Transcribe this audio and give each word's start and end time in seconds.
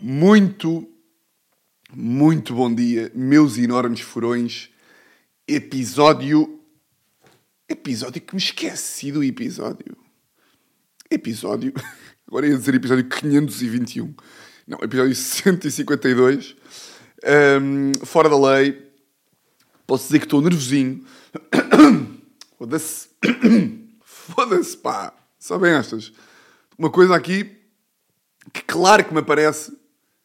Muito, 0.00 0.88
muito 1.92 2.54
bom 2.54 2.74
dia, 2.74 3.10
meus 3.14 3.58
enormes 3.58 4.00
furões. 4.00 4.70
Episódio. 5.46 6.60
Episódio 7.68 8.20
que 8.20 8.34
me 8.34 8.40
esqueci 8.40 9.12
do 9.12 9.22
episódio. 9.22 9.96
Episódio. 11.10 11.72
Agora 12.26 12.46
ia 12.46 12.56
dizer 12.56 12.74
episódio 12.74 13.08
521. 13.08 14.14
Não, 14.66 14.78
episódio 14.82 15.14
152. 15.14 16.56
Ahm, 17.24 17.92
fora 18.04 18.28
da 18.28 18.38
lei. 18.38 18.90
Posso 19.86 20.04
dizer 20.06 20.20
que 20.20 20.26
estou 20.26 20.40
nervosinho. 20.40 21.04
Foda-se. 22.58 23.08
Foda-se, 24.04 24.76
pá. 24.76 25.12
Sabem 25.38 25.72
estas? 25.72 26.12
Uma 26.80 26.88
coisa 26.88 27.14
aqui 27.14 27.60
que 28.54 28.62
claro 28.62 29.04
que 29.04 29.12
me 29.12 29.20
aparece 29.20 29.78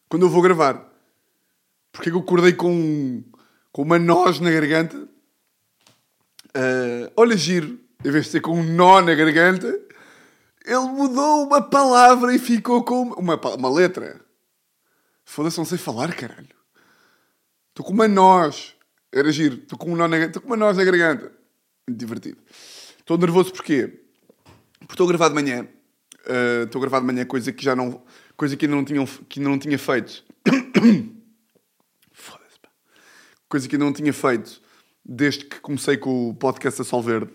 quando 0.08 0.26
eu 0.26 0.30
vou 0.30 0.42
gravar. 0.42 0.90
Porque 1.92 2.08
é 2.08 2.12
que 2.14 2.18
eu 2.18 2.22
acordei 2.22 2.54
com, 2.54 3.22
com 3.74 3.82
uma 3.82 4.00
noz 4.00 4.40
na 4.40 4.50
garganta? 4.50 5.06
Ah, 6.54 7.12
olha, 7.18 7.36
giro. 7.36 7.78
Em 8.06 8.10
vez 8.10 8.24
de 8.24 8.32
ser 8.32 8.40
com 8.40 8.58
um 8.58 8.64
nó 8.64 9.02
na 9.02 9.14
garganta, 9.14 9.68
ele 10.66 10.80
mudou 10.94 11.46
uma 11.46 11.62
palavra 11.62 12.34
e 12.34 12.40
ficou 12.40 12.86
com 12.86 13.10
uma, 13.10 13.36
uma 13.36 13.70
letra. 13.70 14.22
Foda-se, 15.26 15.58
não 15.58 15.66
sei 15.66 15.78
falar, 15.78 16.16
caralho. 16.16 16.56
Estou 17.72 17.86
com 17.86 17.92
uma 17.92 18.08
noz. 18.08 18.76
Era 19.12 19.30
giro. 19.30 19.56
Estou 19.56 19.78
com, 19.78 19.92
um 19.92 19.98
nó 19.98 20.08
na, 20.08 20.20
estou 20.20 20.42
com 20.42 20.48
uma 20.48 20.56
noz 20.56 20.78
na 20.78 20.86
garganta. 20.86 21.34
Divertido. 21.86 22.38
Estou 22.98 23.18
nervoso 23.18 23.52
porquê? 23.52 24.06
Porque 24.80 24.94
estou 24.94 25.06
a 25.06 25.10
gravar 25.10 25.28
de 25.28 25.36
manhã. 25.36 25.68
Uh, 26.28 26.66
estou 26.66 26.80
a 26.80 26.82
gravar 26.82 27.00
de 27.00 27.06
manhã 27.06 27.26
coisa 27.26 27.52
que 27.52 27.64
já 27.64 27.76
não... 27.76 28.02
Coisa 28.36 28.58
que 28.58 28.66
ainda 28.66 28.76
não, 28.76 28.84
tinham, 28.84 29.06
que 29.06 29.40
ainda 29.40 29.50
não 29.50 29.60
tinha 29.60 29.80
feito. 29.80 30.24
Foda-se, 32.12 32.60
pá. 32.62 32.70
Coisa 33.48 33.68
que 33.68 33.76
ainda 33.76 33.86
não 33.86 33.94
tinha 33.94 34.12
feito 34.12 34.62
desde 35.06 35.46
que 35.46 35.60
comecei 35.60 35.98
com 35.98 36.30
o 36.30 36.34
podcast 36.34 36.80
da 36.80 36.84
Sol 36.84 37.02
Verde. 37.02 37.32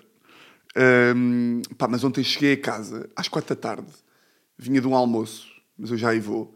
Um, 0.77 1.62
pá, 1.78 1.88
mas 1.88 2.02
ontem 2.02 2.24
cheguei 2.24 2.55
a 2.55 2.60
casa 2.60 3.08
às 3.14 3.28
quatro 3.28 3.55
da 3.55 3.60
tarde. 3.60 3.91
Vinha 4.58 4.80
de 4.80 4.88
um 4.88 4.94
almoço, 4.94 5.48
mas 5.78 5.91
eu 5.91 5.97
já 5.97 6.10
aí 6.10 6.20
vou. 6.20 6.54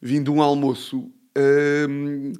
Vim 0.00 0.22
de 0.22 0.30
um 0.30 0.40
almoço 0.40 1.10
um, 1.36 2.32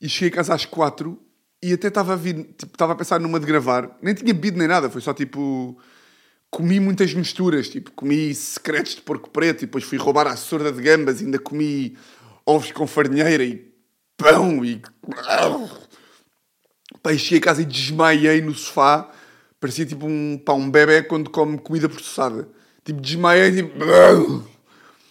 e 0.00 0.08
cheguei 0.08 0.28
a 0.28 0.32
casa 0.32 0.54
às 0.54 0.64
quatro 0.64 1.20
e 1.62 1.72
até 1.72 1.88
estava 1.88 2.12
a 2.12 2.16
vir, 2.16 2.34
tipo, 2.58 2.74
estava 2.74 2.92
a 2.92 2.96
pensar 2.96 3.18
numa 3.18 3.40
de 3.40 3.46
gravar. 3.46 3.96
Nem 4.02 4.14
tinha 4.14 4.32
bebido 4.34 4.58
nem 4.58 4.68
nada, 4.68 4.90
foi 4.90 5.00
só 5.00 5.14
tipo. 5.14 5.78
Comi 6.54 6.78
muitas 6.78 7.12
misturas, 7.12 7.68
tipo, 7.68 7.90
comi 7.90 8.32
secretos 8.32 8.94
de 8.94 9.00
porco 9.00 9.28
preto 9.28 9.62
e 9.62 9.66
depois 9.66 9.82
fui 9.82 9.98
roubar 9.98 10.28
a 10.28 10.36
sorda 10.36 10.70
de 10.70 10.80
gambas 10.80 11.20
ainda 11.20 11.36
comi 11.36 11.96
ovos 12.46 12.70
com 12.70 12.86
farinheira 12.86 13.42
e 13.42 13.74
pão 14.16 14.64
e. 14.64 14.80
E 17.10 17.18
cheguei 17.18 17.38
a 17.38 17.42
casa 17.42 17.60
e 17.60 17.64
desmaiei 17.64 18.40
no 18.40 18.54
sofá. 18.54 19.10
Parecia 19.58 19.84
tipo 19.84 20.06
um, 20.06 20.38
pá, 20.38 20.52
um 20.52 20.70
bebê 20.70 21.02
quando 21.02 21.28
come 21.28 21.58
comida 21.58 21.88
processada. 21.88 22.48
Tipo, 22.84 23.00
desmaiei 23.00 23.50
tipo... 23.50 24.48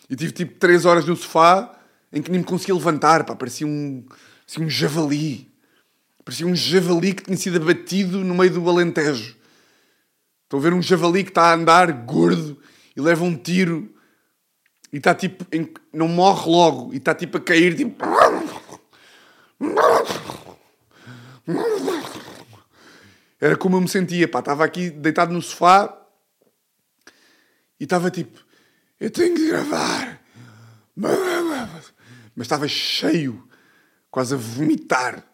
E 0.10 0.16
tive 0.16 0.32
tipo 0.32 0.58
3 0.58 0.86
horas 0.86 1.06
no 1.06 1.16
sofá 1.18 1.78
em 2.14 2.22
que 2.22 2.32
nem 2.32 2.40
me 2.40 2.46
conseguia 2.46 2.74
levantar. 2.74 3.26
Pá, 3.26 3.36
parecia 3.36 3.68
um, 3.68 4.02
parecia 4.46 4.66
um 4.66 4.70
javali. 4.70 5.52
Parecia 6.24 6.48
um 6.48 6.56
javali 6.56 7.14
que 7.14 7.24
tinha 7.24 7.36
sido 7.36 7.58
abatido 7.58 8.24
no 8.24 8.34
meio 8.34 8.52
do 8.52 8.70
Alentejo. 8.70 9.43
Estão 10.54 10.60
a 10.60 10.70
ver 10.70 10.74
um 10.76 10.84
javali 10.84 11.24
que 11.24 11.32
está 11.32 11.50
a 11.50 11.54
andar 11.56 11.92
gordo 11.92 12.62
e 12.96 13.02
leva 13.02 13.24
um 13.24 13.36
tiro 13.36 13.92
e 14.92 14.98
está 14.98 15.16
tipo. 15.16 15.48
em- 15.52 15.74
não 15.92 16.08
morre 16.08 16.48
logo 16.48 16.94
e 16.94 16.98
está 16.98 17.16
tipo 17.16 17.38
a 17.38 17.42
cair 17.42 17.76
tipo. 17.76 18.06
Era 23.42 23.58
como 23.58 23.78
eu 23.78 23.82
me 23.82 23.88
sentia, 23.88 24.28
pá. 24.28 24.40
Estava 24.40 24.64
aqui 24.64 24.92
deitado 24.92 25.34
no 25.34 25.42
sofá 25.42 26.00
e 27.80 27.86
estava 27.86 28.12
tipo, 28.12 28.40
eu 29.00 29.10
tenho 29.10 29.34
que 29.34 29.48
gravar. 29.48 30.22
Mas 30.96 32.46
estava 32.46 32.68
cheio, 32.68 33.50
quase 34.12 34.36
a 34.36 34.38
vomitar. 34.38 35.26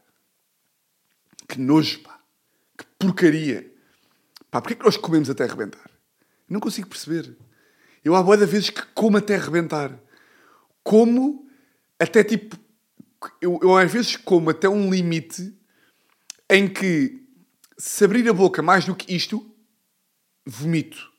Que 1.45 1.59
nojo, 1.59 1.99
pá. 2.03 2.19
Que 2.77 2.85
porcaria. 2.97 3.69
Pá, 4.51 4.61
porquê 4.61 4.73
é 4.73 4.77
que 4.77 4.85
nós 4.85 4.97
comemos 4.97 5.29
até 5.29 5.43
arrebentar? 5.43 5.89
Não 6.47 6.59
consigo 6.59 6.87
perceber. 6.87 7.37
Eu 8.03 8.15
há 8.15 8.23
boa 8.23 8.37
de 8.37 8.45
vezes 8.45 8.69
que 8.69 8.81
como 8.93 9.17
até 9.17 9.35
arrebentar. 9.35 9.97
Como 10.83 11.47
até 11.99 12.23
tipo. 12.23 12.57
Eu, 13.41 13.59
eu 13.61 13.77
às 13.77 13.91
vezes 13.91 14.15
como 14.15 14.49
até 14.49 14.67
um 14.67 14.89
limite 14.89 15.53
em 16.49 16.67
que 16.67 17.27
se 17.77 18.03
abrir 18.03 18.27
a 18.29 18.33
boca 18.33 18.61
mais 18.61 18.85
do 18.85 18.95
que 18.95 19.13
isto, 19.13 19.45
vomito. 20.45 21.09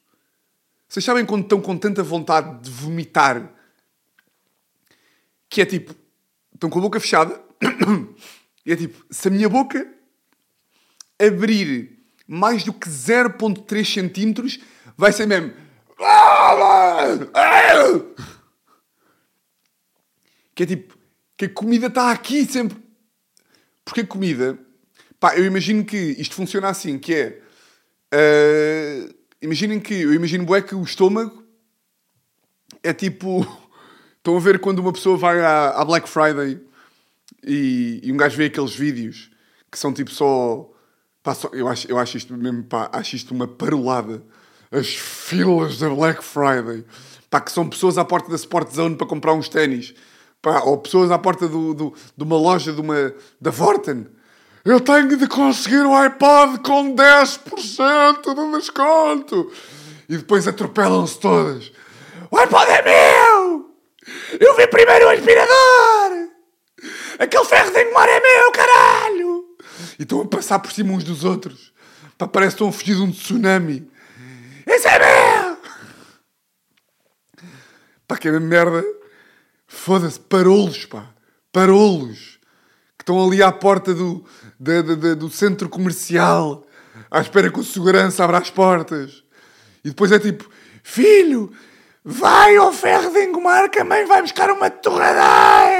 Vocês 0.89 1.05
sabem 1.05 1.25
quando 1.25 1.45
estão 1.45 1.61
com 1.61 1.77
tanta 1.79 2.03
vontade 2.03 2.63
de 2.63 2.71
vomitar 2.71 3.55
que 5.49 5.61
é 5.61 5.67
tipo, 5.67 5.95
estão 6.55 6.71
com 6.71 6.79
a 6.79 6.83
boca 6.83 7.01
fechada 7.01 7.43
e 8.65 8.73
é 8.73 8.77
tipo, 8.77 9.05
se 9.11 9.27
a 9.27 9.31
minha 9.31 9.49
boca 9.49 9.93
abrir 11.19 12.00
mais 12.33 12.63
do 12.63 12.73
que 12.73 12.89
0.3 12.89 13.85
centímetros, 13.85 14.61
vai 14.97 15.13
ser 15.13 15.27
mesmo. 15.27 15.53
Que 20.55 20.63
é 20.63 20.67
tipo, 20.67 20.97
que 21.37 21.47
a 21.47 21.49
comida 21.49 21.89
está 21.89 22.13
aqui 22.13 22.47
sempre. 22.47 22.79
Porque 23.85 24.03
a 24.03 24.07
comida, 24.07 24.57
pá, 25.19 25.37
eu 25.37 25.45
imagino 25.45 25.85
que 25.85 25.97
isto 25.97 26.37
funciona 26.37 26.69
assim, 26.69 27.01
que 27.01 27.15
é. 27.17 27.43
ah, 28.13 29.13
imaginem 29.43 29.81
que, 29.81 29.95
eu 29.95 30.15
imagino 30.15 30.45
bué 30.45 30.63
que 30.63 30.77
o 30.77 30.85
estômago 30.85 31.45
é 32.81 32.93
tipo. 32.93 33.45
Estão 34.19 34.37
a 34.37 34.41
ver 34.41 34.61
quando 34.61 34.81
uma 34.81 34.93
pessoa 34.93 35.17
vai 35.17 35.41
à, 35.41 35.71
à 35.71 35.85
Black 35.85 36.07
Friday 36.07 36.61
e, 37.43 38.01
e 38.03 38.13
um 38.13 38.19
gajo 38.19 38.37
vê 38.37 38.45
aqueles 38.45 38.77
vídeos 38.77 39.31
que 39.73 39.79
são 39.79 39.93
tipo 39.93 40.11
só. 40.11 40.71
Pá, 41.23 41.35
só- 41.35 41.51
eu, 41.53 41.69
acho, 41.69 41.91
eu 41.91 41.99
acho 41.99 42.17
isto 42.17 42.33
mesmo, 42.35 42.65
pá, 42.65 42.89
acho 42.93 43.17
isto 43.17 43.35
uma 43.35 43.47
parolada. 43.47 44.23
As 44.73 44.89
filas 44.89 45.79
da 45.79 45.89
Black 45.91 46.23
Friday. 46.25 46.85
Pá, 47.29 47.41
que 47.41 47.53
são 47.53 47.69
pessoas 47.69 47.99
à 47.99 48.05
porta 48.05 48.29
da 48.31 48.37
Sport 48.37 48.73
Zone 48.73 48.97
para 48.97 49.07
comprar 49.07 49.33
uns 49.35 49.49
ténis. 49.49 49.95
Pá, 50.41 50.61
ou 50.61 50.79
pessoas 50.79 51.11
à 51.11 51.19
porta 51.19 51.47
do, 51.49 51.75
do- 51.75 51.95
de 52.17 52.25
uma 52.25 52.37
loja 52.37 52.73
de 52.73 52.81
uma, 52.81 53.15
da 53.41 53.51
Vorten. 53.51 54.07
Eu 54.65 54.79
tenho 54.81 55.17
de 55.17 55.27
conseguir 55.27 55.81
o 55.87 55.95
iPod 55.95 56.59
com 56.61 56.95
10% 56.95 58.35
de 58.35 58.59
desconto. 58.59 59.51
E 60.09 60.17
depois 60.17 60.47
atropelam-se 60.49 61.19
todas. 61.19 61.73
O 62.31 62.39
iPod 62.39 62.71
é 62.71 62.83
meu! 62.83 63.71
Eu 64.41 64.57
vi 64.57 64.67
primeiro 64.67 65.07
o 65.07 65.11
aspirador! 65.11 66.29
Aquele 67.19 67.45
ferro 67.45 67.71
de 67.73 67.83
engomar 67.83 68.09
é 68.09 68.21
meu, 68.21 68.53
caralho! 68.53 68.90
E 70.01 70.03
estão 70.03 70.23
a 70.23 70.27
passar 70.27 70.59
por 70.59 70.73
cima 70.73 70.95
uns 70.95 71.05
dos 71.05 71.25
outros. 71.25 71.75
Pá, 72.17 72.27
parece 72.27 72.57
que 72.57 72.63
estão 72.63 72.69
a 72.71 72.73
fugir 72.73 72.97
de 72.97 73.03
um 73.03 73.13
tsunami. 73.13 73.87
Esse 74.67 74.89
é 74.89 74.99
meu! 74.99 75.59
Pá, 78.09 78.17
que 78.17 78.31
merda. 78.31 78.83
Foda-se, 79.67 80.19
parolos, 80.19 80.87
pá. 80.87 81.05
Parolos. 81.53 82.39
Que 82.97 83.03
estão 83.03 83.23
ali 83.23 83.43
à 83.43 83.53
porta 83.53 83.93
do, 83.93 84.25
do 85.19 85.29
centro 85.29 85.69
comercial. 85.69 86.67
À 87.11 87.21
espera 87.21 87.51
que 87.51 87.61
o 87.61 87.63
segurança 87.63 88.25
abra 88.25 88.39
as 88.39 88.49
portas. 88.49 89.23
E 89.85 89.91
depois 89.91 90.11
é 90.13 90.19
tipo... 90.19 90.49
Filho, 90.83 91.53
vai 92.03 92.57
ao 92.57 92.73
ferro 92.73 93.13
de 93.13 93.23
engomar 93.23 93.69
que 93.69 93.81
a 93.81 93.85
mãe 93.85 94.07
vai 94.07 94.23
buscar 94.23 94.51
uma 94.51 94.71
torradeira. 94.71 95.80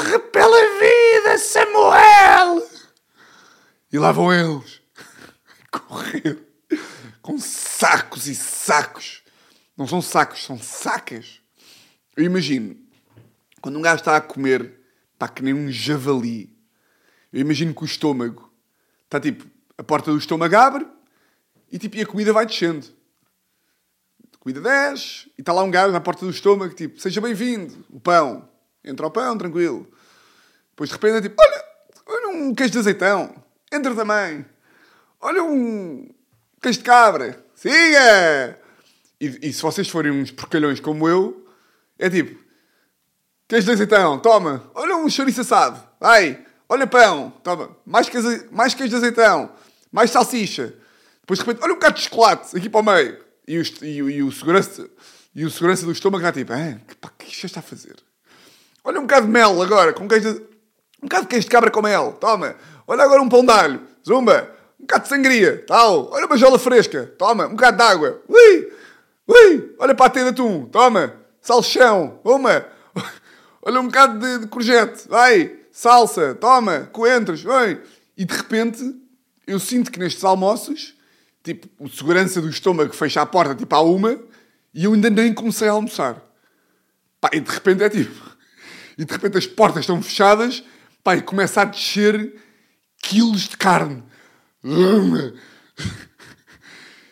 Corre 0.00 0.18
pela 0.18 0.56
vida, 0.78 1.36
Samuel! 1.36 2.66
E 3.92 3.98
lá 3.98 4.10
vão 4.12 4.32
eles. 4.32 4.80
Correr. 5.70 6.38
Com 7.20 7.38
sacos 7.38 8.26
e 8.26 8.34
sacos. 8.34 9.22
Não 9.76 9.86
são 9.86 10.00
sacos, 10.00 10.42
são 10.42 10.58
sacas. 10.58 11.42
Eu 12.16 12.24
imagino, 12.24 12.78
quando 13.60 13.78
um 13.78 13.82
gajo 13.82 14.00
está 14.00 14.16
a 14.16 14.22
comer, 14.22 14.80
pá, 15.18 15.28
que 15.28 15.42
nem 15.42 15.52
um 15.52 15.70
javali, 15.70 16.56
eu 17.30 17.40
imagino 17.42 17.74
que 17.74 17.82
o 17.82 17.84
estômago 17.84 18.50
está 19.04 19.20
tipo, 19.20 19.46
a 19.76 19.82
porta 19.82 20.10
do 20.10 20.16
estômago 20.16 20.56
abre 20.56 20.88
e, 21.70 21.78
tipo, 21.78 21.96
e 21.96 22.00
a 22.00 22.06
comida 22.06 22.32
vai 22.32 22.46
descendo. 22.46 22.86
A 24.32 24.38
comida 24.38 24.62
desce 24.62 25.30
e 25.36 25.42
está 25.42 25.52
lá 25.52 25.62
um 25.62 25.70
gajo 25.70 25.92
na 25.92 26.00
porta 26.00 26.24
do 26.24 26.30
estômago, 26.30 26.74
tipo, 26.74 26.98
seja 26.98 27.20
bem-vindo, 27.20 27.84
o 27.90 28.00
pão. 28.00 28.49
Entra 28.84 29.06
o 29.06 29.10
pão, 29.10 29.36
tranquilo. 29.36 29.86
Depois 30.70 30.88
de 30.88 30.94
repente 30.94 31.16
é 31.16 31.20
tipo, 31.22 31.36
olha, 31.38 31.64
olha 32.06 32.28
um 32.28 32.54
queijo 32.54 32.72
de 32.72 32.78
azeitão, 32.78 33.34
entra 33.70 33.94
também. 33.94 34.44
Olha 35.20 35.44
um 35.44 36.08
queijo 36.62 36.78
de 36.78 36.84
cabra, 36.84 37.44
siga! 37.54 38.58
E, 39.20 39.48
e 39.48 39.52
se 39.52 39.60
vocês 39.60 39.88
forem 39.88 40.10
uns 40.10 40.30
porcalhões 40.30 40.80
como 40.80 41.06
eu, 41.06 41.46
é 41.98 42.08
tipo: 42.08 42.42
queijo 43.46 43.66
de 43.66 43.72
azeitão, 43.72 44.18
toma. 44.18 44.70
Olha 44.74 44.96
um 44.96 45.08
chouriço 45.10 45.42
assado, 45.42 45.86
vai. 46.00 46.46
Olha 46.68 46.86
pão, 46.86 47.30
toma. 47.42 47.76
Mais 47.84 48.08
queijo, 48.08 48.48
mais 48.50 48.72
queijo 48.72 48.90
de 48.90 48.96
azeitão, 48.96 49.52
mais 49.92 50.10
salsicha. 50.10 50.74
Depois 51.20 51.38
de 51.38 51.44
repente, 51.44 51.62
olha 51.62 51.72
um 51.72 51.76
bocado 51.76 51.96
de 51.96 52.02
chocolate 52.02 52.56
aqui 52.56 52.70
para 52.70 52.80
o 52.80 52.82
meio. 52.82 53.18
E 53.46 53.58
o, 53.58 53.62
e, 53.82 53.96
e 53.96 54.22
o 54.22 54.32
segurança, 54.32 54.88
e 55.34 55.44
o 55.44 55.50
segurança 55.50 55.84
do 55.84 55.92
estômago 55.92 56.24
está 56.26 56.32
tipo: 56.32 56.52
ah, 56.52 56.80
que, 56.88 56.94
pá, 56.94 57.10
que 57.18 57.30
isto 57.30 57.44
está 57.44 57.60
a 57.60 57.62
fazer? 57.62 57.96
Olha 58.84 58.98
um 58.98 59.02
bocado 59.02 59.26
de 59.26 59.32
mel 59.32 59.60
agora, 59.62 59.92
com 59.92 60.08
queijo 60.08 60.34
de, 60.34 60.40
um 61.02 61.02
bocado 61.02 61.22
de 61.22 61.28
queijo 61.28 61.44
de 61.44 61.50
cabra 61.50 61.70
com 61.70 61.82
mel, 61.82 62.16
toma. 62.20 62.56
Olha 62.86 63.04
agora 63.04 63.22
um 63.22 63.28
pão 63.28 63.44
de 63.44 63.52
alho, 63.52 63.80
zumba. 64.06 64.50
Um 64.78 64.82
bocado 64.82 65.02
de 65.02 65.08
sangria, 65.08 65.64
tal. 65.66 66.10
Olha 66.10 66.26
uma 66.26 66.36
jola 66.36 66.58
fresca, 66.58 67.12
toma. 67.18 67.46
Um 67.46 67.50
bocado 67.50 67.76
de 67.76 67.82
água, 67.82 68.22
ui. 68.28 68.72
Ui, 69.28 69.74
olha 69.78 69.94
para 69.94 70.06
a 70.06 70.10
teia 70.10 70.24
de 70.24 70.30
atum, 70.30 70.64
toma. 70.66 71.14
Salchão, 71.40 72.20
uma. 72.24 72.66
Olha 73.62 73.80
um 73.80 73.86
bocado 73.86 74.18
de, 74.18 74.38
de 74.40 74.46
courgette, 74.48 75.06
vai. 75.08 75.56
Salsa, 75.70 76.34
toma. 76.34 76.88
Coentros, 76.92 77.42
vai. 77.42 77.80
E 78.16 78.24
de 78.24 78.34
repente, 78.34 78.82
eu 79.46 79.58
sinto 79.60 79.90
que 79.90 79.98
nestes 79.98 80.24
almoços, 80.24 80.94
tipo, 81.44 81.68
o 81.78 81.88
segurança 81.88 82.40
do 82.40 82.48
estômago 82.48 82.92
fecha 82.92 83.22
a 83.22 83.26
porta, 83.26 83.54
tipo, 83.54 83.74
à 83.74 83.80
uma, 83.80 84.18
e 84.74 84.84
eu 84.84 84.92
ainda 84.92 85.08
nem 85.10 85.32
comecei 85.32 85.68
a 85.68 85.72
almoçar. 85.72 86.20
Pá, 87.20 87.30
e 87.32 87.40
de 87.40 87.50
repente 87.50 87.82
é 87.82 87.88
tipo... 87.88 88.29
E 89.00 89.04
de 89.06 89.10
repente 89.14 89.38
as 89.38 89.46
portas 89.46 89.84
estão 89.84 90.02
fechadas, 90.02 90.62
pá, 91.02 91.16
e 91.16 91.22
começa 91.22 91.62
a 91.62 91.64
descer 91.64 92.38
quilos 93.02 93.48
de 93.48 93.56
carne. 93.56 94.04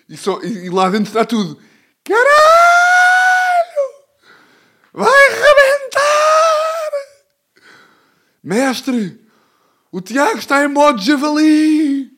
E, 0.07 0.15
só, 0.15 0.39
e, 0.43 0.67
e 0.67 0.69
lá 0.69 0.91
dentro 0.91 1.09
está 1.09 1.25
tudo. 1.25 1.59
Caralho! 2.05 2.29
Vai 4.93 5.29
rebentar! 5.31 6.91
Mestre, 8.43 9.27
o 9.91 10.03
Tiago 10.03 10.39
está 10.39 10.63
em 10.63 10.69
modo 10.69 11.01
javali! 11.01 12.11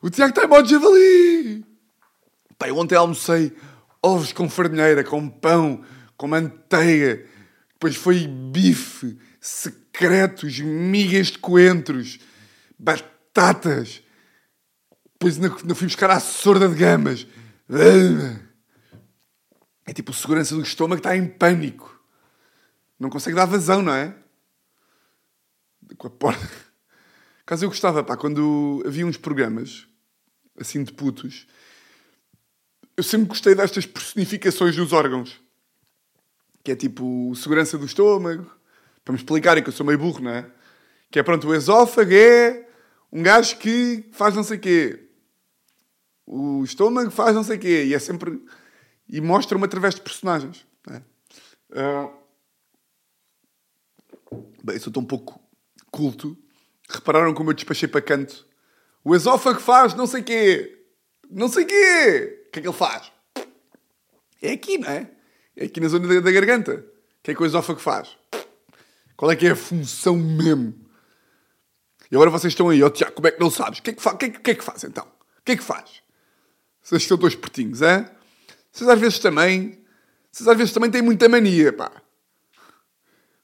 O 0.00 0.08
Tiago 0.08 0.30
está 0.30 0.44
em 0.44 0.48
modo 0.48 0.66
javali! 0.66 1.62
Pai, 2.58 2.70
ontem 2.70 2.94
almocei 2.94 3.54
ovos 4.02 4.32
com 4.32 4.48
farinheira, 4.48 5.04
com 5.04 5.28
pão, 5.28 5.84
com 6.16 6.26
manteiga. 6.26 7.28
Depois 7.80 7.96
foi 7.96 8.26
bife, 8.26 9.18
secretos, 9.40 10.60
migas 10.60 11.28
de 11.28 11.38
coentros, 11.38 12.18
batatas. 12.78 14.02
Depois 15.14 15.42
ainda, 15.42 15.74
fui 15.74 15.86
buscar 15.86 16.10
a 16.10 16.20
sorda 16.20 16.68
de 16.68 16.74
gamas. 16.74 17.26
É 19.86 19.94
tipo 19.94 20.10
o 20.10 20.14
segurança 20.14 20.54
do 20.54 20.60
estômago 20.60 20.98
está 20.98 21.16
em 21.16 21.26
pânico. 21.26 21.98
Não 22.98 23.08
consegue 23.08 23.34
dar 23.34 23.46
vazão, 23.46 23.80
não 23.80 23.94
é? 23.94 24.14
Com 25.96 26.08
a 26.08 26.10
porta. 26.10 26.50
Caso 27.46 27.64
eu 27.64 27.70
gostava, 27.70 28.04
pá, 28.04 28.14
quando 28.14 28.82
havia 28.86 29.06
uns 29.06 29.16
programas 29.16 29.86
assim 30.58 30.84
de 30.84 30.92
putos, 30.92 31.46
eu 32.94 33.02
sempre 33.02 33.28
gostei 33.28 33.54
destas 33.54 33.86
personificações 33.86 34.76
dos 34.76 34.92
órgãos. 34.92 35.40
Que 36.62 36.72
é 36.72 36.76
tipo 36.76 37.34
segurança 37.34 37.78
do 37.78 37.86
estômago. 37.86 38.50
Para 39.04 39.12
me 39.12 39.18
explicarem 39.18 39.62
que 39.62 39.68
eu 39.68 39.72
sou 39.72 39.86
meio 39.86 39.98
burro, 39.98 40.22
não 40.22 40.30
é? 40.30 40.46
Que 41.10 41.18
é 41.18 41.22
pronto, 41.22 41.48
o 41.48 41.54
esófago 41.54 42.12
é 42.12 42.68
um 43.12 43.22
gajo 43.22 43.56
que 43.56 44.04
faz 44.12 44.34
não 44.34 44.44
sei 44.44 44.58
quê 44.58 45.10
o 46.32 46.62
estômago 46.62 47.10
faz 47.10 47.34
não 47.34 47.42
sei 47.42 47.58
quê. 47.58 47.84
E 47.86 47.94
é 47.94 47.98
sempre. 47.98 48.40
E 49.08 49.20
mostra-me 49.20 49.64
através 49.64 49.96
de 49.96 50.00
personagens. 50.00 50.64
É? 50.88 51.02
Uh... 51.82 52.12
Bem, 54.62 54.78
sou 54.78 54.92
tão 54.92 55.04
pouco 55.04 55.42
culto. 55.90 56.38
Repararam 56.88 57.34
como 57.34 57.50
eu 57.50 57.54
despachei 57.54 57.88
para 57.88 58.00
canto? 58.00 58.46
O 59.02 59.16
esófago 59.16 59.58
faz 59.58 59.94
não 59.94 60.06
sei 60.06 60.22
quê. 60.22 60.84
Não 61.28 61.48
sei 61.48 61.64
quê. 61.64 62.44
O 62.46 62.50
que 62.52 62.60
é 62.60 62.62
que 62.62 62.68
ele 62.68 62.76
faz? 62.76 63.10
É 64.40 64.52
aqui, 64.52 64.78
não 64.78 64.88
é? 64.88 65.10
É 65.60 65.66
aqui 65.66 65.78
na 65.78 65.88
zona 65.88 66.22
da, 66.22 66.30
garganta. 66.32 66.72
O 66.72 67.22
que 67.22 67.32
é 67.32 67.34
que 67.34 67.42
o 67.42 67.44
esófago 67.44 67.78
faz? 67.78 68.16
Qual 69.14 69.30
é 69.30 69.36
que 69.36 69.46
é 69.46 69.50
a 69.50 69.56
função 69.56 70.16
mesmo? 70.16 70.74
E 72.10 72.16
agora 72.16 72.30
vocês 72.30 72.54
estão 72.54 72.70
aí, 72.70 72.82
ó 72.82 72.86
oh, 72.86 72.90
Tiago, 72.90 73.12
como 73.12 73.28
é 73.28 73.30
que 73.30 73.38
não 73.38 73.50
sabes? 73.50 73.78
O 73.78 73.82
que 73.82 73.90
é 73.90 73.92
que, 73.92 74.00
que, 74.00 74.08
é 74.08 74.30
que, 74.30 74.40
que, 74.40 74.50
é 74.52 74.54
que 74.54 74.64
faz 74.64 74.82
então? 74.84 75.04
O 75.04 75.42
que 75.44 75.52
é 75.52 75.56
que 75.56 75.62
faz? 75.62 76.02
Vocês 76.82 77.04
são 77.04 77.18
dois 77.18 77.34
pertinhos, 77.34 77.82
é? 77.82 78.10
Vocês 78.72 78.88
às 78.88 78.98
vezes 78.98 79.18
também. 79.18 79.84
Vocês 80.32 80.48
às 80.48 80.56
vezes 80.56 80.72
também 80.72 80.90
têm 80.90 81.02
muita 81.02 81.28
mania, 81.28 81.74
pá. 81.74 81.92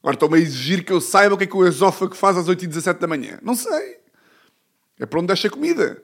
Agora 0.00 0.14
estão-me 0.14 0.38
a 0.38 0.40
exigir 0.40 0.86
que 0.86 0.92
eu 0.92 1.02
saiba 1.02 1.34
o 1.34 1.38
que 1.38 1.44
é 1.44 1.46
que 1.46 1.56
o 1.56 1.66
esófago 1.66 2.14
faz 2.14 2.38
às 2.38 2.46
8h17 2.46 2.98
da 2.98 3.06
manhã. 3.06 3.38
Não 3.42 3.54
sei. 3.54 4.00
É 4.98 5.04
para 5.04 5.18
onde 5.18 5.26
deixa 5.26 5.48
a 5.48 5.50
comida. 5.50 6.02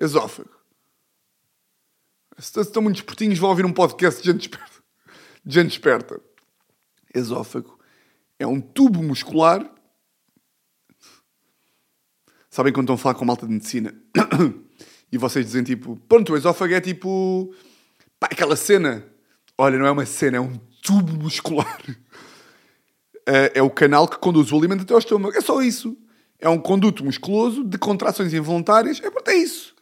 Esófago. 0.00 0.50
Se 2.38 2.60
estão 2.60 2.80
muito 2.80 2.96
espertinhos, 2.96 3.40
vão 3.40 3.50
ouvir 3.50 3.66
um 3.66 3.72
podcast 3.72 4.22
de 4.22 4.30
gente. 4.30 4.48
Gente 5.50 5.70
esperta. 5.70 6.20
Esófago 7.14 7.78
é 8.38 8.46
um 8.46 8.60
tubo 8.60 9.02
muscular. 9.02 9.66
Sabem 12.50 12.70
quando 12.70 12.84
estão 12.84 12.96
a 12.96 12.98
falar 12.98 13.14
com 13.14 13.24
malta 13.24 13.46
de 13.46 13.54
medicina? 13.54 13.94
e 15.10 15.16
vocês 15.16 15.46
dizem 15.46 15.64
tipo, 15.64 15.96
pronto, 16.06 16.34
o 16.34 16.36
esófago 16.36 16.74
é 16.74 16.82
tipo. 16.82 17.54
Pá, 18.20 18.28
aquela 18.30 18.56
cena. 18.56 19.06
Olha, 19.56 19.78
não 19.78 19.86
é 19.86 19.90
uma 19.90 20.04
cena, 20.04 20.36
é 20.36 20.40
um 20.40 20.58
tubo 20.82 21.14
muscular. 21.14 21.80
É, 23.26 23.52
é 23.58 23.62
o 23.62 23.70
canal 23.70 24.06
que 24.06 24.18
conduz 24.18 24.52
o 24.52 24.58
alimento 24.58 24.82
até 24.82 24.92
ao 24.92 24.98
estômago. 24.98 25.34
É 25.34 25.40
só 25.40 25.62
isso. 25.62 25.96
É 26.38 26.48
um 26.48 26.58
conduto 26.58 27.02
musculoso 27.02 27.64
de 27.64 27.78
contrações 27.78 28.34
involuntárias. 28.34 29.00
É 29.02 29.10
pronto, 29.10 29.28
é 29.30 29.34
isso. 29.34 29.74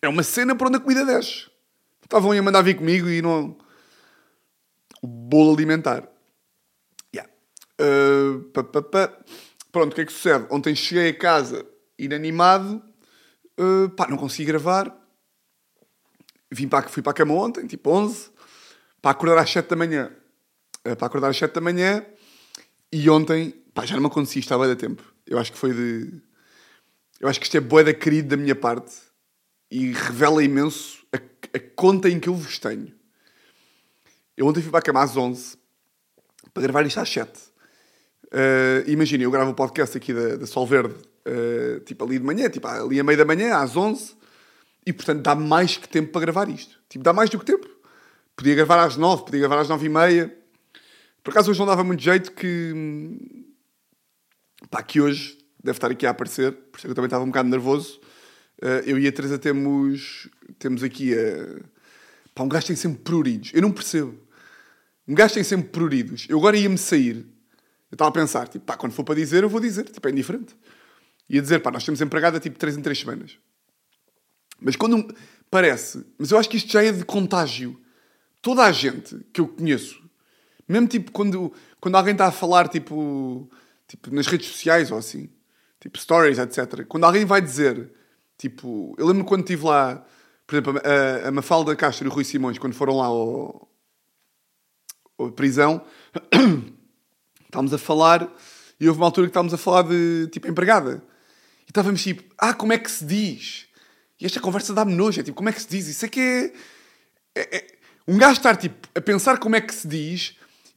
É 0.00 0.08
uma 0.08 0.22
cena 0.22 0.54
por 0.54 0.68
onde 0.68 0.76
a 0.76 0.80
comida 0.80 1.04
desce. 1.04 1.50
Estavam 2.04 2.30
a 2.30 2.40
mandar 2.40 2.62
vir 2.62 2.76
comigo 2.76 3.10
e 3.10 3.20
não. 3.20 3.58
O 5.02 5.06
bolo 5.06 5.54
alimentar. 5.54 6.08
Yeah. 7.14 7.32
Uh, 7.80 8.42
pá, 8.50 8.62
pá. 8.64 9.18
Pronto, 9.70 9.92
o 9.92 9.94
que 9.94 10.00
é 10.00 10.04
que 10.04 10.12
sucede? 10.12 10.46
Ontem 10.50 10.74
cheguei 10.74 11.10
a 11.10 11.18
casa 11.18 11.64
inanimado 11.98 12.82
Uh, 13.58 13.90
pá, 13.90 14.06
não 14.06 14.16
consegui 14.16 14.44
gravar. 14.44 14.96
Vim 16.50 16.68
para, 16.68 16.88
fui 16.88 17.02
para 17.02 17.10
a 17.10 17.14
cama 17.14 17.34
ontem, 17.34 17.66
tipo 17.66 17.90
11, 17.90 18.30
para 19.02 19.10
acordar 19.10 19.38
às 19.38 19.50
7 19.50 19.68
da 19.68 19.76
manhã. 19.76 20.12
Uh, 20.86 20.94
para 20.94 21.06
acordar 21.06 21.28
às 21.28 21.36
7 21.36 21.52
da 21.52 21.60
manhã. 21.60 22.06
E 22.92 23.10
ontem, 23.10 23.50
pá, 23.74 23.84
já 23.84 23.96
não 23.96 24.02
me 24.02 24.06
acontecia, 24.06 24.38
estava 24.38 24.64
a 24.64 24.68
dar 24.68 24.76
tempo. 24.76 25.02
Eu 25.26 25.38
acho 25.38 25.52
que 25.52 25.58
foi 25.58 25.74
de. 25.74 26.22
Eu 27.20 27.28
acho 27.28 27.40
que 27.40 27.46
isto 27.46 27.56
é 27.56 27.60
boeda 27.60 27.92
querido 27.92 28.28
da 28.28 28.36
minha 28.36 28.54
parte 28.54 28.94
e 29.72 29.92
revela 29.92 30.42
imenso 30.42 31.04
a, 31.12 31.16
a, 31.16 31.60
conta 31.74 32.08
em 32.08 32.20
que 32.20 32.28
eu 32.28 32.34
vos 32.34 32.60
tenho. 32.60 32.94
Eu 34.38 34.46
ontem 34.46 34.62
fui 34.62 34.70
para 34.70 34.78
a 34.78 34.82
cama 34.82 35.02
às 35.02 35.16
11 35.16 35.58
para 36.54 36.62
gravar 36.62 36.86
isto 36.86 37.00
às 37.00 37.10
7. 37.10 37.28
Uh, 38.26 38.88
Imaginem, 38.88 39.24
eu 39.24 39.32
gravo 39.32 39.48
o 39.48 39.52
um 39.52 39.54
podcast 39.54 39.96
aqui 39.96 40.14
da, 40.14 40.36
da 40.36 40.46
Sol 40.46 40.64
Verde 40.64 40.94
uh, 40.94 41.80
tipo 41.80 42.04
ali 42.04 42.20
de 42.20 42.24
manhã, 42.24 42.48
tipo 42.48 42.68
ali 42.68 43.00
a 43.00 43.02
meio 43.02 43.18
da 43.18 43.24
manhã, 43.24 43.56
às 43.56 43.76
11, 43.76 44.14
e 44.86 44.92
portanto 44.92 45.22
dá 45.22 45.34
mais 45.34 45.76
que 45.76 45.88
tempo 45.88 46.12
para 46.12 46.20
gravar 46.20 46.48
isto. 46.48 46.78
Tipo, 46.88 47.02
dá 47.02 47.12
mais 47.12 47.28
do 47.28 47.36
que 47.40 47.44
tempo. 47.44 47.68
Podia 48.36 48.54
gravar 48.54 48.84
às 48.84 48.96
9, 48.96 49.24
podia 49.24 49.40
gravar 49.40 49.58
às 49.58 49.68
9 49.68 49.84
e 49.84 49.88
meia. 49.88 50.38
Por 51.24 51.32
acaso 51.32 51.50
hoje 51.50 51.58
não 51.58 51.66
dava 51.66 51.82
muito 51.82 52.00
jeito 52.00 52.30
que. 52.30 53.18
Pá, 54.70 54.84
que 54.84 55.00
hoje 55.00 55.36
deve 55.60 55.78
estar 55.78 55.90
aqui 55.90 56.06
a 56.06 56.10
aparecer, 56.10 56.52
por 56.52 56.78
isso 56.78 56.86
é 56.86 56.88
que 56.88 56.90
eu 56.92 56.94
também 56.94 57.08
estava 57.08 57.24
um 57.24 57.28
bocado 57.28 57.48
nervoso. 57.48 57.98
Uh, 58.62 58.86
eu 58.86 59.00
e 59.00 59.08
a 59.08 59.10
Teresa 59.10 59.36
temos, 59.36 60.28
temos 60.60 60.84
aqui 60.84 61.12
a. 61.12 61.60
Pá, 62.36 62.44
um 62.44 62.48
gajo 62.48 62.68
tem 62.68 62.76
sempre 62.76 63.00
pruridos. 63.00 63.50
Eu 63.52 63.62
não 63.62 63.72
percebo. 63.72 64.27
Um 65.08 65.14
gajo 65.14 65.34
tem 65.34 65.42
sempre 65.42 65.70
pruridos. 65.70 66.26
Eu 66.28 66.38
agora 66.38 66.56
ia-me 66.56 66.78
sair. 66.78 67.26
Eu 67.90 67.94
estava 67.94 68.10
a 68.10 68.12
pensar, 68.12 68.46
tipo, 68.46 68.66
pá, 68.66 68.76
quando 68.76 68.92
for 68.92 69.02
para 69.02 69.14
dizer, 69.14 69.42
eu 69.42 69.48
vou 69.48 69.60
dizer. 69.60 69.84
Tipo, 69.84 70.06
é 70.06 70.10
indiferente 70.10 70.54
e 71.28 71.38
a 71.38 71.42
dizer, 71.42 71.60
pá, 71.60 71.70
nós 71.70 71.84
temos 71.84 72.00
empregada 72.00 72.40
tipo 72.40 72.58
3 72.58 72.78
em 72.78 72.82
3 72.82 72.98
semanas. 72.98 73.38
Mas 74.60 74.76
quando 74.76 75.14
parece, 75.50 76.04
mas 76.18 76.30
eu 76.30 76.38
acho 76.38 76.48
que 76.48 76.56
isto 76.56 76.72
já 76.72 76.82
é 76.82 76.90
de 76.90 77.04
contágio. 77.04 77.78
Toda 78.40 78.64
a 78.64 78.72
gente 78.72 79.18
que 79.32 79.40
eu 79.40 79.48
conheço, 79.48 80.02
mesmo 80.66 80.88
tipo 80.88 81.12
quando, 81.12 81.52
quando 81.80 81.96
alguém 81.96 82.12
está 82.12 82.26
a 82.26 82.32
falar 82.32 82.68
tipo, 82.68 83.50
tipo 83.86 84.14
nas 84.14 84.26
redes 84.26 84.48
sociais 84.48 84.90
ou 84.90 84.98
assim, 84.98 85.28
tipo 85.80 85.98
stories, 85.98 86.38
etc. 86.38 86.86
Quando 86.86 87.04
alguém 87.04 87.24
vai 87.24 87.42
dizer, 87.42 87.92
tipo, 88.38 88.94
eu 88.98 89.06
lembro 89.06 89.24
quando 89.24 89.42
estive 89.42 89.66
lá, 89.66 90.04
por 90.46 90.54
exemplo, 90.54 90.80
a, 90.82 91.28
a 91.28 91.32
Mafalda 91.32 91.76
Castro 91.76 92.06
e 92.06 92.08
o 92.08 92.12
Rui 92.12 92.24
Simões, 92.24 92.58
quando 92.58 92.74
foram 92.74 92.96
lá 92.96 93.06
ao, 93.06 93.68
ao 95.18 95.32
prisão, 95.32 95.82
estávamos 97.44 97.74
a 97.74 97.78
falar 97.78 98.32
e 98.80 98.88
houve 98.88 99.00
uma 99.00 99.06
altura 99.06 99.26
que 99.26 99.30
estávamos 99.30 99.52
a 99.52 99.58
falar 99.58 99.82
de 99.82 100.28
tipo 100.30 100.48
empregada. 100.48 101.02
E 101.66 101.70
estávamos 101.70 102.02
tipo, 102.02 102.22
ah, 102.38 102.54
como 102.54 102.72
é 102.72 102.78
que 102.78 102.90
se 102.90 103.04
diz? 103.04 103.66
E 104.20 104.24
esta 104.26 104.40
conversa 104.40 104.72
dá-me 104.72 104.94
nojo. 104.94 105.20
É 105.20 105.22
tipo, 105.22 105.36
como 105.36 105.48
é 105.48 105.52
que 105.52 105.60
se 105.60 105.68
diz? 105.68 105.88
Isso 105.88 106.04
é 106.04 106.08
que 106.08 106.20
é. 106.20 106.52
é- 107.34 107.56
é- 107.56 107.66
um 108.06 108.16
gajo 108.16 108.38
estar 108.38 108.56
tipo, 108.56 108.88
a 108.94 109.00
pensar 109.02 109.38
como 109.38 109.54
é 109.54 109.60
que 109.60 109.74
se 109.74 109.86
diz, 109.86 110.34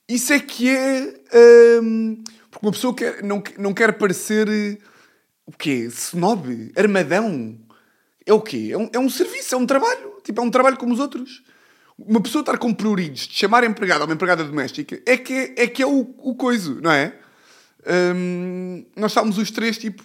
isso 0.08 0.34
é 0.34 0.40
que 0.40 0.70
é. 0.70 1.14
hum, 1.82 2.22
porque 2.50 2.66
uma 2.66 2.72
pessoa 2.74 2.94
quer, 2.94 3.24
não, 3.24 3.42
não 3.58 3.74
quer 3.74 3.94
parecer. 3.98 4.48
O 5.46 5.52
quê? 5.54 5.88
Snob? 5.90 6.72
Armadão? 6.76 7.58
É 8.26 8.34
o 8.34 8.42
quê? 8.42 8.70
É 8.72 8.78
um, 8.78 8.90
é 8.94 9.00
um 9.00 9.10
serviço, 9.10 9.56
é 9.56 9.58
um 9.58 9.66
trabalho. 9.66 10.18
Tipo, 10.24 10.42
é 10.42 10.44
um 10.44 10.52
trabalho 10.52 10.78
como 10.78 10.94
os 10.94 11.00
outros. 11.00 11.42
Uma 12.08 12.22
pessoa 12.22 12.42
estar 12.42 12.58
com 12.58 12.74
pruridos 12.74 13.28
de 13.28 13.36
chamar 13.36 13.64
empregada 13.64 14.04
a 14.04 14.06
uma 14.06 14.14
empregada 14.14 14.44
doméstica 14.44 15.02
é 15.06 15.18
que 15.18 15.34
é, 15.34 15.64
é, 15.64 15.68
que 15.68 15.84
é 15.84 15.88
o, 15.88 16.16
o 16.18 16.36
coiso, 16.36 16.80
não 16.82 16.92
é? 16.92 17.14
Hum, 18.16 18.86
nós 18.96 19.12
estávamos 19.12 19.38
os 19.38 19.52
três 19.52 19.78
tipo. 19.78 20.04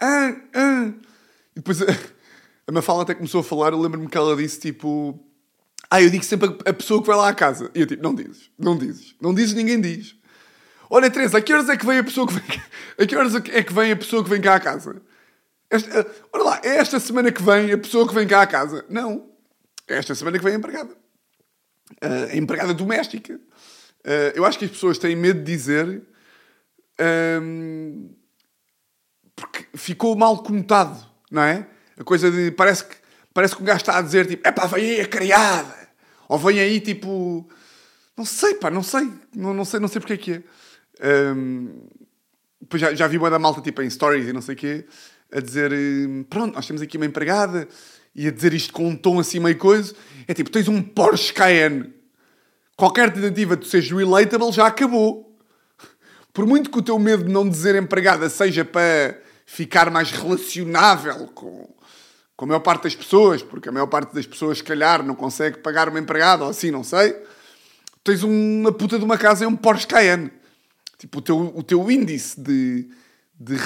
Ah, 0.00 0.34
ah. 0.54 0.92
E 1.54 1.56
depois 1.56 1.82
a, 1.82 1.86
a 2.66 2.72
Mafala 2.72 3.02
até 3.02 3.14
começou 3.14 3.40
a 3.40 3.44
falar. 3.44 3.72
Eu 3.72 3.80
lembro-me 3.80 4.08
que 4.08 4.16
ela 4.16 4.36
disse 4.36 4.60
tipo. 4.60 5.18
Ah, 5.90 6.02
eu 6.02 6.10
digo 6.10 6.24
sempre 6.24 6.48
a, 6.66 6.70
a 6.70 6.74
pessoa 6.74 7.00
que 7.00 7.06
vai 7.06 7.16
lá 7.16 7.28
à 7.28 7.34
casa. 7.34 7.70
E 7.74 7.80
eu 7.80 7.86
tipo, 7.86 8.02
não 8.02 8.14
dizes, 8.14 8.50
não 8.58 8.76
dizes, 8.76 9.14
não 9.20 9.34
dizes, 9.34 9.54
ninguém 9.54 9.80
diz. 9.80 10.16
Olha, 10.90 11.10
Teresa, 11.10 11.38
a 11.38 11.40
que 11.40 11.52
horas 11.52 11.68
é 11.68 11.76
que 11.76 11.84
vem 11.84 11.98
a 11.98 12.04
pessoa 12.04 12.26
que 12.26 12.34
vem? 12.34 12.62
A 12.98 13.06
que 13.06 13.16
horas 13.16 13.34
é 13.34 13.62
que 13.62 13.72
vem 13.72 13.92
a 13.92 13.96
pessoa 13.96 14.24
que 14.24 14.30
vem 14.30 14.40
cá 14.40 14.54
à 14.54 14.60
casa? 14.60 15.00
Esta, 15.70 16.00
ah, 16.00 16.06
olha 16.32 16.44
lá, 16.44 16.60
é 16.64 16.76
esta 16.76 16.98
semana 16.98 17.30
que 17.30 17.42
vem 17.42 17.72
a 17.72 17.78
pessoa 17.78 18.08
que 18.08 18.14
vem 18.14 18.26
cá 18.26 18.42
à 18.42 18.46
casa? 18.46 18.84
Não. 18.88 19.28
É 19.86 19.96
esta 19.96 20.14
semana 20.14 20.38
que 20.38 20.44
vem 20.44 20.54
a 20.54 20.56
empregada. 20.58 20.97
A 22.00 22.36
empregada 22.36 22.74
doméstica. 22.74 23.40
Ah, 24.04 24.32
eu 24.34 24.44
acho 24.44 24.58
que 24.58 24.64
as 24.64 24.70
pessoas 24.70 24.98
têm 24.98 25.16
medo 25.16 25.40
de 25.40 25.44
dizer 25.44 26.02
ahm, 26.98 28.08
porque 29.36 29.66
ficou 29.74 30.16
mal 30.16 30.42
conotado, 30.42 30.98
não 31.30 31.42
é? 31.42 31.66
A 31.98 32.04
coisa 32.04 32.30
de 32.30 32.50
parece 32.52 32.84
que 32.84 32.96
parece 33.34 33.54
que 33.54 33.62
o 33.62 33.64
gajo 33.64 33.80
está 33.80 33.98
a 33.98 34.02
dizer 34.02 34.26
tipo, 34.26 34.46
é 34.46 34.50
pá, 34.50 34.66
vem 34.66 34.90
aí 34.90 35.00
a 35.00 35.06
criada, 35.06 35.88
ou 36.28 36.38
vem 36.38 36.58
aí 36.58 36.80
tipo, 36.80 37.48
não 38.16 38.24
sei, 38.24 38.54
pá, 38.54 38.68
não 38.70 38.82
sei, 38.82 39.12
não, 39.34 39.54
não 39.54 39.64
sei, 39.64 39.78
não 39.78 39.86
sei 39.86 40.00
porque 40.00 40.14
é 40.14 40.16
que 40.16 40.32
é. 40.32 40.42
Ahm, 41.00 41.68
depois 42.60 42.80
já, 42.80 42.94
já 42.94 43.06
vi 43.06 43.16
uma 43.18 43.30
da 43.30 43.38
malta 43.38 43.60
tipo 43.60 43.80
em 43.82 43.90
stories 43.90 44.26
e 44.28 44.32
não 44.32 44.42
sei 44.42 44.54
o 44.54 44.58
quê 44.58 44.86
a 45.30 45.40
dizer 45.40 45.70
pronto, 46.28 46.54
nós 46.54 46.66
temos 46.66 46.82
aqui 46.82 46.96
uma 46.96 47.06
empregada 47.06 47.68
e 48.18 48.26
a 48.26 48.32
dizer 48.32 48.52
isto 48.52 48.72
com 48.72 48.88
um 48.88 48.96
tom 48.96 49.20
assim 49.20 49.38
meio 49.38 49.56
coisa. 49.56 49.94
É 50.26 50.34
tipo, 50.34 50.50
tens 50.50 50.66
um 50.66 50.82
Porsche 50.82 51.32
Cayenne. 51.32 51.94
Qualquer 52.76 53.12
tentativa 53.12 53.56
de 53.56 53.64
seres 53.68 53.92
relatable 53.92 54.50
já 54.50 54.66
acabou. 54.66 55.38
Por 56.32 56.44
muito 56.44 56.68
que 56.68 56.78
o 56.78 56.82
teu 56.82 56.98
medo 56.98 57.22
de 57.22 57.32
não 57.32 57.48
dizer 57.48 57.76
empregada 57.76 58.28
seja 58.28 58.64
para 58.64 59.16
ficar 59.46 59.88
mais 59.88 60.10
relacionável 60.10 61.28
com, 61.28 61.72
com 62.36 62.44
a 62.44 62.48
maior 62.48 62.60
parte 62.60 62.82
das 62.82 62.96
pessoas, 62.96 63.40
porque 63.40 63.68
a 63.68 63.72
maior 63.72 63.86
parte 63.86 64.12
das 64.12 64.26
pessoas, 64.26 64.58
se 64.58 64.64
calhar, 64.64 65.00
não 65.04 65.14
consegue 65.14 65.58
pagar 65.58 65.88
uma 65.88 66.00
empregada 66.00 66.42
ou 66.42 66.50
assim, 66.50 66.72
não 66.72 66.82
sei. 66.82 67.14
Tens 68.02 68.24
uma 68.24 68.72
puta 68.72 68.98
de 68.98 69.04
uma 69.04 69.16
casa 69.16 69.44
e 69.44 69.46
um 69.46 69.54
Porsche 69.54 69.86
Cayenne. 69.86 70.32
Tipo, 70.98 71.20
o 71.20 71.22
teu, 71.22 71.38
o 71.54 71.62
teu 71.62 71.88
índice 71.88 72.40
de, 72.40 72.90
de, 73.38 73.56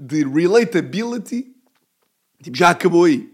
de 0.00 0.24
relatability 0.24 1.54
tipo, 2.42 2.56
já 2.56 2.70
acabou 2.70 3.04
aí. 3.04 3.29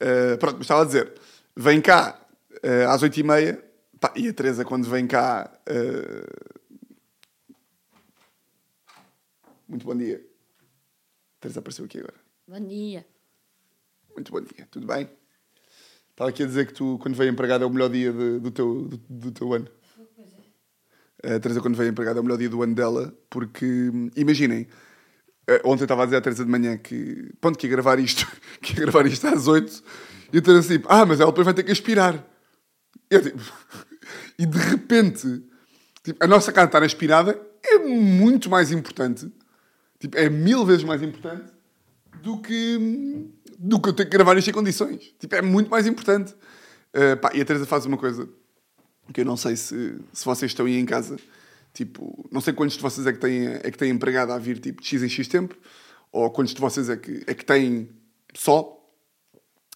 Uh, 0.00 0.38
pronto, 0.38 0.56
mas 0.58 0.64
estava 0.64 0.82
a 0.82 0.84
dizer, 0.84 1.12
vem 1.56 1.80
cá 1.80 2.20
uh, 2.64 2.88
às 2.90 3.02
8h30 3.02 3.62
pá, 4.00 4.12
e 4.16 4.28
a 4.28 4.32
Teresa, 4.32 4.64
quando 4.64 4.88
vem 4.88 5.06
cá. 5.06 5.50
uh, 5.68 6.58
Muito 9.68 9.84
bom 9.84 9.94
dia. 9.96 10.16
A 10.16 11.40
Teresa 11.40 11.60
apareceu 11.60 11.84
aqui 11.84 11.98
agora. 11.98 12.14
Bom 12.46 12.60
dia. 12.66 13.04
Muito 14.14 14.32
bom 14.32 14.40
dia, 14.40 14.66
tudo 14.70 14.86
bem? 14.86 15.08
Estava 16.10 16.30
aqui 16.30 16.42
a 16.42 16.46
dizer 16.46 16.66
que 16.66 16.72
tu, 16.74 16.98
quando 17.00 17.14
veio 17.16 17.30
empregado, 17.30 17.62
é 17.62 17.66
o 17.66 17.70
melhor 17.70 17.88
dia 17.90 18.12
de- 18.12 18.40
do, 18.40 18.50
teu, 18.50 18.82
do, 18.88 18.96
do 19.08 19.30
teu 19.32 19.52
ano. 19.52 19.68
A 21.22 21.38
Teresa, 21.40 21.60
quando 21.60 21.76
veio 21.76 21.90
empregada, 21.90 22.18
é 22.18 22.20
o 22.20 22.24
melhor 22.24 22.38
dia 22.38 22.48
do 22.48 22.62
ano 22.62 22.74
dela, 22.74 23.12
porque, 23.28 23.64
hum, 23.66 24.08
imaginem, 24.16 24.62
eh, 24.62 24.66
ontem 25.64 25.82
eu 25.82 25.84
estava 25.84 26.02
a 26.02 26.04
dizer 26.04 26.16
à 26.16 26.20
Teresa 26.20 26.44
de 26.44 26.50
manhã 26.50 26.76
que, 26.76 27.30
pronto, 27.40 27.58
que 27.58 27.66
ia 27.66 27.70
gravar 27.70 27.98
isto, 27.98 28.26
que 28.60 28.74
ia 28.74 28.80
gravar 28.80 29.06
isto 29.06 29.26
às 29.26 29.46
8, 29.46 29.82
e 30.32 30.38
a 30.38 30.42
Teresa 30.42 30.68
tipo, 30.68 30.86
ah, 30.90 31.06
mas 31.06 31.20
ela 31.20 31.30
depois 31.30 31.44
vai 31.44 31.54
ter 31.54 31.62
que 31.62 31.72
aspirar. 31.72 32.24
Eu, 33.10 33.22
tipo, 33.22 33.40
e 34.38 34.44
de 34.44 34.58
repente, 34.58 35.42
tipo, 36.02 36.22
a 36.22 36.26
nossa 36.26 36.52
casa 36.52 36.66
estar 36.66 36.82
aspirada 36.82 37.40
é 37.64 37.78
muito 37.78 38.50
mais 38.50 38.70
importante, 38.70 39.32
tipo, 39.98 40.16
é 40.16 40.28
mil 40.28 40.64
vezes 40.64 40.84
mais 40.84 41.02
importante 41.02 41.50
do 42.22 42.40
que, 42.40 43.30
do 43.58 43.80
que 43.80 43.88
eu 43.88 43.92
ter 43.92 44.04
que 44.04 44.10
gravar 44.10 44.36
isto 44.36 44.50
em 44.50 44.52
condições. 44.52 45.14
Tipo, 45.18 45.34
é 45.34 45.42
muito 45.42 45.70
mais 45.70 45.86
importante. 45.86 46.34
Uh, 46.94 47.16
pá, 47.20 47.30
e 47.34 47.40
a 47.40 47.44
Teresa 47.44 47.66
faz 47.66 47.86
uma 47.86 47.96
coisa 47.96 48.28
que 49.12 49.20
eu 49.20 49.24
não 49.24 49.36
sei 49.36 49.56
se, 49.56 49.98
se 50.12 50.24
vocês 50.24 50.50
estão 50.50 50.66
aí 50.66 50.76
em 50.76 50.84
casa. 50.84 51.16
Tipo, 51.78 52.28
não 52.32 52.40
sei 52.40 52.52
quantos 52.52 52.76
de 52.76 52.82
vocês 52.82 53.06
é 53.06 53.12
que 53.12 53.20
têm, 53.20 53.46
é 53.46 53.70
que 53.70 53.78
têm 53.78 53.90
empregado 53.90 54.32
a 54.32 54.38
vir 54.38 54.58
tipo, 54.58 54.82
de 54.82 54.88
X 54.88 55.00
em 55.00 55.08
X 55.08 55.28
tempo, 55.28 55.56
ou 56.10 56.28
quantos 56.28 56.52
de 56.52 56.60
vocês 56.60 56.88
é 56.88 56.96
que, 56.96 57.22
é 57.24 57.32
que 57.32 57.44
têm 57.44 57.88
só. 58.34 58.76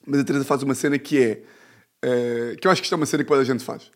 Mas 0.05 0.19
a 0.19 0.25
Teresa 0.25 0.45
faz 0.45 0.65
uma 0.65 0.75
cena 0.75 0.99
que 0.99 1.23
é. 1.23 1.43
uh, 2.05 2.57
que 2.57 2.67
eu 2.67 2.73
acho 2.73 2.81
que 2.83 2.87
isto 2.87 2.93
é 2.93 2.97
uma 2.97 3.07
cena 3.07 3.23
que 3.23 3.29
toda 3.29 3.43
a 3.43 3.45
gente 3.45 3.63
faz. 3.63 3.89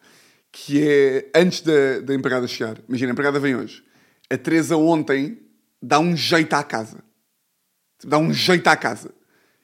Que 0.53 0.89
é 0.89 1.31
antes 1.35 1.63
da, 1.63 1.99
da 1.99 2.15
empregada 2.15 2.47
chegar. 2.47 2.79
Imagina, 2.89 3.11
a 3.11 3.15
empregada 3.15 3.41
vem 3.41 3.57
hoje. 3.57 3.85
A 4.31 4.39
Teresa 4.39 4.77
ontem 4.77 5.43
dá 5.83 5.99
um 5.99 6.17
jeito 6.17 6.55
à 6.55 6.63
casa 6.63 7.03
dá 8.05 8.19
um 8.19 8.33
jeito 8.33 8.67
à 8.69 8.77
casa. 8.77 9.15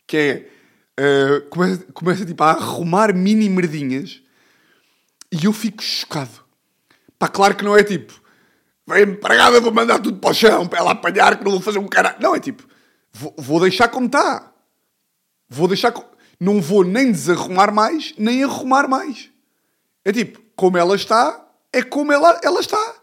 Que 0.06 0.16
é. 0.16 0.50
eh, 0.99 1.40
começa, 1.49 1.84
começa 1.92 2.26
tipo, 2.26 2.42
a 2.42 2.50
arrumar 2.50 3.14
mini 3.14 3.49
merdinhas 3.49 4.20
e 5.30 5.44
eu 5.44 5.52
fico 5.52 5.82
chocado. 5.82 6.44
Pá, 7.18 7.28
claro 7.28 7.54
que 7.54 7.64
não 7.64 7.76
é 7.76 7.82
tipo. 7.82 8.20
Vem 8.86 9.02
empregada, 9.04 9.60
vou 9.60 9.72
mandar 9.72 10.00
tudo 10.00 10.18
para 10.18 10.30
o 10.30 10.34
chão 10.34 10.66
para 10.66 10.80
ela 10.80 10.90
apanhar, 10.92 11.38
que 11.38 11.44
não 11.44 11.52
vou 11.52 11.60
fazer 11.60 11.78
um 11.78 11.86
caralho. 11.88 12.16
Não, 12.20 12.34
é 12.34 12.40
tipo. 12.40 12.66
Vou, 13.12 13.34
vou 13.38 13.60
deixar 13.60 13.88
como 13.88 14.06
está. 14.06 14.52
Vou 15.48 15.68
deixar. 15.68 15.92
co- 15.92 16.10
Não 16.40 16.60
vou 16.60 16.82
nem 16.84 17.12
desarrumar 17.12 17.72
mais, 17.72 18.14
nem 18.18 18.42
arrumar 18.42 18.88
mais. 18.88 19.30
É 20.04 20.12
tipo, 20.12 20.40
como 20.56 20.76
ela 20.76 20.96
está, 20.96 21.46
é 21.72 21.82
como 21.82 22.12
ela, 22.12 22.40
ela 22.42 22.58
está. 22.60 22.94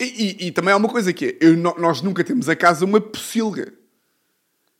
E, 0.00 0.04
e- 0.44 0.46
e 0.46 0.52
também 0.52 0.72
há 0.72 0.76
uma 0.76 0.88
coisa 0.88 1.12
que 1.12 1.26
é, 1.26 1.36
eu- 1.46 1.56
nós 1.56 2.00
nunca 2.02 2.24
temos 2.24 2.48
a 2.48 2.56
casa 2.56 2.84
uma 2.84 3.00
pocilga. 3.00 3.72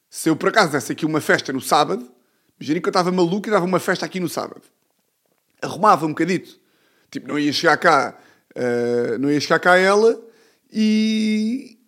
Se 0.08 0.30
eu 0.30 0.36
por 0.36 0.48
acaso 0.48 0.72
desse 0.72 0.92
aqui 0.92 1.04
uma 1.04 1.20
festa 1.20 1.52
no 1.52 1.60
sábado, 1.60 2.10
imagina 2.58 2.80
que 2.80 2.86
eu 2.88 2.90
estava 2.90 3.12
maluco 3.12 3.48
e 3.48 3.50
dava 3.50 3.66
uma 3.66 3.78
festa 3.80 4.06
aqui 4.06 4.18
no 4.18 4.28
sábado. 4.28 4.62
Arrumava 5.60 6.06
um 6.06 6.10
bocadito. 6.10 6.58
Tipo, 7.10 7.28
não 7.28 7.38
ia 7.38 7.52
chegar 7.52 7.76
cá, 7.76 8.16
ah, 8.58 9.16
não 9.18 9.30
ia 9.30 9.40
chegar 9.40 9.60
cá 9.60 9.76
ela 9.76 10.20
e. 10.72 11.78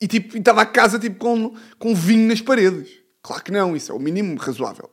E 0.00 0.06
tipo, 0.06 0.36
estava 0.36 0.60
a 0.60 0.66
casa 0.66 0.98
tipo, 0.98 1.16
com, 1.16 1.56
com 1.78 1.94
vinho 1.94 2.28
nas 2.28 2.42
paredes. 2.42 2.90
Claro 3.22 3.42
que 3.42 3.50
não, 3.50 3.74
isso 3.74 3.90
é 3.90 3.94
o 3.94 3.98
mínimo 3.98 4.36
razoável. 4.36 4.90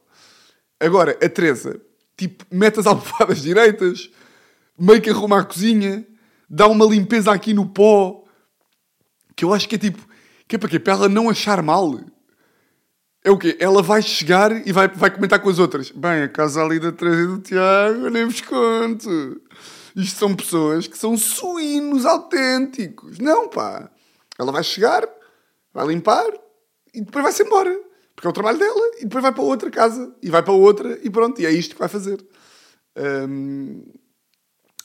Agora, 0.80 1.18
a 1.22 1.28
Teresa, 1.28 1.82
tipo, 2.16 2.46
mete 2.50 2.80
as 2.80 2.88
almofadas 2.88 3.42
direitas, 3.42 4.10
meio 4.80 5.02
que 5.02 5.10
arruma 5.10 5.42
a 5.42 5.44
cozinha, 5.44 6.08
dá 6.50 6.68
uma 6.68 6.86
limpeza 6.86 7.30
aqui 7.32 7.54
no 7.54 7.68
pó, 7.68 8.24
que 9.36 9.44
eu 9.44 9.54
acho 9.54 9.68
que 9.68 9.76
é 9.76 9.80
tipo, 9.80 10.08
que 10.48 10.56
é 10.56 10.60
para 10.60 10.70
quê? 10.70 10.80
Para 10.80 10.94
ela 10.94 11.10
não 11.10 11.30
achar 11.30 11.62
mal. 11.62 12.00
É 13.24 13.30
o 13.30 13.38
quê? 13.38 13.58
Ela 13.60 13.82
vai 13.82 14.02
chegar 14.02 14.66
e 14.66 14.72
vai, 14.72 14.88
vai 14.88 15.12
comentar 15.12 15.40
com 15.42 15.50
as 15.50 15.60
outras. 15.60 15.92
Bem, 15.92 16.24
a 16.24 16.30
casa 16.30 16.64
ali 16.64 16.80
da 16.80 16.92
Teresa 16.92 17.22
e 17.22 17.28
do 17.28 17.40
Tiago, 17.40 18.10
nem 18.10 18.26
vos 18.26 18.40
conto. 18.40 19.42
Isto 19.96 20.20
são 20.20 20.36
pessoas 20.36 20.88
que 20.88 20.98
são 20.98 21.18
suínos 21.18 22.06
autênticos. 22.06 23.20
Não, 23.20 23.48
pá. 23.48 23.90
Ela 24.40 24.52
vai 24.52 24.64
chegar, 24.64 25.08
vai 25.74 25.88
limpar 25.88 26.28
e 26.94 27.02
depois 27.02 27.24
vai-se 27.24 27.44
embora. 27.44 27.80
Porque 28.16 28.28
é 28.28 28.30
o 28.30 28.34
trabalho 28.34 28.60
dela 28.60 28.92
e 29.00 29.04
depois 29.04 29.22
vai 29.22 29.34
para 29.34 29.44
outra 29.44 29.70
casa 29.70 30.16
e 30.22 30.30
vai 30.30 30.44
para 30.44 30.54
outra 30.54 31.00
e 31.04 31.10
pronto. 31.10 31.42
E 31.42 31.46
é 31.46 31.52
isto 31.52 31.74
que 31.76 31.80
vai 31.80 31.90
fazer. 31.90 32.24
Hum, 32.98 33.84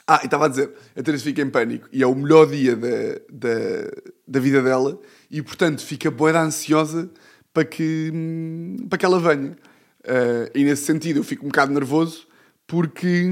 ah, 0.07 0.21
e 0.23 0.25
estava 0.25 0.45
a 0.45 0.47
dizer, 0.47 0.73
a 0.95 1.03
Teresa 1.03 1.23
fica 1.23 1.41
em 1.41 1.49
pânico 1.49 1.89
e 1.91 2.01
é 2.01 2.07
o 2.07 2.15
melhor 2.15 2.47
dia 2.47 2.77
da, 2.77 3.19
da, 3.29 3.91
da 4.25 4.39
vida 4.39 4.63
dela 4.63 4.97
e, 5.29 5.41
portanto, 5.41 5.85
fica 5.85 6.09
boa 6.09 6.39
ansiosa 6.39 7.09
para 7.53 7.65
que, 7.65 8.09
hum, 8.13 8.87
para 8.89 8.97
que 8.97 9.05
ela 9.05 9.19
venha. 9.19 9.57
Ah, 10.05 10.49
e 10.55 10.63
nesse 10.63 10.85
sentido 10.85 11.19
eu 11.19 11.23
fico 11.23 11.45
um 11.45 11.49
bocado 11.49 11.73
nervoso 11.73 12.25
porque, 12.65 13.23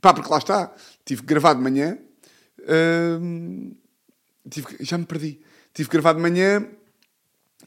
pá, 0.00 0.14
porque 0.14 0.30
lá 0.30 0.38
está, 0.38 0.72
tive 1.04 1.22
que 1.22 1.26
gravar 1.28 1.54
de 1.54 1.60
manhã, 1.60 1.98
hum, 3.20 3.74
tive 4.48 4.66
já 4.80 4.98
me 4.98 5.04
perdi, 5.04 5.40
tive 5.72 5.88
que 5.88 5.96
gravar 5.96 6.14
de 6.14 6.20
manhã 6.20 6.66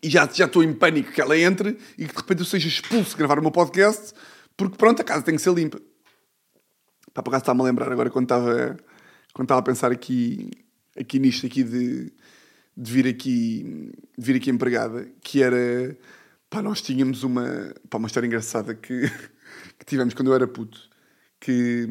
e 0.02 0.10
já, 0.10 0.28
já 0.28 0.46
estou 0.46 0.64
em 0.64 0.74
pânico 0.74 1.12
que 1.12 1.22
ela 1.22 1.38
entre 1.38 1.78
e 1.98 2.06
que 2.06 2.14
de 2.14 2.18
repente 2.18 2.40
eu 2.40 2.46
seja 2.46 2.68
expulso 2.68 3.12
de 3.12 3.18
gravar 3.18 3.40
o 3.40 3.42
meu 3.42 3.52
podcast 3.52 4.14
porque 4.58 4.78
pronto, 4.78 5.02
a 5.02 5.04
casa 5.04 5.24
tem 5.24 5.36
que 5.36 5.42
ser 5.42 5.54
limpa. 5.54 5.82
Pá, 7.14 7.24
por 7.24 7.32
acaso 7.32 7.42
está-me 7.42 7.62
a 7.62 7.64
lembrar 7.64 7.92
agora 7.92 8.10
quando 8.10 8.26
estava, 8.26 8.78
quando 9.34 9.46
estava 9.46 9.60
a 9.60 9.64
pensar 9.64 9.92
aqui, 9.92 10.52
aqui 10.96 11.18
nisto 11.20 11.46
aqui 11.48 11.64
de, 11.64 12.14
de 12.78 12.92
vir 12.92 13.08
aqui 13.08 13.92
de 14.18 14.24
vir 14.24 14.36
aqui 14.36 14.50
empregada, 14.50 15.10
que 15.22 15.42
era 15.42 15.98
pá, 16.50 16.62
nós 16.62 16.82
tínhamos 16.82 17.24
uma, 17.24 17.74
pá, 17.90 17.98
uma 17.98 18.08
história 18.08 18.28
engraçada 18.28 18.76
que 18.76 19.10
que 19.80 19.86
tivemos 19.86 20.14
quando 20.14 20.30
eu 20.30 20.36
era 20.36 20.48
puto. 20.48 20.91
Que, 21.42 21.88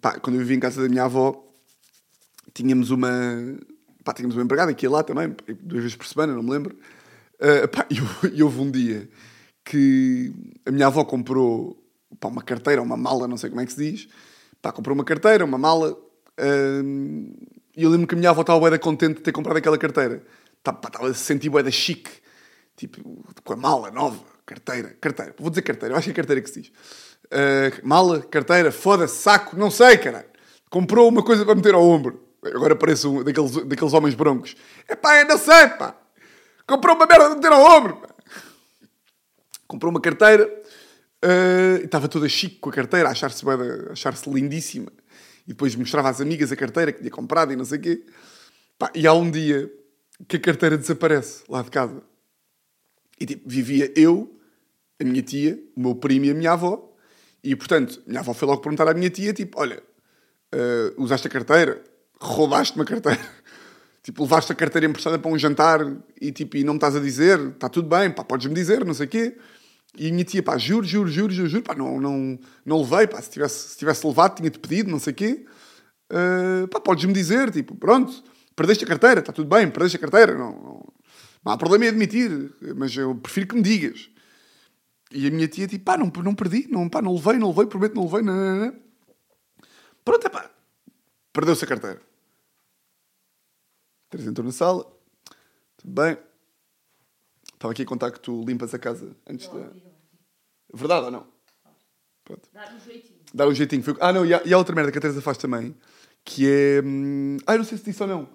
pá, 0.00 0.18
quando 0.18 0.34
eu 0.36 0.40
vivia 0.40 0.56
em 0.56 0.60
casa 0.60 0.82
da 0.82 0.88
minha 0.88 1.04
avó, 1.04 1.48
tínhamos 2.52 2.90
uma, 2.90 3.08
pá, 4.04 4.12
tínhamos 4.12 4.36
uma 4.36 4.44
empregada 4.44 4.74
que 4.74 4.84
ia 4.84 4.90
lá 4.90 5.02
também, 5.02 5.34
duas 5.62 5.82
vezes 5.82 5.96
por 5.96 6.06
semana, 6.06 6.34
não 6.34 6.42
me 6.42 6.50
lembro. 6.50 6.76
Uh, 7.34 8.28
e, 8.34 8.42
houve 8.42 8.60
um 8.60 8.70
dia 8.70 9.08
que 9.64 10.32
a 10.66 10.70
minha 10.70 10.88
avó 10.88 11.04
comprou 11.04 11.82
pá, 12.20 12.28
uma 12.28 12.42
carteira, 12.42 12.82
uma 12.82 12.96
mala, 12.96 13.26
não 13.26 13.36
sei 13.36 13.48
como 13.48 13.62
é 13.62 13.66
que 13.66 13.72
se 13.72 13.90
diz. 13.90 14.08
Pá, 14.60 14.72
comprou 14.72 14.94
uma 14.94 15.04
carteira, 15.04 15.44
uma 15.44 15.58
mala. 15.58 15.92
Uh, 15.92 17.32
e 17.76 17.82
eu 17.82 17.90
lembro 17.90 18.06
que 18.06 18.14
a 18.14 18.18
minha 18.18 18.30
avó 18.30 18.40
estava 18.40 18.70
bem 18.70 18.78
contente 18.78 19.16
de 19.16 19.22
ter 19.22 19.32
comprado 19.32 19.56
aquela 19.56 19.78
carteira. 19.78 20.22
Estava 20.58 21.08
a 21.08 21.14
se 21.14 21.20
sentir 21.20 21.48
bué 21.48 21.68
chique. 21.70 22.10
Tipo, 22.76 23.24
com 23.44 23.52
a 23.52 23.56
mala 23.56 23.90
nova, 23.90 24.24
carteira, 24.44 24.96
carteira. 25.00 25.34
Vou 25.38 25.48
dizer 25.48 25.62
carteira, 25.62 25.94
eu 25.94 25.98
acho 25.98 26.06
que 26.06 26.10
é 26.10 26.14
carteira 26.14 26.40
que 26.40 26.50
se 26.50 26.62
diz. 26.62 26.72
Uh, 27.26 27.86
mala, 27.86 28.20
carteira, 28.20 28.70
foda-se, 28.70 29.16
saco, 29.16 29.56
não 29.56 29.70
sei, 29.70 29.98
caralho. 29.98 30.28
Comprou 30.70 31.08
uma 31.08 31.22
coisa 31.22 31.44
para 31.44 31.54
meter 31.54 31.74
ao 31.74 31.82
ombro. 31.82 32.24
Agora 32.44 32.76
parece 32.76 33.06
um 33.06 33.22
daqueles, 33.22 33.52
daqueles 33.64 33.92
homens 33.92 34.14
broncos. 34.14 34.54
É 34.88 34.94
pá, 34.94 35.20
eu 35.20 35.26
não 35.26 35.38
sei, 35.38 35.68
pá. 35.68 35.96
Comprou 36.66 36.94
uma 36.96 37.06
merda 37.06 37.26
para 37.26 37.34
meter 37.34 37.52
ao 37.52 37.78
ombro. 37.78 37.96
Pá. 37.96 38.08
Comprou 39.66 39.90
uma 39.90 40.00
carteira 40.00 40.46
uh, 41.24 41.80
e 41.80 41.84
estava 41.84 42.08
toda 42.08 42.28
chique 42.28 42.56
com 42.56 42.70
a 42.70 42.72
carteira, 42.72 43.08
a 43.08 43.12
achar-se 43.12 43.44
achar 43.90 44.14
lindíssima. 44.26 44.92
E 45.46 45.48
depois 45.48 45.74
mostrava 45.74 46.08
às 46.08 46.20
amigas 46.20 46.52
a 46.52 46.56
carteira 46.56 46.92
que 46.92 46.98
tinha 46.98 47.10
comprado 47.10 47.52
e 47.52 47.56
não 47.56 47.64
sei 47.64 47.78
o 47.78 47.80
quê. 47.80 48.06
Pá, 48.78 48.90
e 48.94 49.06
há 49.06 49.12
um 49.12 49.30
dia 49.30 49.70
que 50.28 50.36
a 50.36 50.40
carteira 50.40 50.76
desaparece 50.76 51.44
lá 51.48 51.62
de 51.62 51.70
casa. 51.70 52.02
E 53.20 53.26
tipo, 53.26 53.48
vivia 53.48 53.92
eu, 53.96 54.38
a 55.00 55.04
minha 55.04 55.22
tia, 55.22 55.58
o 55.76 55.80
meu 55.80 55.94
primo 55.94 56.26
e 56.26 56.30
a 56.30 56.34
minha 56.34 56.52
avó. 56.52 56.93
E 57.44 57.54
portanto, 57.54 58.02
a 58.06 58.08
minha 58.08 58.20
avó 58.20 58.32
foi 58.32 58.48
logo 58.48 58.62
perguntar 58.62 58.88
à 58.88 58.94
minha 58.94 59.10
tia: 59.10 59.34
tipo, 59.34 59.60
olha, 59.60 59.82
uh, 60.54 61.02
usaste 61.02 61.26
a 61.26 61.30
carteira? 61.30 61.84
Roubaste 62.18 62.74
uma 62.74 62.86
carteira? 62.86 63.20
tipo, 64.02 64.22
levaste 64.22 64.50
a 64.50 64.54
carteira 64.54 64.86
emprestada 64.86 65.18
para 65.18 65.30
um 65.30 65.38
jantar 65.38 65.80
e 66.18 66.32
tipo, 66.32 66.56
e 66.56 66.64
não 66.64 66.72
me 66.72 66.78
estás 66.78 66.96
a 66.96 67.00
dizer? 67.00 67.38
Está 67.50 67.68
tudo 67.68 67.86
bem, 67.86 68.10
pá, 68.10 68.24
podes-me 68.24 68.54
dizer, 68.54 68.82
não 68.82 68.94
sei 68.94 69.04
o 69.04 69.08
quê. 69.08 69.36
E 69.96 70.08
a 70.08 70.10
minha 70.10 70.24
tia, 70.24 70.42
pá, 70.42 70.56
juro, 70.56 70.86
juro, 70.86 71.08
juro, 71.08 71.32
juro, 71.32 71.48
juro, 71.48 71.62
pá, 71.62 71.74
não, 71.74 72.00
não, 72.00 72.38
não 72.64 72.80
levei, 72.80 73.06
pá, 73.06 73.20
se 73.20 73.30
tivesse, 73.30 73.68
se 73.68 73.78
tivesse 73.78 74.06
levado, 74.06 74.36
tinha-te 74.36 74.58
pedido, 74.58 74.90
não 74.90 74.98
sei 74.98 75.12
o 75.12 75.16
quê. 75.16 75.44
Uh, 76.10 76.66
pá, 76.68 76.80
podes-me 76.80 77.12
dizer, 77.12 77.50
tipo, 77.50 77.76
pronto, 77.76 78.24
perdeste 78.56 78.84
a 78.84 78.88
carteira, 78.88 79.20
está 79.20 79.32
tudo 79.32 79.48
bem, 79.48 79.70
perdeste 79.70 79.98
a 79.98 80.00
carteira, 80.00 80.32
não, 80.32 80.50
não, 80.50 80.92
não 81.44 81.52
há 81.52 81.58
problema 81.58 81.84
em 81.84 81.88
admitir, 81.88 82.52
mas 82.74 82.96
eu 82.96 83.14
prefiro 83.14 83.48
que 83.48 83.54
me 83.54 83.62
digas. 83.62 84.13
E 85.14 85.28
a 85.28 85.30
minha 85.30 85.46
tia, 85.46 85.68
tipo, 85.68 85.84
pá, 85.84 85.96
não, 85.96 86.10
não 86.22 86.34
perdi, 86.34 86.66
não, 86.68 86.88
pá, 86.88 87.00
não 87.00 87.14
levei, 87.14 87.38
não 87.38 87.48
levei, 87.50 87.66
prometo, 87.66 87.94
não 87.94 88.04
levei, 88.04 88.22
não, 88.22 88.34
não, 88.34 88.66
não. 88.66 88.76
Pronto, 90.04 90.26
é 90.26 90.28
pá, 90.28 90.50
perdeu-se 91.32 91.64
a 91.64 91.68
carteira. 91.68 92.02
Teresa 94.10 94.30
entrou 94.30 94.44
na 94.44 94.52
sala, 94.52 94.84
tudo 95.76 96.02
bem. 96.02 96.18
Estava 97.54 97.72
aqui 97.72 97.82
a 97.82 97.86
contar 97.86 98.10
que 98.10 98.18
tu 98.18 98.44
limpas 98.44 98.74
a 98.74 98.78
casa 98.78 99.16
antes 99.24 99.46
da. 99.48 99.70
Verdade 100.72 101.06
ou 101.06 101.10
não? 101.12 101.26
Pronto. 102.24 102.48
Dar 102.52 102.74
um 102.74 102.80
jeitinho. 102.80 103.18
Dar 103.32 103.48
um 103.48 103.54
jeitinho. 103.54 103.84
Ah, 104.00 104.12
não, 104.12 104.26
e 104.26 104.34
há, 104.34 104.42
e 104.44 104.52
há 104.52 104.58
outra 104.58 104.74
merda 104.74 104.90
que 104.90 104.98
a 104.98 105.00
Teresa 105.00 105.22
faz 105.22 105.38
também, 105.38 105.76
que 106.24 106.50
é. 106.50 106.82
Hum... 106.84 107.36
Ah, 107.46 107.56
não 107.56 107.64
sei 107.64 107.78
se 107.78 107.84
disse 107.84 108.02
ou 108.02 108.08
não. 108.08 108.28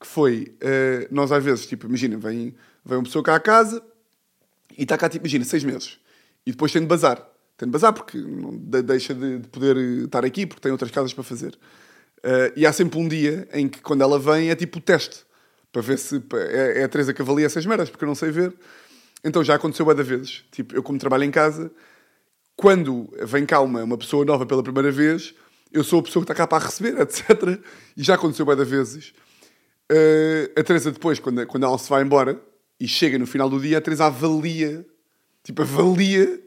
Que 0.00 0.06
foi. 0.06 0.56
Uh, 0.62 1.14
nós 1.14 1.30
às 1.30 1.44
vezes, 1.44 1.64
tipo, 1.66 1.86
imagina, 1.86 2.16
vem, 2.18 2.56
vem 2.84 2.98
uma 2.98 3.04
pessoa 3.04 3.22
cá 3.22 3.36
à 3.36 3.40
casa 3.40 3.82
e 4.76 4.82
está 4.82 4.98
cá, 4.98 5.08
tipo, 5.08 5.24
imagina, 5.24 5.44
seis 5.44 5.62
meses. 5.62 5.98
E 6.48 6.50
depois 6.50 6.72
tem 6.72 6.80
de 6.80 6.88
bazar. 6.88 7.22
Tem 7.58 7.68
de 7.68 7.72
bazar 7.72 7.92
porque 7.92 8.16
não 8.16 8.56
deixa 8.56 9.12
de, 9.12 9.40
de 9.40 9.48
poder 9.48 9.76
estar 10.04 10.24
aqui 10.24 10.46
porque 10.46 10.62
tem 10.62 10.72
outras 10.72 10.90
casas 10.90 11.12
para 11.12 11.22
fazer. 11.22 11.58
Uh, 12.20 12.50
e 12.56 12.64
há 12.64 12.72
sempre 12.72 12.98
um 12.98 13.06
dia 13.06 13.46
em 13.52 13.68
que, 13.68 13.82
quando 13.82 14.00
ela 14.00 14.18
vem, 14.18 14.48
é 14.48 14.56
tipo 14.56 14.80
teste 14.80 15.26
para 15.70 15.82
ver 15.82 15.98
se 15.98 16.22
é, 16.32 16.80
é 16.80 16.84
a 16.84 16.88
Teresa 16.88 17.12
que 17.12 17.20
avalia 17.20 17.44
essas 17.44 17.66
merdas, 17.66 17.90
porque 17.90 18.02
eu 18.02 18.06
não 18.06 18.14
sei 18.14 18.30
ver. 18.30 18.54
Então 19.22 19.44
já 19.44 19.56
aconteceu 19.56 19.84
várias 19.84 20.08
vezes. 20.08 20.42
Tipo, 20.50 20.74
eu 20.74 20.82
como 20.82 20.98
trabalho 20.98 21.24
em 21.24 21.30
casa, 21.30 21.70
quando 22.56 23.12
vem 23.26 23.44
cá 23.44 23.60
uma, 23.60 23.84
uma 23.84 23.98
pessoa 23.98 24.24
nova 24.24 24.46
pela 24.46 24.62
primeira 24.62 24.90
vez, 24.90 25.34
eu 25.70 25.84
sou 25.84 26.00
a 26.00 26.02
pessoa 26.02 26.24
que 26.24 26.32
está 26.32 26.34
cá 26.34 26.46
para 26.46 26.64
receber, 26.64 26.96
etc. 27.02 27.60
E 27.94 28.02
já 28.02 28.14
aconteceu 28.14 28.46
várias 28.46 28.66
vezes. 28.66 29.12
Uh, 29.92 30.58
a 30.58 30.62
Teresa 30.62 30.90
depois, 30.90 31.18
quando, 31.18 31.46
quando 31.46 31.66
ela 31.66 31.76
se 31.76 31.90
vai 31.90 32.02
embora 32.02 32.40
e 32.80 32.88
chega 32.88 33.18
no 33.18 33.26
final 33.26 33.50
do 33.50 33.60
dia, 33.60 33.76
a 33.76 33.82
Teresa 33.82 34.06
avalia, 34.06 34.86
tipo, 35.48 35.62
avalia 35.62 36.40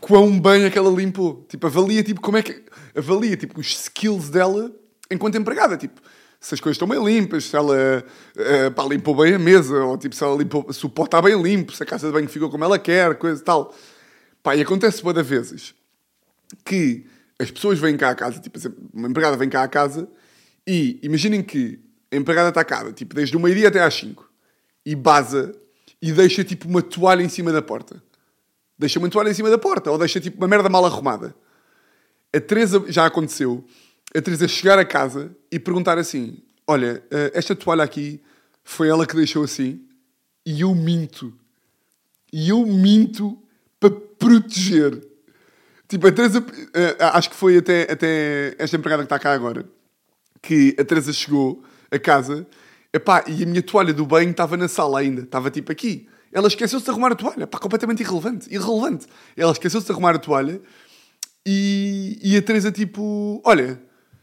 quão 0.00 0.38
bem 0.38 0.64
é 0.64 0.70
que 0.70 0.76
ela 0.76 0.90
limpou. 0.90 1.46
Tipo, 1.48 1.66
avalia, 1.66 2.02
tipo, 2.02 2.20
como 2.20 2.36
é 2.36 2.42
que... 2.42 2.62
Avalia, 2.94 3.36
tipo, 3.38 3.58
os 3.58 3.68
skills 3.68 4.28
dela 4.28 4.70
enquanto 5.10 5.38
empregada, 5.38 5.76
tipo 5.78 6.00
se 6.40 6.54
as 6.54 6.60
coisas 6.60 6.76
estão 6.76 6.86
bem 6.86 7.02
limpas, 7.04 7.46
se 7.46 7.56
ela 7.56 7.74
uh, 7.74 8.70
pá, 8.72 8.84
limpou 8.84 9.16
bem 9.16 9.34
a 9.34 9.38
mesa, 9.40 9.76
ou 9.82 9.98
tipo, 9.98 10.14
se, 10.14 10.22
ela 10.22 10.36
limpou, 10.36 10.72
se 10.72 10.86
o 10.86 10.88
pó 10.88 11.04
está 11.04 11.20
bem 11.20 11.40
limpo, 11.42 11.72
se 11.72 11.82
a 11.82 11.86
casa 11.86 12.06
de 12.06 12.12
banho 12.12 12.28
ficou 12.28 12.48
como 12.48 12.62
ela 12.62 12.78
quer, 12.78 13.16
coisa 13.16 13.40
e 13.40 13.44
tal. 13.44 13.74
Pá, 14.40 14.54
e 14.54 14.60
acontece 14.60 15.02
boas 15.02 15.26
vezes 15.26 15.74
que 16.64 17.06
as 17.40 17.50
pessoas 17.50 17.80
vêm 17.80 17.96
cá 17.96 18.10
à 18.10 18.14
casa, 18.14 18.38
tipo, 18.38 18.56
uma 18.94 19.08
empregada 19.08 19.36
vem 19.36 19.48
cá 19.48 19.64
à 19.64 19.68
casa 19.68 20.08
e 20.64 21.00
imaginem 21.02 21.42
que 21.42 21.80
a 22.12 22.14
empregada 22.14 22.50
está 22.50 22.64
cá, 22.64 22.92
tipo, 22.92 23.16
desde 23.16 23.36
o 23.36 23.40
meio-dia 23.40 23.66
até 23.66 23.82
às 23.82 23.94
5 23.94 24.30
e 24.86 24.94
baza 24.94 25.52
e 26.00 26.12
deixa 26.12 26.44
tipo 26.44 26.68
uma 26.68 26.82
toalha 26.82 27.22
em 27.22 27.28
cima 27.28 27.50
da 27.50 27.60
porta. 27.60 28.00
Deixa 28.78 28.98
uma 28.98 29.08
toalha 29.08 29.30
em 29.30 29.34
cima 29.34 29.50
da 29.50 29.58
porta 29.58 29.90
ou 29.90 29.98
deixa 29.98 30.20
tipo 30.20 30.38
uma 30.38 30.48
merda 30.48 30.68
mal 30.68 30.84
arrumada. 30.84 31.34
A 32.34 32.40
Teresa 32.40 32.84
já 32.88 33.06
aconteceu 33.06 33.64
a 34.14 34.22
Teresa 34.22 34.48
chegar 34.48 34.78
a 34.78 34.84
casa 34.84 35.34
e 35.50 35.58
perguntar 35.58 35.98
assim: 35.98 36.38
Olha, 36.66 37.02
eh, 37.10 37.32
esta 37.34 37.54
toalha 37.54 37.82
aqui 37.82 38.20
foi 38.64 38.88
ela 38.88 39.06
que 39.06 39.16
deixou 39.16 39.44
assim 39.44 39.80
e 40.44 40.60
eu 40.60 40.74
minto. 40.74 41.32
E 42.32 42.48
eu 42.48 42.64
minto 42.66 43.38
para 43.78 43.90
proteger. 43.90 45.06
Tipo, 45.86 46.06
a 46.06 46.12
Teresa, 46.12 46.44
eh, 46.74 46.96
acho 47.00 47.30
que 47.30 47.36
foi 47.36 47.58
até, 47.58 47.90
até 47.90 48.54
esta 48.58 48.76
empregada 48.76 49.02
que 49.02 49.06
está 49.06 49.18
cá 49.18 49.32
agora, 49.32 49.64
que 50.42 50.76
a 50.78 50.84
Teresa 50.84 51.12
chegou 51.12 51.62
a 51.90 51.98
casa 51.98 52.46
epá, 52.92 53.24
e 53.26 53.42
a 53.42 53.46
minha 53.46 53.62
toalha 53.62 53.92
do 53.92 54.06
banho 54.06 54.30
estava 54.30 54.56
na 54.56 54.68
sala 54.68 55.00
ainda, 55.00 55.22
estava 55.22 55.50
tipo 55.50 55.72
aqui. 55.72 56.08
Ela 56.32 56.48
esqueceu-se 56.48 56.84
de 56.84 56.90
arrumar 56.90 57.12
a 57.12 57.14
toalha, 57.14 57.46
pá, 57.46 57.58
completamente 57.58 58.02
irrelevante, 58.02 58.52
irrelevante. 58.52 59.06
Ela 59.36 59.52
esqueceu-se 59.52 59.86
de 59.86 59.92
arrumar 59.92 60.14
a 60.14 60.18
toalha 60.18 60.60
e, 61.46 62.18
e 62.22 62.36
a 62.36 62.42
Teresa 62.42 62.70
tipo, 62.70 63.40
olha, 63.44 63.80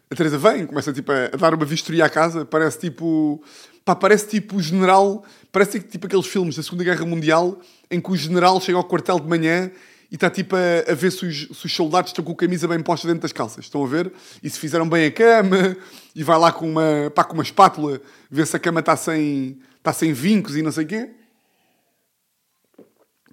a 0.10 0.16
Teresa 0.16 0.38
vem, 0.38 0.68
começa 0.68 0.94
tipo, 0.94 1.12
a 1.12 1.36
dar 1.36 1.54
uma 1.54 1.66
vistoria 1.66 2.06
à 2.06 2.10
casa, 2.10 2.46
parece 2.46 2.80
tipo. 2.80 3.42
Pá, 3.84 3.96
parece 3.96 4.28
tipo 4.28 4.58
o 4.58 4.62
general. 4.62 5.24
Parece 5.52 5.80
tipo 5.80 6.06
aqueles 6.06 6.28
filmes 6.28 6.56
da 6.56 6.64
Segunda 6.64 6.84
Guerra 6.84 7.06
Mundial 7.06 7.60
em 7.90 8.00
que 8.00 8.12
o 8.12 8.16
general 8.16 8.60
chega 8.62 8.78
ao 8.78 8.84
quartel 8.84 9.20
de 9.20 9.28
manhã 9.28 9.72
e 10.12 10.16
está 10.16 10.30
tipo 10.30 10.56
a, 10.56 10.92
a 10.92 10.94
ver 10.94 11.12
se 11.12 11.26
os, 11.26 11.58
se 11.58 11.66
os, 11.66 11.74
soldados 11.74 12.12
estão 12.12 12.24
com 12.24 12.32
a 12.32 12.36
camisa 12.36 12.68
bem 12.68 12.80
posta 12.82 13.08
dentro 13.08 13.24
das 13.24 13.32
calças. 13.32 13.66
Estão 13.66 13.84
a 13.84 13.88
ver? 13.88 14.12
E 14.44 14.50
se 14.50 14.60
fizeram 14.60 14.88
bem 14.88 15.06
a 15.08 15.12
cama 15.12 15.76
e 16.16 16.24
vai 16.24 16.38
lá 16.38 16.52
com 16.52 16.70
uma, 16.70 17.12
pá, 17.14 17.24
com 17.24 17.34
uma 17.34 17.44
espátula 17.44 18.00
ver 18.30 18.46
se 18.46 18.56
a 18.56 18.60
cama 18.60 18.82
está 18.82 18.96
sem, 18.96 19.60
está 19.78 19.92
sem 19.92 20.14
vincos 20.14 20.56
e 20.56 20.62
não 20.62 20.72
sei 20.72 20.86
o 20.86 20.88
quê. 20.88 21.10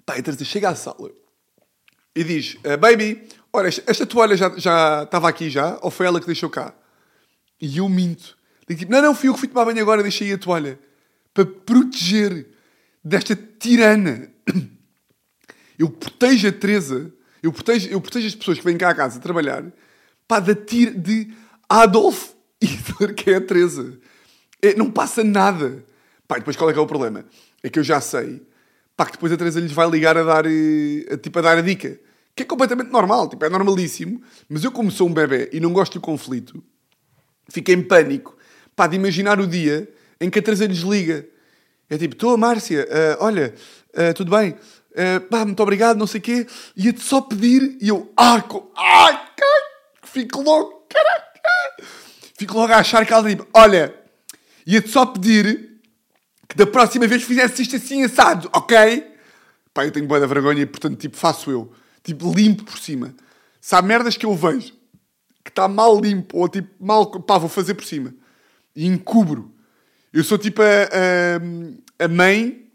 Pá, 0.05 0.21
Teresa 0.21 0.43
chega 0.43 0.69
à 0.69 0.75
sala 0.75 1.11
e 2.15 2.23
diz: 2.23 2.55
uh, 2.55 2.77
Baby, 2.77 3.27
esta, 3.65 3.83
esta, 3.87 4.05
toalha 4.05 4.35
já, 4.35 4.49
já 4.57 5.03
estava 5.03 5.29
aqui 5.29 5.49
já? 5.49 5.77
Ou 5.81 5.89
foi 5.89 6.05
ela 6.05 6.19
que 6.19 6.25
deixou 6.25 6.49
cá? 6.49 6.73
E 7.59 7.77
eu 7.77 7.87
minto. 7.87 8.37
Digo 8.67 8.79
tipo: 8.79 8.91
Não, 8.91 9.01
não, 9.01 9.15
fui 9.15 9.29
eu 9.29 9.33
que 9.33 9.39
fui 9.39 9.47
tomar 9.47 9.65
banho 9.65 9.81
agora, 9.81 10.01
deixei 10.01 10.31
a 10.33 10.37
toalha. 10.37 10.79
Para 11.33 11.45
proteger 11.45 12.47
desta 13.03 13.35
tirana. 13.35 14.29
Eu 15.75 15.89
protejo 15.89 16.47
a 16.47 16.51
Teresa, 16.51 17.11
eu 17.41 17.51
protejo, 17.51 17.89
eu 17.89 17.99
protejo 17.99 18.27
as 18.27 18.35
pessoas 18.35 18.59
que 18.59 18.63
vêm 18.63 18.77
cá 18.77 18.91
à 18.91 18.95
casa 18.95 19.19
trabalhar, 19.19 19.65
pá, 20.27 20.39
da 20.39 20.53
tira 20.53 20.91
de 20.91 21.33
Adolf 21.67 22.29
Hitler, 22.61 23.15
que 23.15 23.31
é 23.31 23.37
a 23.37 23.41
Teresa. 23.41 23.99
É, 24.61 24.75
não 24.75 24.91
passa 24.91 25.23
nada. 25.23 25.83
Pá, 26.27 26.37
depois 26.37 26.55
qual 26.55 26.69
é 26.69 26.73
que 26.73 26.79
é 26.79 26.81
o 26.81 26.85
problema? 26.85 27.25
É 27.63 27.71
que 27.71 27.79
eu 27.79 27.83
já 27.83 27.99
sei 27.99 28.39
pá, 28.95 29.05
que 29.05 29.13
depois 29.13 29.31
a 29.31 29.37
Teresa 29.37 29.59
lhes 29.59 29.71
vai 29.71 29.89
ligar 29.89 30.17
a 30.17 30.23
dar, 30.23 30.45
eh, 30.45 31.13
a, 31.13 31.17
tipo, 31.17 31.39
a 31.39 31.41
dar 31.41 31.57
a 31.57 31.61
dica. 31.61 31.99
Que 32.35 32.43
é 32.43 32.45
completamente 32.45 32.91
normal, 32.91 33.29
tipo, 33.29 33.45
é 33.45 33.49
normalíssimo. 33.49 34.21
Mas 34.49 34.63
eu, 34.63 34.71
como 34.71 34.91
sou 34.91 35.07
um 35.07 35.13
bebê 35.13 35.49
e 35.51 35.59
não 35.59 35.71
gosto 35.71 35.93
do 35.93 36.01
conflito, 36.01 36.63
fiquei 37.49 37.75
em 37.75 37.83
pânico, 37.83 38.35
pá, 38.75 38.87
de 38.87 38.95
imaginar 38.95 39.39
o 39.39 39.47
dia 39.47 39.89
em 40.19 40.29
que 40.29 40.39
a 40.39 40.41
Teresa 40.41 40.65
lhes 40.65 40.79
liga. 40.79 41.27
É 41.89 41.97
tipo, 41.97 42.15
estou, 42.15 42.37
Márcia, 42.37 42.87
uh, 42.89 43.23
olha, 43.23 43.53
uh, 43.93 44.13
tudo 44.15 44.31
bem? 44.35 44.51
Uh, 44.91 45.19
pá, 45.29 45.45
muito 45.45 45.61
obrigado, 45.61 45.97
não 45.97 46.07
sei 46.07 46.19
o 46.19 46.23
quê. 46.23 46.47
Ia-te 46.75 47.01
só 47.01 47.21
pedir, 47.21 47.77
e 47.81 47.89
eu, 47.89 48.11
ah, 48.17 48.43
ai, 48.75 49.13
ai, 49.13 49.23
fico 50.03 50.41
logo, 50.41 50.87
caraca. 50.89 51.33
Fico 52.37 52.57
logo 52.57 52.73
a 52.73 52.77
achar 52.77 53.05
que 53.05 53.13
ela 53.13 53.29
tipo, 53.29 53.47
olha, 53.53 53.93
ia-te 54.65 54.89
só 54.89 55.05
pedir 55.05 55.72
que 56.47 56.55
da 56.55 56.65
próxima 56.65 57.07
vez 57.07 57.23
fizesse 57.23 57.61
isto 57.61 57.75
assim 57.75 58.03
assado, 58.03 58.49
ok? 58.53 59.11
Pá, 59.73 59.85
eu 59.85 59.91
tenho 59.91 60.07
boa 60.07 60.19
da 60.19 60.27
vergonha 60.27 60.61
e, 60.61 60.65
portanto, 60.65 60.97
tipo, 60.97 61.17
faço 61.17 61.49
eu. 61.49 61.71
Tipo, 62.03 62.31
limpo 62.33 62.63
por 62.63 62.77
cima. 62.77 63.13
Se 63.59 63.75
há 63.75 63.81
merdas 63.81 64.17
que 64.17 64.25
eu 64.25 64.35
vejo 64.35 64.73
que 65.43 65.51
está 65.51 65.67
mal 65.67 65.99
limpo 65.99 66.37
ou 66.37 66.47
tipo 66.47 66.69
mal. 66.79 67.05
pá, 67.07 67.37
vou 67.37 67.49
fazer 67.49 67.73
por 67.73 67.83
cima. 67.83 68.13
E 68.75 68.85
encubro. 68.87 69.51
Eu 70.11 70.23
sou 70.23 70.37
tipo 70.37 70.61
a, 70.61 70.65
a, 70.65 72.05
a 72.05 72.07
mãe. 72.07 72.65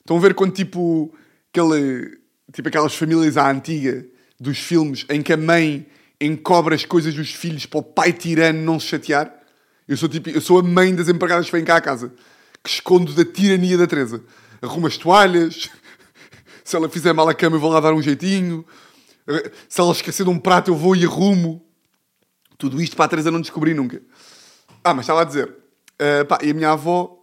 Estão 0.00 0.16
a 0.16 0.20
ver 0.20 0.34
quando 0.34 0.52
tipo. 0.52 1.14
Aquele, 1.52 2.18
tipo 2.52 2.68
aquelas 2.68 2.94
famílias 2.94 3.36
à 3.36 3.50
antiga 3.50 4.06
dos 4.38 4.58
filmes 4.58 5.04
em 5.10 5.20
que 5.20 5.32
a 5.32 5.36
mãe 5.36 5.84
encobre 6.20 6.76
as 6.76 6.84
coisas 6.84 7.12
dos 7.12 7.32
filhos 7.32 7.66
para 7.66 7.80
o 7.80 7.82
pai 7.82 8.12
tirano 8.12 8.62
não 8.62 8.78
se 8.78 8.86
chatear. 8.86 9.34
Eu 9.88 9.96
sou, 9.96 10.08
tipo, 10.08 10.30
eu 10.30 10.40
sou 10.40 10.60
a 10.60 10.62
mãe 10.62 10.94
das 10.94 11.08
empregadas 11.08 11.46
que 11.46 11.52
vêm 11.52 11.64
cá 11.64 11.76
à 11.76 11.80
casa. 11.80 12.12
Que 12.62 12.70
escondo 12.70 13.12
da 13.14 13.24
tirania 13.24 13.76
da 13.78 13.86
Teresa. 13.86 14.22
Arrumo 14.60 14.86
as 14.86 14.96
toalhas. 14.96 15.70
Se 16.64 16.76
ela 16.76 16.88
fizer 16.88 17.12
mal 17.12 17.28
a 17.28 17.34
cama, 17.34 17.56
eu 17.56 17.60
vou 17.60 17.70
lá 17.70 17.80
dar 17.80 17.92
um 17.92 18.02
jeitinho. 18.02 18.64
Se 19.68 19.80
ela 19.80 19.92
esquecer 19.92 20.24
de 20.24 20.30
um 20.30 20.38
prato, 20.38 20.70
eu 20.70 20.76
vou 20.76 20.94
e 20.94 21.04
arrumo. 21.04 21.64
Tudo 22.58 22.80
isto 22.80 22.96
para 22.96 23.06
a 23.06 23.08
Teresa 23.08 23.30
não 23.30 23.40
descobrir 23.40 23.74
nunca. 23.74 24.02
Ah, 24.84 24.92
mas 24.92 25.04
estava 25.04 25.22
a 25.22 25.24
dizer. 25.24 25.48
Uh, 25.48 26.24
pá, 26.26 26.38
e 26.42 26.50
a 26.50 26.54
minha 26.54 26.70
avó... 26.70 27.16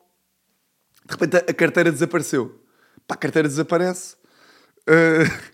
De 1.06 1.12
repente 1.12 1.38
a 1.38 1.54
carteira 1.54 1.92
desapareceu. 1.92 2.62
Pá, 3.08 3.16
a 3.16 3.18
carteira 3.18 3.48
desaparece. 3.48 4.16
Uh, 4.90 5.54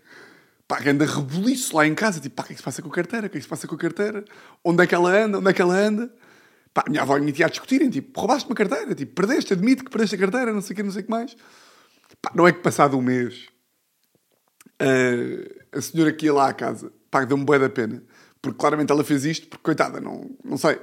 pá, 0.68 0.80
anda 0.86 1.06
rebuliço 1.06 1.76
lá 1.76 1.86
em 1.86 1.94
casa. 1.94 2.20
Tipo, 2.20 2.36
pá, 2.36 2.44
o 2.44 2.46
que 2.46 2.54
é 2.54 2.56
que 2.56 2.62
se 2.62 2.66
passa 2.66 2.82
com 2.82 2.90
a 2.90 2.94
carteira? 2.94 3.28
O 3.28 3.30
que 3.30 3.38
é 3.38 3.40
que 3.40 3.44
se 3.44 3.50
passa 3.50 3.68
com 3.68 3.76
a 3.76 3.78
carteira? 3.78 4.24
Onde 4.64 4.84
é 4.84 4.88
que 4.88 4.96
ela 4.96 5.10
anda? 5.10 5.40
Onde 5.40 5.50
é 5.50 5.54
que 5.54 5.62
ela 5.62 5.76
anda? 5.76 6.14
Pá, 6.74 6.84
a 6.88 6.90
minha 6.90 7.02
avó 7.02 7.16
e 7.16 7.20
a 7.20 7.22
minha 7.22 7.34
tia 7.34 7.46
a 7.46 7.50
discutirem. 7.50 7.90
Tipo, 7.90 8.20
roubaste 8.20 8.50
uma 8.50 8.56
carteira. 8.56 8.96
Tipo, 8.96 9.14
perdeste, 9.14 9.54
admite 9.54 9.84
que 9.84 9.90
perdeste 9.90 10.16
a 10.16 10.20
carteira. 10.20 10.52
Não 10.52 10.62
sei 10.62 10.74
o 10.74 10.76
que, 10.78 10.84
não 10.84 10.92
sei 10.92 11.02
o 11.02 11.06
que 11.06 11.12
mais. 11.12 11.36
Pá, 12.22 12.32
não 12.36 12.48
é 12.48 12.52
que 12.52 12.60
passado 12.60 12.98
um 12.98 13.02
mês... 13.02 13.48
Uh, 14.82 15.64
a 15.72 15.82
senhora 15.82 16.12
que 16.12 16.26
ia 16.26 16.34
lá 16.34 16.50
à 16.50 16.54
casa, 16.54 16.92
pá, 17.10 17.24
deu-me 17.24 17.46
bué 17.46 17.58
da 17.58 17.70
pena. 17.70 18.04
Porque 18.42 18.58
claramente 18.58 18.92
ela 18.92 19.04
fez 19.04 19.24
isto, 19.24 19.48
porque 19.48 19.64
coitada, 19.64 20.02
não, 20.02 20.30
não 20.44 20.58
sei. 20.58 20.76
Uh, 20.76 20.82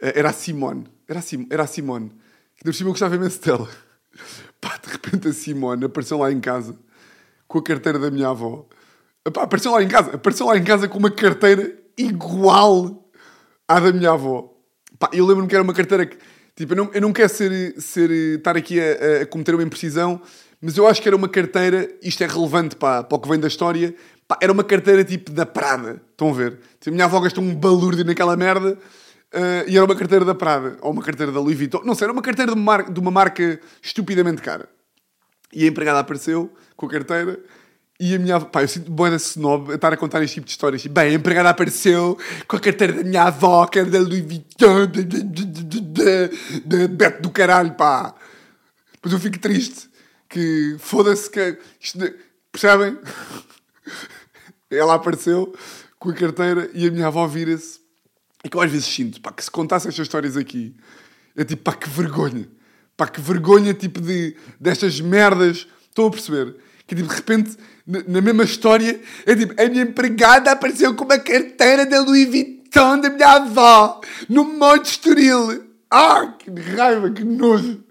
era 0.00 0.30
a 0.30 0.32
Simone. 0.32 0.86
Era 1.06 1.18
a, 1.20 1.22
Sim, 1.22 1.46
era 1.50 1.62
a 1.62 1.66
Simone. 1.66 2.10
Que 2.56 2.64
por 2.64 2.74
cima 2.74 2.88
eu 2.88 2.92
gostava 2.92 3.14
imenso 3.14 3.40
dela. 3.40 3.68
Pá, 4.60 4.78
de 4.82 4.90
repente 4.90 5.28
a 5.28 5.32
Simone 5.32 5.84
apareceu 5.84 6.18
lá 6.18 6.32
em 6.32 6.40
casa 6.40 6.76
com 7.46 7.58
a 7.58 7.62
carteira 7.62 7.98
da 7.98 8.10
minha 8.10 8.28
avó. 8.28 8.66
Pá, 9.32 9.42
apareceu 9.42 9.72
lá 9.72 9.82
em 9.82 9.88
casa. 9.88 10.14
Apareceu 10.14 10.46
lá 10.46 10.56
em 10.56 10.64
casa 10.64 10.88
com 10.88 10.98
uma 10.98 11.10
carteira 11.10 11.78
igual 11.96 13.10
à 13.68 13.78
da 13.78 13.92
minha 13.92 14.10
avó. 14.12 14.49
Pá, 15.00 15.08
eu 15.14 15.24
lembro-me 15.24 15.48
que 15.48 15.54
era 15.54 15.64
uma 15.64 15.72
carteira 15.72 16.04
que... 16.04 16.18
Tipo, 16.54 16.74
eu 16.74 16.76
não, 16.76 16.90
eu 16.92 17.00
não 17.00 17.10
quero 17.10 17.30
ser, 17.30 17.80
ser, 17.80 18.10
estar 18.10 18.54
aqui 18.54 18.78
a, 18.78 19.22
a 19.22 19.26
cometer 19.26 19.54
uma 19.54 19.64
imprecisão, 19.64 20.20
mas 20.60 20.76
eu 20.76 20.86
acho 20.86 21.00
que 21.00 21.08
era 21.08 21.16
uma 21.16 21.28
carteira, 21.28 21.90
isto 22.02 22.22
é 22.22 22.26
relevante 22.26 22.76
para, 22.76 23.02
para 23.02 23.16
o 23.16 23.18
que 23.18 23.26
vem 23.26 23.40
da 23.40 23.48
história, 23.48 23.94
pá, 24.28 24.36
era 24.42 24.52
uma 24.52 24.62
carteira 24.62 25.02
tipo 25.02 25.30
da 25.30 25.46
Prada. 25.46 26.02
Estão 26.10 26.28
a 26.28 26.32
ver? 26.34 26.58
Tipo, 26.78 26.90
a 26.90 26.92
minha 26.92 27.04
avó 27.06 27.18
gastou 27.18 27.42
um 27.42 27.54
balúrdio 27.54 28.04
naquela 28.04 28.36
merda 28.36 28.72
uh, 28.74 29.68
e 29.68 29.74
era 29.74 29.86
uma 29.86 29.96
carteira 29.96 30.22
da 30.22 30.34
Prada, 30.34 30.76
ou 30.82 30.92
uma 30.92 31.02
carteira 31.02 31.32
da 31.32 31.40
Louis 31.40 31.56
Vuitton. 31.56 31.80
Não 31.82 31.94
sei, 31.94 32.04
era 32.04 32.12
uma 32.12 32.20
carteira 32.20 32.54
de 32.54 32.92
de 32.92 33.00
uma 33.00 33.10
marca 33.10 33.58
estupidamente 33.80 34.42
cara. 34.42 34.68
E 35.50 35.64
a 35.64 35.66
empregada 35.66 36.00
apareceu 36.00 36.52
com 36.76 36.84
a 36.84 36.90
carteira 36.90 37.40
e 38.00 38.14
a 38.14 38.18
minha 38.18 38.36
avó, 38.36 38.46
pá, 38.46 38.62
eu 38.62 38.68
sinto 38.68 38.90
boa 38.90 39.14
snob 39.16 39.70
a 39.70 39.74
estar 39.74 39.92
a 39.92 39.96
contar 39.96 40.22
este 40.22 40.36
tipo 40.36 40.46
de 40.46 40.52
histórias. 40.52 40.86
Bem, 40.86 41.10
a 41.10 41.12
empregada 41.12 41.50
apareceu 41.50 42.18
com 42.48 42.56
a 42.56 42.60
carteira 42.60 42.94
da 42.94 43.04
minha 43.04 43.24
avó, 43.24 43.66
que 43.66 43.78
era 43.78 43.90
da 43.90 43.98
Louis 43.98 44.24
Vuitton, 44.24 44.86
de 46.64 46.88
Beto 46.88 47.20
do 47.20 47.30
caralho, 47.30 47.74
pá. 47.74 48.14
Mas 49.02 49.12
eu 49.12 49.20
fico 49.20 49.38
triste 49.38 49.90
que 50.30 50.76
foda-se 50.78 51.28
que. 51.28 51.58
Isto, 51.78 51.98
percebem? 52.50 52.98
Ela 54.70 54.94
apareceu 54.94 55.54
com 55.98 56.08
a 56.08 56.14
carteira 56.14 56.70
e 56.72 56.88
a 56.88 56.90
minha 56.90 57.08
avó 57.08 57.26
vira-se. 57.26 57.80
É 58.42 58.48
que 58.48 58.56
eu 58.56 58.62
às 58.62 58.70
vezes 58.70 58.86
sinto, 58.86 59.20
pá, 59.20 59.30
que 59.30 59.44
se 59.44 59.50
contasse 59.50 59.86
estas 59.86 60.06
histórias 60.06 60.38
aqui, 60.38 60.74
é 61.36 61.44
tipo, 61.44 61.62
pá, 61.62 61.74
que 61.74 61.90
vergonha. 61.90 62.48
Pá, 62.96 63.06
que 63.06 63.20
vergonha, 63.20 63.74
tipo, 63.74 64.00
de, 64.00 64.34
destas 64.58 64.98
merdas. 65.02 65.68
Estão 65.90 66.06
a 66.06 66.10
perceber? 66.10 66.56
Que 66.90 66.96
tipo, 66.96 67.08
de 67.08 67.14
repente, 67.14 67.56
na, 67.86 68.20
mesma 68.20 68.42
história, 68.42 69.00
é 69.24 69.36
tipo, 69.36 69.54
a 69.62 69.68
minha 69.68 69.84
empregada 69.84 70.50
apareceu 70.50 70.92
com 70.96 71.04
uma 71.04 71.20
carteira 71.20 71.86
da 71.86 72.00
Louis 72.00 72.28
Vuitton 72.28 72.98
da 72.98 73.08
minha 73.08 73.28
avó, 73.28 74.00
no 74.28 74.42
Monte 74.42 74.86
Estoril. 74.86 75.70
Ah, 75.88 76.34
que 76.36 76.50
raiva, 76.50 77.08
que 77.12 77.22
nojo. 77.22 77.84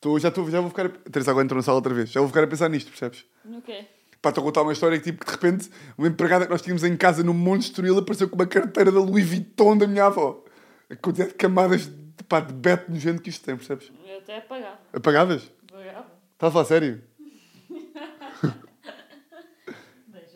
Tô, 0.00 0.18
já, 0.18 0.30
tô, 0.30 0.48
já 0.48 0.58
vou 0.58 0.70
ficar. 0.70 0.86
A 0.86 1.10
Teresa 1.10 1.32
agora 1.32 1.44
entrou 1.44 1.58
na 1.58 1.62
sala 1.62 1.76
outra 1.76 1.92
vez. 1.92 2.12
Já 2.12 2.20
vou 2.20 2.30
ficar 2.30 2.44
a 2.44 2.46
pensar 2.46 2.70
nisto, 2.70 2.88
percebes? 2.88 3.26
No 3.44 3.60
quê? 3.60 3.84
Pá, 4.22 4.30
estou 4.30 4.40
a 4.40 4.46
contar 4.46 4.62
uma 4.62 4.72
história 4.72 4.98
que, 4.98 5.04
tipo, 5.04 5.22
que 5.22 5.26
de 5.26 5.32
repente, 5.32 5.70
uma 5.98 6.08
empregada 6.08 6.46
que 6.46 6.50
nós 6.50 6.62
tínhamos 6.62 6.82
em 6.82 6.96
casa 6.96 7.22
no 7.22 7.34
Monte 7.34 7.64
Estoril 7.64 7.98
apareceu 7.98 8.26
com 8.26 8.36
uma 8.36 8.46
carteira 8.46 8.90
da 8.90 9.00
Louis 9.00 9.28
Vuitton 9.28 9.76
da 9.76 9.86
minha 9.86 10.06
avó. 10.06 10.42
A 10.88 10.96
quantidade 10.96 11.32
de 11.32 11.36
camadas 11.36 11.82
de, 11.88 12.24
pá, 12.26 12.40
de 12.40 12.54
beto 12.54 12.90
nojento 12.90 13.20
que 13.20 13.28
isto 13.28 13.44
tem, 13.44 13.54
percebes? 13.54 13.92
Eu 14.08 14.16
até 14.16 14.38
apagava. 14.38 14.78
Apagadas? 14.94 15.42
Apagava. 15.70 16.06
Estás 16.32 16.48
a 16.48 16.50
falar 16.50 16.64
sério? 16.64 17.02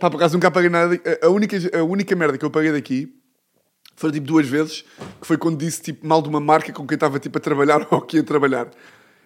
Pá, 0.00 0.08
por 0.10 0.16
acaso 0.16 0.34
nunca 0.34 0.48
apaguei 0.48 0.70
nada. 0.70 1.00
A- 1.22 1.28
única, 1.28 1.56
a 1.78 1.82
única 1.82 2.14
merda 2.14 2.38
que 2.38 2.44
eu 2.44 2.48
apaguei 2.48 2.70
daqui 2.72 3.12
foi 3.96 4.12
tipo 4.12 4.26
duas 4.26 4.46
vezes, 4.46 4.84
que 5.20 5.26
foi 5.26 5.36
quando 5.36 5.58
disse 5.58 5.82
tipo 5.82 6.06
mal 6.06 6.22
de 6.22 6.28
uma 6.28 6.38
marca 6.40 6.72
com 6.72 6.86
quem 6.86 6.94
estava 6.94 7.18
tipo 7.18 7.36
a 7.38 7.40
trabalhar 7.40 7.86
ou 7.90 8.00
que 8.00 8.16
ia 8.18 8.22
trabalhar. 8.22 8.70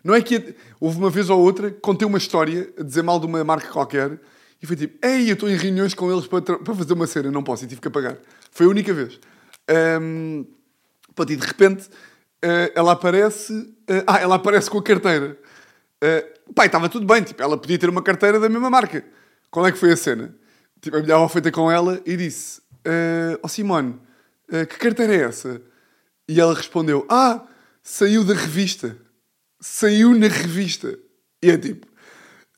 Não 0.03 0.15
é 0.15 0.23
que 0.23 0.35
ia- 0.35 0.57
houve 0.81 0.99
uma 0.99 1.11
vez 1.11 1.29
ou 1.29 1.39
outra 1.39 1.71
contei 1.71 2.07
uma 2.09 2.19
história 2.19 2.73
a 2.79 2.83
dizer 2.83 3.03
mal 3.03 3.21
de 3.21 3.27
uma 3.27 3.45
marca 3.45 3.69
qualquer 3.69 4.19
e 4.63 4.67
foi 4.67 4.77
tipo, 4.77 5.05
ei, 5.07 5.29
eu 5.29 5.35
estou 5.35 5.49
em 5.51 5.57
reuniões 5.57 5.93
com 5.93 6.11
eles 6.11 6.27
para, 6.27 6.41
tra- 6.41 6.59
para 6.59 6.75
fazer 6.75 6.93
uma 6.95 7.07
cena, 7.07 7.31
não 7.31 7.43
posso, 7.43 7.65
e 7.65 7.69
tive 7.69 7.81
que 7.81 7.89
apagar. 7.89 8.17
Foi 8.51 8.65
a 8.65 8.69
única 8.71 8.95
vez. 8.95 9.21
Ahm, 9.69 10.45
pronto, 11.15 11.33
e 11.33 11.37
de 11.37 11.47
repente 11.47 11.89
ah, 12.43 12.71
ela 12.75 12.93
aparece, 12.93 13.75
ah, 13.89 14.05
ah, 14.17 14.21
ela 14.21 14.37
aparece 14.37 14.71
com 14.71 14.79
a 14.79 14.83
carteira. 14.83 15.39
Uh, 16.03 16.33
pai, 16.53 16.67
estava 16.67 16.89
tudo 16.89 17.07
bem, 17.07 17.23
tipo, 17.23 17.43
ela 17.43 17.57
podia 17.57 17.79
ter 17.79 17.89
uma 17.89 18.03
carteira 18.03 18.39
da 18.39 18.49
mesma 18.49 18.71
marca. 18.71 19.05
Qual 19.51 19.67
é 19.67 19.73
que 19.73 19.79
foi 19.79 19.93
a 19.93 19.97
cena? 19.97 20.35
Tipo, 20.81 20.97
a 20.97 21.01
avó 21.01 21.29
foi 21.29 21.41
ter 21.41 21.53
com 21.53 21.71
ela 21.71 22.01
e 22.05 22.17
disse: 22.17 22.61
uh, 22.61 23.39
Oh 23.43 23.49
Simone, 23.49 24.01
uh, 24.51 24.67
que 24.67 24.79
carteira 24.79 25.15
é 25.15 25.23
essa? 25.23 25.63
E 26.29 26.41
ela 26.41 26.55
respondeu: 26.55 27.07
Ah, 27.09 27.47
saiu 27.83 28.25
da 28.25 28.35
revista. 28.35 28.97
Saiu 29.61 30.19
na 30.19 30.29
revista. 30.29 30.99
E 31.43 31.51
é 31.51 31.59
tipo. 31.59 31.87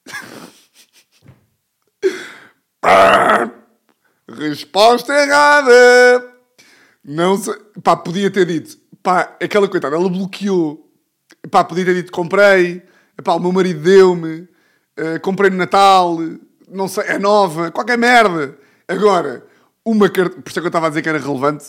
Resposta 4.29 5.13
errada! 5.13 6.35
Não 7.05 7.37
sei. 7.37 7.55
Pá, 7.83 7.97
podia 7.97 8.31
ter 8.31 8.47
dito. 8.47 8.79
Pá, 9.03 9.37
aquela 9.43 9.69
coitada, 9.69 9.97
ela 9.97 10.09
bloqueou. 10.09 10.91
Pá, 11.51 11.65
podia 11.65 11.85
ter 11.85 11.95
dito: 11.95 12.13
comprei. 12.13 12.83
Pá, 13.23 13.35
o 13.35 13.41
meu 13.41 13.53
marido 13.53 13.81
deu-me. 13.81 14.49
eh, 14.97 15.19
comprei 15.19 15.51
no 15.51 15.57
Natal. 15.57 16.19
Não 16.69 16.89
sei, 16.89 17.05
é 17.05 17.19
nova. 17.19 17.71
Qualquer 17.71 17.97
merda. 17.99 18.57
Agora, 18.89 19.47
uma 19.85 20.09
carteira. 20.09 20.43
Por 20.43 20.49
isso 20.51 20.59
é 20.59 20.63
que 20.63 20.67
eu 20.67 20.69
estava 20.69 20.87
a 20.87 20.89
dizer 20.89 21.03
que 21.03 21.09
era 21.09 21.19
relevante. 21.19 21.67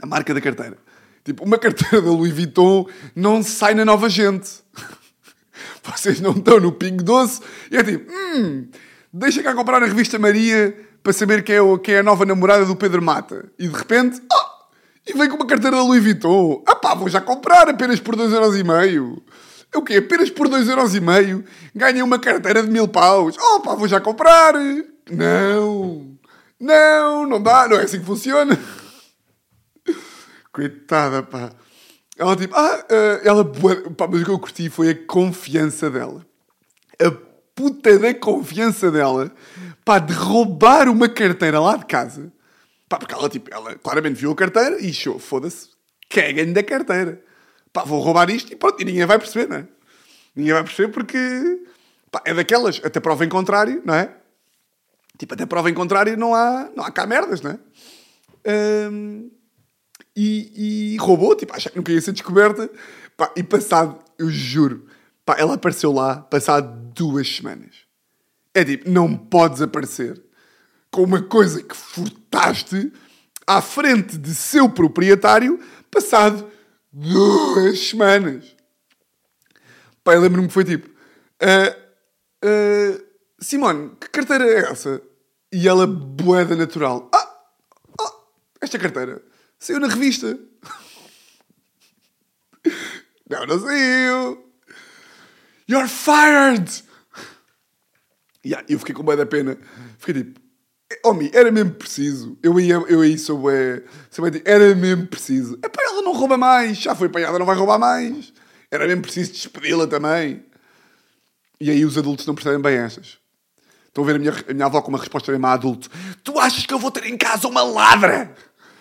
A 0.00 0.06
marca 0.06 0.32
da 0.34 0.40
carteira. 0.40 0.76
Tipo, 1.24 1.44
uma 1.44 1.56
carteira 1.58 2.00
da 2.02 2.10
Louis 2.10 2.32
Vuitton 2.32 2.86
não 3.14 3.42
sai 3.42 3.74
na 3.74 3.84
nova 3.84 4.08
gente. 4.08 4.50
Vocês 5.84 6.20
não 6.20 6.32
estão 6.32 6.58
no 6.60 6.72
Pingo 6.72 7.02
Doce. 7.02 7.40
E 7.70 7.76
é 7.76 7.82
tipo, 7.84 8.10
hum, 8.12 8.68
deixa 9.12 9.42
cá 9.42 9.54
comprar 9.54 9.82
a 9.82 9.86
revista 9.86 10.18
Maria 10.18 10.76
para 11.02 11.12
saber 11.12 11.42
quem 11.42 11.56
é, 11.56 11.60
o- 11.62 11.78
quem 11.78 11.94
é 11.96 11.98
a 11.98 12.02
nova 12.02 12.24
namorada 12.24 12.64
do 12.64 12.74
Pedro 12.76 13.02
Mata. 13.02 13.50
E 13.58 13.66
de 13.68 13.76
repente, 13.76 14.20
oh, 14.32 15.10
e 15.10 15.12
vem 15.16 15.28
com 15.28 15.36
uma 15.36 15.46
carteira 15.46 15.76
da 15.76 15.82
Louis 15.82 16.02
Vuitton. 16.02 16.62
Ah 16.66 16.76
pá, 16.76 16.94
vou 16.94 17.08
já 17.08 17.20
comprar 17.20 17.68
apenas 17.68 18.00
por 18.00 18.16
2,5€. 18.16 19.22
É 19.74 19.78
o 19.78 19.82
quê? 19.82 19.94
Apenas 19.94 20.30
por 20.30 20.48
2,5€ 20.48 21.44
ganhei 21.74 22.02
uma 22.02 22.18
carteira 22.18 22.62
de 22.62 22.70
mil 22.70 22.86
paus. 22.86 23.36
Oh 23.40 23.60
pá, 23.60 23.74
vou 23.74 23.88
já 23.88 24.00
comprar. 24.00 24.54
Não, 25.10 26.16
não, 26.60 27.26
não 27.26 27.42
dá, 27.42 27.66
não 27.66 27.78
é 27.78 27.84
assim 27.84 27.98
que 27.98 28.06
funciona. 28.06 28.58
Coitada, 30.52 31.22
pá. 31.22 31.50
Ela 32.18 32.36
tipo, 32.36 32.54
ah, 32.54 32.84
eh, 32.90 33.20
ela, 33.24 33.44
pá, 33.44 34.06
mas 34.06 34.20
o 34.20 34.24
que 34.24 34.30
eu 34.30 34.38
curti 34.38 34.68
foi 34.68 34.90
a 34.90 35.06
confiança 35.06 35.90
dela. 35.90 36.24
A 37.00 37.10
puta 37.54 37.98
da 37.98 38.14
confiança 38.14 38.90
dela, 38.90 39.32
pá, 39.84 39.98
de 39.98 40.12
roubar 40.12 40.88
uma 40.88 41.08
carteira 41.08 41.58
lá 41.58 41.76
de 41.76 41.86
casa. 41.86 42.30
Pá, 42.88 42.98
porque 42.98 43.14
ela, 43.14 43.28
tipo, 43.30 43.52
ela 43.52 43.74
claramente 43.76 44.20
viu 44.20 44.30
a 44.30 44.36
carteira 44.36 44.78
e 44.80 44.90
achou, 44.90 45.18
foda-se, 45.18 45.70
caguem 46.10 46.52
da 46.52 46.62
carteira. 46.62 47.22
Pá, 47.72 47.84
vou 47.84 48.00
roubar 48.00 48.28
isto 48.30 48.52
e 48.52 48.56
pronto, 48.56 48.80
e 48.80 48.84
ninguém 48.84 49.06
vai 49.06 49.18
perceber, 49.18 49.48
não 49.48 49.56
é? 49.56 49.68
Ninguém 50.36 50.52
vai 50.52 50.62
perceber 50.62 50.92
porque, 50.92 51.18
pá, 52.10 52.22
é 52.24 52.34
daquelas, 52.34 52.80
até 52.84 53.00
prova 53.00 53.24
em 53.24 53.28
contrário, 53.28 53.82
não 53.84 53.94
é? 53.94 54.14
Tipo, 55.18 55.34
até 55.34 55.46
prova 55.46 55.70
em 55.70 55.74
contrário 55.74 56.16
não 56.16 56.34
há, 56.34 56.70
não 56.74 56.84
há 56.84 56.90
cá 56.90 57.06
merdas, 57.06 57.40
não 57.40 57.52
é? 57.52 57.58
Hum, 58.90 59.30
e, 60.14 60.94
e 60.94 60.96
roubou, 60.98 61.34
tipo, 61.34 61.54
achava 61.54 61.70
que 61.70 61.78
nunca 61.78 61.92
ia 61.92 62.00
ser 62.00 62.12
descoberta. 62.12 62.70
Pá, 63.16 63.32
e 63.36 63.42
passado, 63.42 63.98
eu 64.18 64.28
juro, 64.28 64.86
pá, 65.24 65.36
ela 65.38 65.54
apareceu 65.54 65.92
lá 65.92 66.16
passado 66.16 66.90
duas 66.94 67.28
semanas. 67.28 67.86
É 68.54 68.64
tipo, 68.64 68.90
não 68.90 69.16
podes 69.16 69.62
aparecer 69.62 70.22
com 70.90 71.02
uma 71.04 71.22
coisa 71.22 71.62
que 71.62 71.74
furtaste 71.74 72.92
à 73.46 73.62
frente 73.62 74.18
de 74.18 74.34
seu 74.34 74.68
proprietário 74.68 75.58
passado 75.90 76.51
duas 76.92 77.78
semanas. 77.78 78.54
Pai, 80.04 80.18
lembro-me 80.18 80.48
que 80.48 80.54
foi 80.54 80.64
tipo: 80.64 80.88
uh, 80.88 81.70
uh, 82.44 83.04
Simone, 83.40 83.96
que 84.00 84.08
carteira 84.08 84.44
é 84.44 84.70
essa? 84.70 85.00
E 85.52 85.66
ela, 85.66 85.86
boeda 85.86 86.54
natural: 86.56 87.08
Ah, 87.14 87.36
ah 88.00 88.12
esta 88.60 88.78
carteira 88.78 89.22
saiu 89.58 89.80
na 89.80 89.88
revista. 89.88 90.38
não, 93.28 93.46
não 93.46 93.60
saiu. 93.60 94.52
You're 95.68 95.88
fired! 95.88 96.84
Yeah, 98.44 98.66
eu 98.68 98.78
fiquei 98.80 98.94
com 98.94 99.04
boa 99.04 99.16
da 99.16 99.24
pena. 99.24 99.56
Fiquei 99.98 100.24
tipo, 100.24 100.40
homem, 101.04 101.30
era 101.32 101.50
mesmo 101.50 101.72
preciso. 101.72 102.38
Eu 102.42 102.56
aí, 102.56 102.70
eu 102.70 103.00
aí 103.00 103.18
sou 103.18 103.50
é, 103.50 103.82
era 104.44 104.74
mesmo 104.74 105.06
preciso. 105.06 105.58
É 105.62 105.68
para 105.68 105.84
ela 105.84 106.02
não 106.02 106.12
rouba 106.12 106.36
mais. 106.36 106.78
Já 106.78 106.94
foi 106.94 107.06
apanhada, 107.06 107.38
não 107.38 107.46
vai 107.46 107.56
roubar 107.56 107.78
mais. 107.78 108.32
Era 108.70 108.86
mesmo 108.86 109.02
preciso 109.02 109.32
despedi-la 109.32 109.86
também. 109.86 110.44
E 111.60 111.70
aí 111.70 111.84
os 111.84 111.96
adultos 111.96 112.26
não 112.26 112.34
percebem 112.34 112.60
bem 112.60 112.76
estas. 112.76 113.18
Estão 113.86 114.02
a 114.02 114.06
ver 114.06 114.16
a 114.16 114.18
minha, 114.18 114.32
a 114.48 114.54
minha 114.54 114.66
avó 114.66 114.80
com 114.80 114.88
uma 114.88 114.98
resposta 114.98 115.30
mesmo 115.30 115.46
a 115.46 115.52
adulto. 115.52 115.90
Tu 116.24 116.38
achas 116.38 116.64
que 116.64 116.72
eu 116.72 116.78
vou 116.78 116.90
ter 116.90 117.04
em 117.04 117.16
casa 117.16 117.46
uma 117.46 117.62
ladra? 117.62 118.34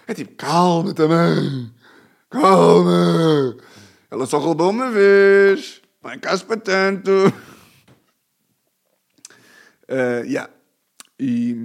É 0.07 0.13
tipo, 0.13 0.33
calma 0.35 0.93
também. 0.93 1.71
Calma. 2.29 3.57
Ela 4.09 4.25
só 4.25 4.39
roubou 4.39 4.69
uma 4.69 4.89
vez. 4.89 5.81
Não 6.03 6.11
é 6.11 6.17
caso 6.17 6.45
para 6.45 6.57
tanto. 6.57 7.11
Uh, 9.89 10.23
yeah. 10.27 10.49
E 11.23 11.55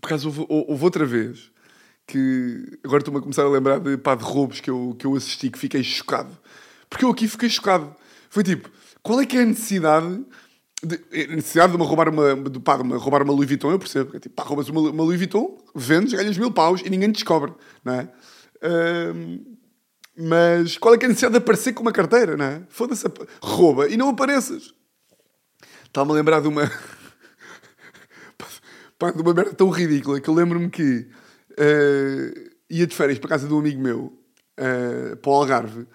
por 0.00 0.06
acaso 0.06 0.28
houve, 0.28 0.46
houve, 0.48 0.82
outra 0.82 1.04
vez 1.04 1.50
que 2.06 2.78
agora 2.82 3.02
estou-me 3.02 3.18
a 3.18 3.22
começar 3.22 3.42
a 3.42 3.50
lembrar 3.50 3.78
de, 3.80 3.98
pá, 3.98 4.14
de 4.14 4.24
roubos 4.24 4.60
que 4.60 4.70
eu, 4.70 4.96
que 4.98 5.06
eu 5.06 5.14
assisti 5.14 5.50
que 5.50 5.58
fiquei 5.58 5.84
chocado. 5.84 6.30
Porque 6.88 7.04
eu 7.04 7.10
aqui 7.10 7.28
fiquei 7.28 7.50
chocado. 7.50 7.94
Foi 8.30 8.42
tipo, 8.42 8.70
qual 9.02 9.20
é 9.20 9.26
que 9.26 9.36
é 9.36 9.42
a 9.42 9.44
necessidade 9.44 10.24
de, 10.82 10.94
a 10.96 11.34
necessidade 11.34 11.72
de 11.72 11.76
uma 11.76 11.84
roubar 11.84 12.08
uma, 12.08 12.34
de, 12.34 12.58
pá, 12.60 12.78
de 12.78 12.82
uma, 12.82 12.96
roubar 12.96 13.22
uma 13.22 13.34
Louis 13.34 13.46
Vuitton? 13.46 13.72
Eu 13.72 13.78
percebo. 13.78 14.16
É 14.16 14.20
tipo, 14.20 14.34
pá, 14.34 14.42
roubas 14.42 14.70
uma, 14.70 14.80
uma 14.80 15.04
Louis 15.04 15.18
Vuitton, 15.18 15.62
vendes, 15.74 16.14
ganhas 16.14 16.38
mil 16.38 16.50
paus 16.50 16.80
e 16.80 16.88
ninguém 16.88 17.12
te 17.12 17.16
descobre, 17.16 17.52
não 17.84 17.92
é? 17.92 18.08
Uh, 18.64 19.58
mas 20.16 20.78
qual 20.78 20.94
é 20.94 20.98
que 20.98 21.04
é 21.04 21.06
a 21.06 21.08
necessidade 21.10 21.34
de 21.34 21.44
aparecer 21.44 21.74
com 21.74 21.82
uma 21.82 21.92
carteira, 21.92 22.38
não 22.38 22.44
é? 22.46 22.62
Foda-se, 22.70 23.04
rouba 23.42 23.86
e 23.86 23.98
não 23.98 24.08
apareças. 24.08 24.72
Estava-me 25.84 26.12
a 26.12 26.14
lembrar 26.14 26.40
de 26.40 26.48
uma. 26.48 26.70
Pá, 28.98 29.12
de 29.12 29.22
uma 29.22 29.32
merda 29.32 29.54
tão 29.54 29.70
ridícula 29.70 30.20
que 30.20 30.28
eu 30.28 30.34
lembro-me 30.34 30.68
que 30.68 31.06
uh, 31.52 32.50
ia 32.68 32.84
de 32.84 32.94
férias 32.94 33.18
para 33.18 33.28
casa 33.28 33.46
de 33.46 33.54
um 33.54 33.60
amigo 33.60 33.80
meu, 33.80 34.12
uh, 34.58 35.16
para 35.16 35.30
o 35.30 35.34
Algarve. 35.34 35.86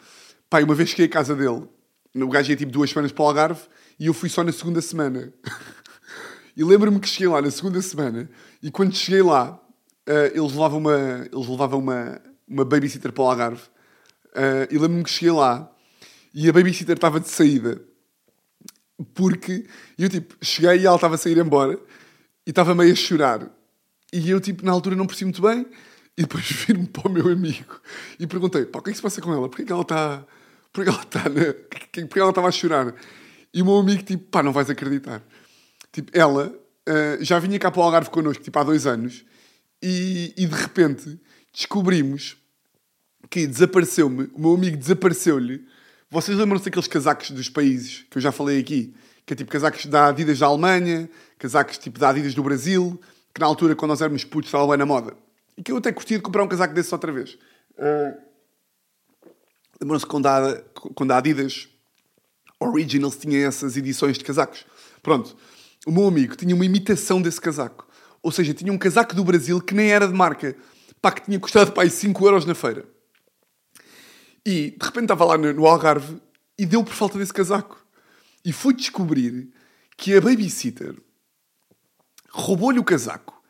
Pá, 0.50 0.62
uma 0.62 0.74
vez 0.74 0.90
cheguei 0.90 1.08
à 1.08 1.10
casa 1.10 1.36
dele, 1.36 1.68
o 2.16 2.28
gajo 2.30 2.50
ia 2.50 2.56
tipo 2.56 2.72
duas 2.72 2.90
semanas 2.90 3.12
para 3.12 3.24
o 3.24 3.28
Algarve 3.28 3.62
e 4.00 4.06
eu 4.06 4.14
fui 4.14 4.30
só 4.30 4.42
na 4.42 4.54
segunda 4.54 4.82
semana. 4.82 5.34
e 6.56 6.64
lembro-me 6.64 6.98
que 6.98 7.10
cheguei 7.10 7.28
lá 7.28 7.42
na 7.42 7.52
segunda 7.52 7.82
semana 7.82 8.30
e 8.62 8.72
quando 8.72 8.96
cheguei 8.96 9.22
lá, 9.22 9.60
uh, 10.08 10.12
eles 10.34 10.54
levavam 10.54 10.80
uma, 10.80 11.28
eles 11.30 11.48
levavam 11.48 11.80
uma, 11.80 12.22
uma 12.48 12.64
babysitter 12.64 13.12
para 13.12 13.24
o 13.24 13.30
Algarve. 13.30 13.64
Uh, 14.30 14.72
e 14.72 14.78
lembro-me 14.78 15.04
que 15.04 15.10
cheguei 15.10 15.34
lá 15.34 15.70
e 16.34 16.48
a 16.48 16.54
babysitter 16.54 16.96
estava 16.96 17.20
de 17.20 17.28
saída 17.28 17.82
porque 19.14 19.66
eu, 19.98 20.08
tipo, 20.08 20.36
cheguei 20.42 20.78
e 20.80 20.86
ela 20.86 20.96
estava 20.96 21.16
a 21.16 21.18
sair 21.18 21.38
embora 21.38 21.78
e 22.46 22.50
estava 22.50 22.76
meio 22.76 22.92
a 22.92 22.96
chorar. 22.96 23.50
E 24.12 24.30
eu, 24.30 24.40
tipo, 24.40 24.66
na 24.66 24.72
altura 24.72 24.96
não 24.96 25.06
percebi 25.06 25.26
muito 25.26 25.42
bem. 25.42 25.66
E 26.18 26.22
depois 26.22 26.46
viro-me 26.52 26.88
para 26.88 27.08
o 27.08 27.12
meu 27.12 27.28
amigo 27.30 27.80
e 28.20 28.28
perguntei: 28.28 28.66
pá, 28.66 28.80
o 28.80 28.82
que 28.82 28.90
é 28.90 28.94
que 28.94 28.98
se 28.98 29.02
passa 29.02 29.22
com 29.22 29.34
ela? 29.34 29.50
Porquê 29.50 29.66
que 29.66 29.72
ela 29.72 29.82
está. 29.82 30.26
Porquê 30.72 30.90
que 30.90 30.96
ela 30.96 31.04
está. 31.04 31.30
Na... 31.30 31.54
Porquê 32.08 32.20
ela 32.20 32.30
estava 32.30 32.48
a 32.48 32.52
chorar? 32.52 32.94
E 33.54 33.62
o 33.62 33.66
meu 33.66 33.78
amigo, 33.78 34.04
tipo, 34.04 34.24
pá, 34.30 34.44
não 34.44 34.52
vais 34.52 34.70
acreditar. 34.70 35.24
Tipo, 35.92 36.12
ela 36.14 36.48
uh, 36.48 37.24
já 37.24 37.40
vinha 37.40 37.60
cá 37.60 37.72
para 37.72 37.80
o 37.80 37.84
Algarve 37.84 38.10
connosco, 38.10 38.44
tipo, 38.44 38.58
há 38.60 38.64
dois 38.64 38.86
anos. 38.86 39.24
E, 39.82 40.34
e 40.38 40.46
de 40.46 40.56
repente 40.56 41.20
descobrimos 41.54 42.38
que 43.30 43.46
desapareceu-me, 43.46 44.30
o 44.34 44.40
meu 44.40 44.54
amigo 44.54 44.78
desapareceu-lhe 44.78 45.66
vocês 46.14 46.38
lembram-se 46.38 46.66
daqueles 46.66 46.88
casacos 46.88 47.32
dos 47.32 47.50
países 47.50 48.06
que 48.08 48.20
eu 48.20 48.22
já 48.22 48.32
falei 48.32 48.60
aqui? 48.60 48.94
Que 49.26 49.34
é 49.34 49.36
tipo 49.36 49.50
casacos 49.52 49.86
da 49.86 50.08
Adidas 50.08 50.40
da 50.40 50.48
Alemanha, 50.48 51.10
casacos 51.38 51.78
tipo 51.78 52.00
da 52.00 52.10
Adidas 52.10 52.34
do 52.34 52.44
Brasil, 52.44 53.00
que 53.34 53.40
na 53.40 53.48
altura, 53.48 53.76
quando 53.76 53.90
nós 53.90 54.02
éramos 54.02 54.24
putos, 54.24 54.50
estava 54.50 54.68
bem 54.68 54.78
na 54.78 54.86
moda. 54.86 55.16
E 55.58 55.64
que 55.64 55.72
eu 55.72 55.78
até 55.78 55.92
curti 55.92 56.16
de 56.16 56.22
comprar 56.22 56.44
um 56.44 56.48
casaco 56.48 56.74
desse 56.74 56.94
outra 56.94 57.12
vez. 57.12 57.38
Uh... 57.78 58.34
Lembram-se 59.82 60.06
quando 60.06 60.28
a, 60.28 60.64
quando 60.96 61.12
a 61.12 61.18
Adidas 61.18 61.68
Originals 62.60 63.18
tinha 63.18 63.48
essas 63.48 63.76
edições 63.76 64.18
de 64.18 64.24
casacos? 64.24 64.66
Pronto, 65.02 65.36
o 65.86 65.92
meu 65.92 66.08
amigo 66.08 66.36
tinha 66.36 66.56
uma 66.56 66.66
imitação 66.66 67.22
desse 67.22 67.42
casaco. 67.42 67.88
Ou 68.22 68.32
seja, 68.32 68.54
tinha 68.54 68.72
um 68.72 68.78
casaco 68.78 69.14
do 69.14 69.24
Brasil 69.24 69.60
que 69.60 69.74
nem 69.74 69.92
era 69.92 70.08
de 70.08 70.14
marca. 70.14 70.56
Pá, 71.02 71.12
que 71.12 71.26
tinha 71.26 71.40
custado 71.40 71.74
pá, 71.74 71.88
5 71.88 72.26
euros 72.26 72.46
na 72.46 72.56
feira. 72.56 72.86
E 74.46 74.72
de 74.72 74.86
repente 74.86 75.04
estava 75.04 75.26
lá 75.26 75.38
no 75.38 75.66
Algarve 75.68 76.22
e 76.58 76.66
deu 76.66 76.84
por 76.84 76.94
falta 76.94 77.18
desse 77.18 77.34
casaco. 77.34 77.83
E 78.44 78.52
fui 78.52 78.74
descobrir 78.74 79.52
que 79.98 80.16
a 80.16 80.22
babysitter 80.22 80.96
roubou-lhe 82.30 82.80
o 82.80 82.84
casaco 82.84 83.42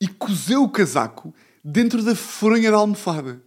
e 0.00 0.08
cozeu 0.08 0.62
o 0.62 0.68
casaco 0.68 1.34
dentro 1.64 2.02
da 2.02 2.14
fronha 2.14 2.70
da 2.70 2.76
almofada. 2.76 3.42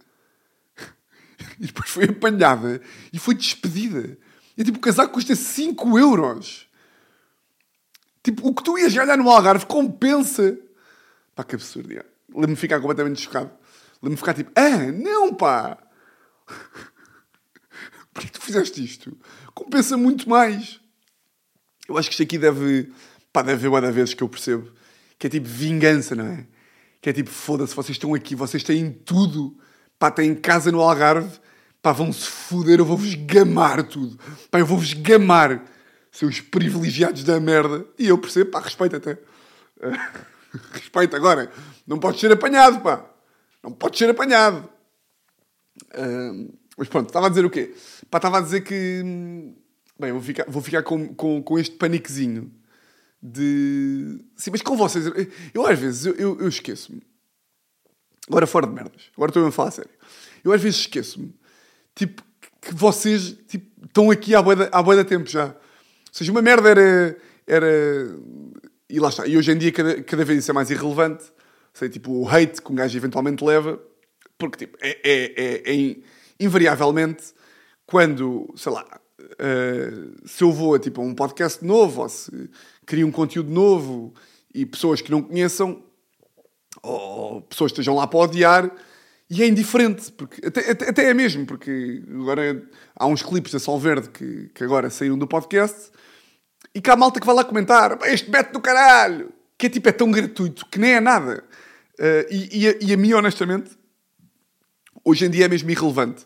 E 1.58 1.66
depois 1.66 1.90
foi 1.90 2.04
apanhada 2.04 2.80
e 3.12 3.18
foi 3.18 3.34
despedida. 3.34 4.16
E 4.56 4.64
tipo, 4.64 4.78
o 4.78 4.80
casaco 4.80 5.12
custa 5.12 5.34
5 5.34 5.98
euros. 5.98 6.66
Tipo, 8.22 8.48
o 8.48 8.54
que 8.54 8.62
tu 8.62 8.78
ias 8.78 8.92
ganhar 8.92 9.16
no 9.16 9.30
Algarve 9.30 9.66
compensa. 9.66 10.58
Pá, 11.34 11.44
que 11.44 11.54
absurdo. 11.54 11.88
Lembro-me 12.28 12.56
ficar 12.56 12.80
completamente 12.80 13.22
chocado. 13.22 13.50
Lembro-me 14.02 14.16
ficar 14.16 14.34
tipo, 14.34 14.50
ah, 14.54 14.92
não, 14.92 15.34
pá. 15.34 15.78
Porquê 18.12 18.28
que 18.28 18.32
tu 18.32 18.40
fizeste 18.40 18.84
isto? 18.84 19.16
Compensa 19.54 19.96
muito 19.96 20.28
mais. 20.28 20.80
Eu 21.88 21.96
acho 21.96 22.08
que 22.08 22.14
isto 22.14 22.22
aqui 22.22 22.38
deve. 22.38 22.92
Pá, 23.32 23.42
deve 23.42 23.66
haver 23.66 23.68
uma 23.68 23.92
vezes 23.92 24.14
que 24.14 24.22
eu 24.22 24.28
percebo. 24.28 24.70
Que 25.18 25.26
é 25.26 25.30
tipo 25.30 25.46
vingança, 25.46 26.14
não 26.14 26.26
é? 26.26 26.46
Que 27.00 27.10
é 27.10 27.12
tipo, 27.12 27.30
foda-se, 27.30 27.74
vocês 27.74 27.96
estão 27.96 28.14
aqui, 28.14 28.34
vocês 28.34 28.62
têm 28.62 28.92
tudo. 28.92 29.56
Pá, 29.98 30.10
têm 30.10 30.34
casa 30.34 30.72
no 30.72 30.80
Algarve. 30.80 31.38
Pá, 31.82 31.92
vão-se 31.92 32.26
foder, 32.26 32.78
eu 32.78 32.84
vou-vos 32.84 33.14
gamar 33.14 33.82
tudo. 33.84 34.18
Pá, 34.50 34.58
eu 34.58 34.66
vou-vos 34.66 34.92
gamar. 34.92 35.64
Seus 36.12 36.40
privilegiados 36.40 37.22
da 37.22 37.38
merda. 37.38 37.86
E 37.98 38.08
eu 38.08 38.18
percebo, 38.18 38.50
pá, 38.50 38.60
respeito 38.60 38.96
até. 38.96 39.18
respeito 40.72 41.16
agora. 41.16 41.50
Não 41.86 41.98
podes 41.98 42.20
ser 42.20 42.32
apanhado, 42.32 42.80
pá. 42.80 43.04
Não 43.62 43.72
podes 43.72 43.98
ser 43.98 44.10
apanhado. 44.10 44.68
Uh, 45.94 46.59
mas 46.80 46.88
pronto, 46.88 47.08
estava 47.08 47.26
a 47.26 47.28
dizer 47.28 47.44
o 47.44 47.50
quê? 47.50 47.74
Pá, 48.10 48.16
estava 48.16 48.38
a 48.38 48.40
dizer 48.40 48.62
que. 48.62 49.02
Bem, 49.98 50.12
vou 50.12 50.22
ficar, 50.22 50.46
vou 50.48 50.62
ficar 50.62 50.82
com, 50.82 51.14
com, 51.14 51.42
com 51.42 51.58
este 51.58 51.76
paniquezinho 51.76 52.50
de. 53.22 54.18
Sim, 54.34 54.50
mas 54.50 54.62
com 54.62 54.74
vocês. 54.78 55.04
Eu 55.52 55.66
às 55.66 55.78
vezes 55.78 56.06
eu, 56.06 56.14
eu, 56.14 56.40
eu 56.40 56.48
esqueço-me. 56.48 57.02
Agora 58.26 58.46
fora 58.46 58.66
de 58.66 58.72
merdas. 58.72 59.10
Agora 59.14 59.28
estou 59.28 59.46
a 59.46 59.52
falar 59.52 59.68
a 59.68 59.72
sério. 59.72 59.90
Eu 60.42 60.54
às 60.54 60.62
vezes 60.62 60.80
esqueço-me. 60.80 61.34
Tipo, 61.94 62.22
que 62.62 62.74
vocês 62.74 63.36
tipo, 63.46 63.84
estão 63.84 64.10
aqui 64.10 64.34
há 64.34 64.40
boa 64.40 64.56
da 64.56 65.04
tempo 65.04 65.28
já. 65.28 65.48
Ou 65.48 65.54
seja, 66.10 66.32
uma 66.32 66.40
merda 66.40 66.70
era. 66.70 67.18
era 67.46 68.16
e 68.88 68.98
lá 68.98 69.10
está. 69.10 69.26
E 69.26 69.36
hoje 69.36 69.52
em 69.52 69.58
dia 69.58 69.70
cada, 69.70 70.02
cada 70.02 70.24
vez 70.24 70.38
isso 70.38 70.50
é 70.50 70.54
mais 70.54 70.70
irrelevante. 70.70 71.24
Sei, 71.74 71.90
tipo, 71.90 72.10
o 72.10 72.26
hate 72.26 72.62
que 72.62 72.72
um 72.72 72.74
gajo 72.74 72.96
eventualmente 72.96 73.44
leva. 73.44 73.78
Porque, 74.38 74.64
tipo, 74.64 74.78
é, 74.80 74.98
é, 75.04 75.34
é, 75.36 75.70
é 75.70 75.96
invariavelmente, 76.40 77.34
quando, 77.86 78.52
sei 78.56 78.72
lá, 78.72 78.84
uh, 79.20 80.28
se 80.28 80.42
eu 80.42 80.50
vou 80.50 80.74
a, 80.74 80.78
tipo, 80.78 81.02
um 81.02 81.14
podcast 81.14 81.64
novo, 81.64 82.02
ou 82.02 82.08
se 82.08 82.50
crio 82.86 83.06
um 83.06 83.12
conteúdo 83.12 83.50
novo 83.50 84.14
e 84.54 84.64
pessoas 84.64 85.00
que 85.00 85.10
não 85.10 85.22
conheçam, 85.22 85.82
ou 86.82 87.42
pessoas 87.42 87.70
que 87.70 87.80
estejam 87.80 87.94
lá 87.94 88.06
para 88.06 88.20
odiar, 88.20 88.70
e 89.28 89.42
é 89.42 89.46
indiferente, 89.46 90.10
porque 90.12 90.44
até, 90.44 90.70
até, 90.72 90.88
até 90.88 91.10
é 91.10 91.14
mesmo, 91.14 91.46
porque 91.46 92.02
agora 92.10 92.68
há 92.96 93.06
uns 93.06 93.22
clipes 93.22 93.52
da 93.52 93.60
Solverde 93.60 94.10
que, 94.10 94.50
que 94.52 94.64
agora 94.64 94.90
saíram 94.90 95.16
do 95.16 95.26
podcast 95.26 95.90
e 96.74 96.80
que 96.80 96.90
há 96.90 96.96
malta 96.96 97.20
que 97.20 97.26
vai 97.26 97.36
lá 97.36 97.44
comentar 97.44 97.96
este 98.06 98.28
bete 98.28 98.52
do 98.52 98.60
caralho, 98.60 99.32
que 99.56 99.66
é 99.66 99.68
tipo, 99.68 99.88
é 99.88 99.92
tão 99.92 100.10
gratuito 100.10 100.66
que 100.66 100.80
nem 100.80 100.94
é 100.94 101.00
nada. 101.00 101.44
Uh, 101.98 102.26
e, 102.28 102.62
e, 102.62 102.68
a, 102.68 102.74
e 102.80 102.92
a 102.92 102.96
mim, 102.96 103.12
honestamente, 103.12 103.70
hoje 105.04 105.24
em 105.24 105.30
dia 105.30 105.44
é 105.44 105.48
mesmo 105.48 105.70
irrelevante 105.70 106.24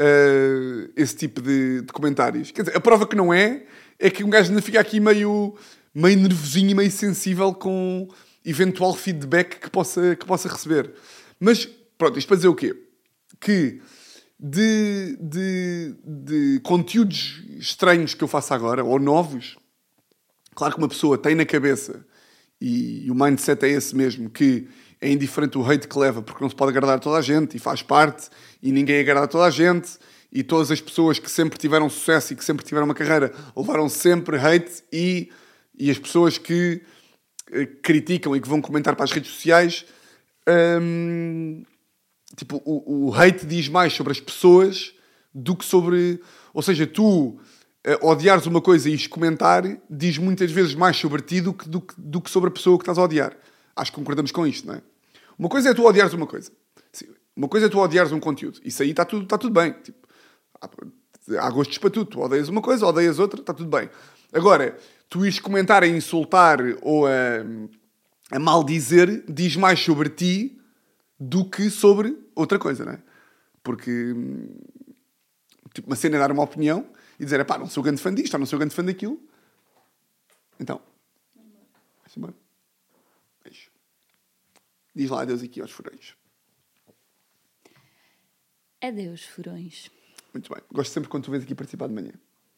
uh, 0.00 0.92
esse 0.96 1.16
tipo 1.16 1.40
de, 1.40 1.82
de, 1.82 1.92
comentários. 1.92 2.50
Quer 2.50 2.62
dizer, 2.62 2.76
a 2.76 2.80
prova 2.80 3.06
que 3.06 3.16
não 3.16 3.32
é, 3.32 3.64
é 3.98 4.10
que 4.10 4.24
um 4.24 4.30
gajo 4.30 4.50
ainda 4.50 4.62
fica 4.62 4.80
aqui 4.80 5.00
meio, 5.00 5.54
meio 5.94 6.18
nervosinho 6.18 6.70
e 6.70 6.74
meio 6.74 6.90
sensível 6.90 7.52
com 7.52 8.08
eventual 8.44 8.94
feedback 8.94 9.58
que 9.58 9.70
possa, 9.70 10.14
que 10.14 10.24
possa 10.24 10.48
receber. 10.48 10.92
Mas, 11.40 11.68
pronto, 11.98 12.18
isto 12.18 12.28
para 12.28 12.36
dizer 12.36 12.48
o 12.48 12.54
quê? 12.54 12.76
Que 13.40 13.80
de, 14.38 15.16
de, 15.20 15.94
de 16.04 16.60
conteúdos 16.62 17.42
estranhos 17.58 18.14
que 18.14 18.22
eu 18.22 18.28
faço 18.28 18.52
agora, 18.54 18.84
ou 18.84 18.98
novos, 18.98 19.56
claro 20.54 20.74
que 20.74 20.80
uma 20.80 20.88
pessoa 20.88 21.18
tem 21.18 21.34
na 21.34 21.44
cabeça, 21.44 22.04
e, 22.60 23.06
e 23.06 23.10
o 23.10 23.14
mindset 23.14 23.64
é 23.64 23.70
esse 23.70 23.94
mesmo, 23.96 24.30
que 24.30 24.68
é 25.00 25.10
indiferente 25.10 25.58
o 25.58 25.64
hate 25.64 25.86
que 25.86 25.98
leva, 25.98 26.22
porque 26.22 26.42
não 26.42 26.48
se 26.48 26.56
pode 26.56 26.70
agradar 26.70 26.98
toda 27.00 27.18
a 27.18 27.22
gente, 27.22 27.56
e 27.56 27.60
faz 27.60 27.82
parte, 27.82 28.28
e 28.62 28.72
ninguém 28.72 29.00
agrada 29.00 29.28
toda 29.28 29.44
a 29.44 29.50
gente, 29.50 29.98
e 30.32 30.42
todas 30.42 30.70
as 30.70 30.80
pessoas 30.80 31.18
que 31.18 31.30
sempre 31.30 31.58
tiveram 31.58 31.88
sucesso 31.88 32.32
e 32.32 32.36
que 32.36 32.44
sempre 32.44 32.64
tiveram 32.64 32.86
uma 32.86 32.94
carreira 32.94 33.32
levaram 33.56 33.88
sempre 33.88 34.36
hate, 34.36 34.82
e, 34.92 35.30
e 35.78 35.90
as 35.90 35.98
pessoas 35.98 36.38
que 36.38 36.82
eh, 37.52 37.66
criticam 37.82 38.34
e 38.34 38.40
que 38.40 38.48
vão 38.48 38.60
comentar 38.60 38.94
para 38.96 39.04
as 39.04 39.12
redes 39.12 39.30
sociais, 39.30 39.84
hum, 40.80 41.62
tipo, 42.36 42.60
o, 42.64 43.08
o 43.08 43.14
hate 43.14 43.46
diz 43.46 43.68
mais 43.68 43.92
sobre 43.92 44.12
as 44.12 44.20
pessoas 44.20 44.92
do 45.32 45.54
que 45.54 45.64
sobre. 45.64 46.20
Ou 46.54 46.62
seja, 46.62 46.86
tu 46.86 47.38
eh, 47.84 47.98
odiares 48.02 48.46
uma 48.46 48.60
coisa 48.60 48.88
e 48.88 49.08
comentar 49.08 49.62
diz 49.88 50.18
muitas 50.18 50.50
vezes 50.50 50.74
mais 50.74 50.96
sobre 50.96 51.22
ti 51.22 51.40
do 51.40 51.52
que, 51.52 51.68
do, 51.68 51.86
do 51.96 52.20
que 52.20 52.30
sobre 52.30 52.48
a 52.48 52.52
pessoa 52.52 52.78
que 52.78 52.82
estás 52.82 52.98
a 52.98 53.02
odiar. 53.02 53.36
Acho 53.76 53.92
que 53.92 53.98
concordamos 53.98 54.32
com 54.32 54.46
isto, 54.46 54.66
não 54.66 54.74
é? 54.74 54.82
Uma 55.38 55.48
coisa 55.48 55.70
é 55.70 55.74
tu 55.74 55.86
odiares 55.86 56.14
uma 56.14 56.26
coisa. 56.26 56.50
Uma 57.36 57.48
coisa 57.48 57.66
é 57.66 57.68
tu 57.68 57.78
odiares 57.78 58.10
um 58.10 58.18
conteúdo. 58.18 58.58
Isso 58.64 58.82
aí 58.82 58.90
está 58.90 59.04
tudo, 59.04 59.24
está 59.24 59.36
tudo 59.36 59.52
bem. 59.52 59.72
Tipo, 59.82 60.08
há, 60.60 61.46
há 61.46 61.50
gostos 61.50 61.76
para 61.76 61.90
tudo. 61.90 62.10
Tu 62.10 62.20
odeias 62.20 62.48
uma 62.48 62.62
coisa, 62.62 62.86
odeias 62.86 63.18
outra, 63.18 63.40
está 63.40 63.52
tudo 63.52 63.68
bem. 63.68 63.90
Agora, 64.32 64.78
tu 65.08 65.24
ires 65.24 65.38
comentar 65.38 65.82
a 65.82 65.86
insultar 65.86 66.58
ou 66.80 67.06
a, 67.06 67.10
a 68.30 68.38
maldizer 68.38 69.24
diz 69.28 69.56
mais 69.56 69.78
sobre 69.80 70.08
ti 70.08 70.58
do 71.20 71.44
que 71.44 71.68
sobre 71.70 72.16
outra 72.34 72.58
coisa, 72.58 72.84
não 72.84 72.92
é? 72.92 73.02
Porque 73.62 74.14
tipo, 75.74 75.88
uma 75.88 75.96
cena 75.96 76.16
é 76.16 76.18
dar 76.18 76.32
uma 76.32 76.42
opinião 76.42 76.86
e 77.18 77.24
dizer, 77.24 77.44
pá, 77.44 77.58
não 77.58 77.68
sou 77.68 77.82
grande 77.82 78.00
fã 78.00 78.14
disto, 78.14 78.34
ou 78.34 78.40
não 78.40 78.46
sou 78.46 78.58
grande 78.58 78.74
fã 78.74 78.84
daquilo. 78.84 79.20
Então, 80.58 80.80
vai-se 82.02 82.18
embora. 82.18 82.45
Diz 84.96 85.10
lá 85.10 85.20
adeus 85.20 85.42
aqui 85.42 85.60
aos 85.60 85.70
furões. 85.70 86.16
Adeus, 88.80 89.24
furões. 89.24 89.90
Muito 90.32 90.50
bem. 90.50 90.62
Gosto 90.72 90.90
sempre 90.90 91.10
quando 91.10 91.24
tu 91.24 91.30
vens 91.30 91.42
aqui 91.42 91.54
participar 91.54 91.86
de 91.88 91.92
manhã. 91.92 92.12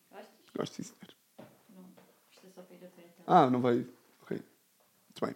Gostas? 0.08 0.30
Gosto 0.56 0.74
sim, 0.76 0.82
senhor. 0.84 1.48
Não. 1.74 1.84
Isto 2.30 2.46
é 2.46 2.50
só 2.54 2.62
para 2.62 2.76
ir 2.76 2.84
a. 3.26 3.42
Ah, 3.42 3.50
não 3.50 3.60
vai. 3.60 3.84
Ok. 4.22 4.40
Muito 5.08 5.26
bem. 5.26 5.34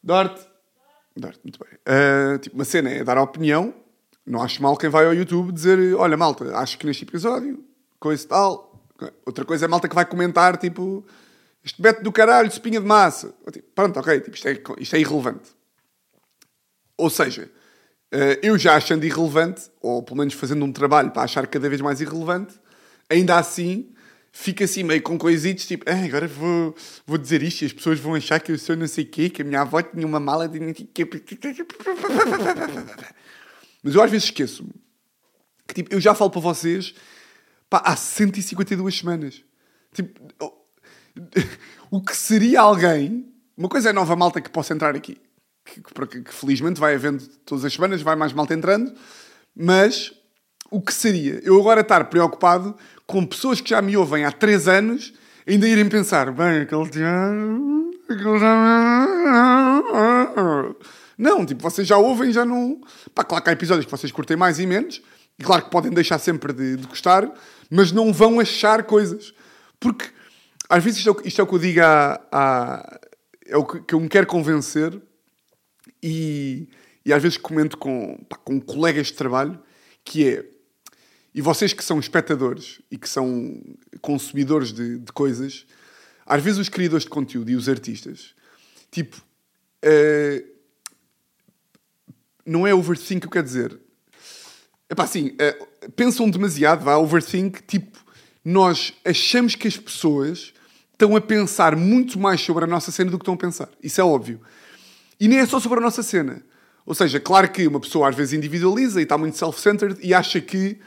Dort. 0.00 0.40
Dort, 1.16 1.40
muito 1.42 1.58
bem. 1.58 1.78
Uh, 1.80 2.38
tipo, 2.38 2.54
uma 2.54 2.64
cena 2.64 2.90
é 2.90 3.02
dar 3.02 3.18
a 3.18 3.22
opinião. 3.22 3.74
Não 4.24 4.40
acho 4.40 4.62
mal 4.62 4.76
quem 4.76 4.88
vai 4.88 5.04
ao 5.04 5.14
YouTube 5.14 5.50
dizer: 5.50 5.96
Olha, 5.96 6.16
malta, 6.16 6.56
acho 6.58 6.78
que 6.78 6.86
neste 6.86 7.02
episódio, 7.02 7.64
coisa 7.98 8.24
e 8.24 8.28
tal. 8.28 8.80
Outra 9.26 9.44
coisa 9.44 9.64
é 9.64 9.68
malta 9.68 9.88
que 9.88 9.96
vai 9.96 10.06
comentar, 10.06 10.56
tipo, 10.56 11.04
este 11.64 11.80
bete 11.80 12.02
do 12.02 12.12
caralho, 12.12 12.48
espinha 12.48 12.80
de 12.80 12.86
massa. 12.86 13.34
Tipo, 13.50 13.68
pronto, 13.74 13.98
ok, 13.98 14.20
tipo, 14.20 14.36
isto, 14.36 14.48
é, 14.48 14.60
isto 14.78 14.96
é 14.96 15.00
irrelevante. 15.00 15.50
Ou 16.96 17.08
seja, 17.08 17.50
uh, 18.12 18.38
eu 18.42 18.58
já 18.58 18.76
achando 18.76 19.04
irrelevante, 19.04 19.70
ou 19.80 20.02
pelo 20.02 20.18
menos 20.18 20.34
fazendo 20.34 20.64
um 20.64 20.72
trabalho 20.72 21.10
para 21.10 21.22
achar 21.22 21.46
cada 21.46 21.68
vez 21.68 21.80
mais 21.80 22.00
irrelevante, 22.00 22.54
ainda 23.08 23.38
assim 23.38 23.90
fica 24.30 24.64
assim 24.64 24.82
meio 24.82 25.00
com 25.00 25.16
coisitos, 25.16 25.64
tipo, 25.64 25.84
ah, 25.88 26.04
agora 26.04 26.26
vou, 26.26 26.74
vou 27.06 27.16
dizer 27.16 27.40
isto 27.42 27.62
e 27.62 27.66
as 27.66 27.72
pessoas 27.72 28.00
vão 28.00 28.14
achar 28.14 28.40
que 28.40 28.50
eu 28.50 28.58
sou 28.58 28.76
não 28.76 28.88
sei 28.88 29.04
o 29.04 29.06
quê, 29.08 29.30
que 29.30 29.42
a 29.42 29.44
minha 29.44 29.60
avó 29.60 29.80
tinha 29.80 30.04
uma 30.04 30.18
mala 30.18 30.48
de... 30.48 30.58
Mas 33.80 33.94
eu 33.94 34.02
às 34.02 34.10
vezes 34.10 34.24
esqueço-me 34.24 34.72
que 35.66 35.74
tipo, 35.74 35.94
eu 35.94 36.00
já 36.00 36.14
falo 36.14 36.30
para 36.30 36.40
vocês 36.40 36.94
pá, 37.70 37.82
há 37.84 37.96
152 37.96 38.98
semanas. 38.98 39.42
Tipo, 39.92 40.20
o 41.90 42.00
que 42.00 42.16
seria 42.16 42.60
alguém... 42.60 43.30
Uma 43.56 43.68
coisa 43.68 43.90
é 43.90 43.92
nova 43.92 44.16
malta 44.16 44.40
que 44.40 44.50
possa 44.50 44.74
entrar 44.74 44.96
aqui, 44.96 45.16
que, 45.64 45.80
que, 45.80 46.22
que 46.22 46.34
felizmente 46.34 46.80
vai 46.80 46.96
havendo 46.96 47.24
todas 47.46 47.64
as 47.64 47.72
semanas, 47.72 48.02
vai 48.02 48.16
mais 48.16 48.32
malta 48.32 48.52
entrando, 48.52 48.92
mas 49.54 50.12
o 50.72 50.80
que 50.80 50.92
seria 50.92 51.40
eu 51.44 51.56
agora 51.60 51.82
estar 51.82 52.04
preocupado 52.06 52.76
com 53.06 53.24
pessoas 53.24 53.60
que 53.60 53.70
já 53.70 53.80
me 53.80 53.96
ouvem 53.96 54.24
há 54.24 54.32
3 54.32 54.66
anos 54.66 55.14
ainda 55.46 55.68
irem 55.68 55.88
pensar, 55.88 56.32
bem, 56.32 56.62
aquele 56.62 56.88
Tiago. 56.88 57.90
Aquele... 58.08 58.38
Não, 61.16 61.46
tipo, 61.46 61.62
vocês 61.62 61.86
já 61.86 61.96
ouvem, 61.96 62.32
já 62.32 62.44
não. 62.44 62.80
Pá, 63.14 63.22
claro 63.22 63.44
que 63.44 63.50
há 63.50 63.52
episódios 63.52 63.84
que 63.84 63.90
vocês 63.90 64.10
curtem 64.10 64.36
mais 64.36 64.58
e 64.58 64.66
menos, 64.66 65.00
e 65.38 65.44
claro 65.44 65.62
que 65.62 65.70
podem 65.70 65.92
deixar 65.92 66.18
sempre 66.18 66.52
de, 66.52 66.76
de 66.76 66.86
gostar, 66.86 67.30
mas 67.70 67.92
não 67.92 68.12
vão 68.12 68.40
achar 68.40 68.82
coisas. 68.82 69.32
Porque 69.78 70.06
às 70.74 70.82
vezes 70.82 70.98
isto 70.98 71.08
é, 71.08 71.12
o, 71.12 71.28
isto 71.28 71.40
é 71.40 71.44
o 71.44 71.46
que 71.46 71.54
eu 71.54 71.58
digo 71.60 71.80
a, 71.82 73.00
é 73.46 73.56
o 73.56 73.64
que, 73.64 73.80
que 73.80 73.94
eu 73.94 74.00
me 74.00 74.08
quero 74.08 74.26
convencer, 74.26 75.00
e, 76.02 76.68
e 77.06 77.12
às 77.12 77.22
vezes 77.22 77.38
comento 77.38 77.78
com, 77.78 78.18
pá, 78.28 78.36
com 78.36 78.60
colegas 78.60 79.06
de 79.06 79.12
trabalho, 79.12 79.62
que 80.04 80.28
é 80.28 80.44
e 81.32 81.40
vocês 81.40 81.72
que 81.72 81.84
são 81.84 82.00
espectadores 82.00 82.80
e 82.90 82.98
que 82.98 83.08
são 83.08 83.62
consumidores 84.00 84.72
de, 84.72 84.98
de 84.98 85.12
coisas, 85.12 85.64
às 86.26 86.42
vezes 86.42 86.58
os 86.58 86.68
criadores 86.68 87.04
de 87.04 87.10
conteúdo 87.10 87.50
e 87.50 87.56
os 87.56 87.68
artistas, 87.68 88.34
tipo, 88.90 89.16
uh, 89.84 90.48
não 92.44 92.66
é 92.66 92.74
overthink 92.74 93.20
que 93.20 93.26
eu 93.28 93.30
quero 93.30 93.46
dizer. 93.46 93.80
É 94.88 94.94
pá, 94.94 95.04
assim, 95.04 95.28
uh, 95.28 95.92
pensam 95.92 96.28
demasiado, 96.28 96.84
vá, 96.84 96.96
overthink, 96.96 97.62
tipo, 97.62 97.96
nós 98.44 98.92
achamos 99.04 99.54
que 99.54 99.68
as 99.68 99.76
pessoas 99.76 100.52
estão 100.94 101.14
a 101.14 101.20
pensar 101.20 101.76
muito 101.76 102.18
mais 102.18 102.40
sobre 102.40 102.64
a 102.64 102.66
nossa 102.66 102.90
cena 102.90 103.10
do 103.10 103.18
que 103.18 103.22
estão 103.22 103.34
a 103.34 103.36
pensar. 103.36 103.68
Isso 103.82 104.00
é 104.00 104.04
óbvio. 104.04 104.40
E 105.20 105.28
nem 105.28 105.38
é 105.38 105.46
só 105.46 105.60
sobre 105.60 105.78
a 105.78 105.82
nossa 105.82 106.02
cena. 106.02 106.42
Ou 106.86 106.94
seja, 106.94 107.20
claro 107.20 107.50
que 107.50 107.66
uma 107.66 107.80
pessoa 107.80 108.08
às 108.08 108.14
vezes 108.14 108.32
individualiza 108.32 109.00
e 109.00 109.04
está 109.04 109.18
muito 109.18 109.36
self-centered 109.36 109.98
e 110.02 110.14
acha 110.14 110.40
que 110.40 110.78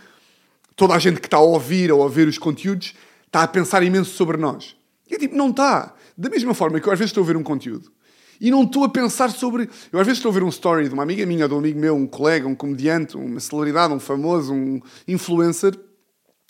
toda 0.76 0.94
a 0.94 1.00
gente 1.00 1.20
que 1.20 1.28
está 1.28 1.38
a 1.38 1.42
ouvir 1.42 1.92
ou 1.92 2.04
a 2.04 2.10
ver 2.10 2.28
os 2.28 2.38
conteúdos 2.38 2.94
está 3.26 3.44
a 3.44 3.48
pensar 3.48 3.84
imenso 3.84 4.12
sobre 4.12 4.38
nós. 4.38 4.76
E 5.10 5.16
é 5.16 5.20
tipo, 5.20 5.36
não 5.36 5.50
está. 5.50 5.94
Da 6.18 6.30
mesma 6.30 6.54
forma 6.54 6.80
que 6.80 6.88
eu 6.88 6.94
às 6.94 7.00
vezes 7.00 7.12
estou 7.12 7.24
a 7.24 7.28
ver 7.28 7.38
um 7.38 7.44
conteúdo 7.44 7.92
e 8.40 8.52
não 8.52 8.64
estou 8.64 8.84
a 8.84 8.90
pensar 8.90 9.32
sobre. 9.32 9.70
Eu 9.92 10.00
às 10.00 10.06
vezes 10.06 10.20
estou 10.20 10.32
a 10.32 10.34
ver 10.34 10.44
um 10.44 10.50
story 10.50 10.88
de 10.88 10.94
uma 10.94 11.04
amiga 11.04 11.26
minha, 11.26 11.48
de 11.48 11.54
um 11.54 11.58
amigo 11.58 11.80
meu, 11.80 11.96
um 11.96 12.08
colega, 12.08 12.48
um 12.48 12.56
comediante, 12.56 13.18
uma 13.18 13.40
celebridade, 13.40 13.94
um 13.94 14.00
famoso, 14.00 14.54
um 14.54 14.80
influencer, 15.08 15.78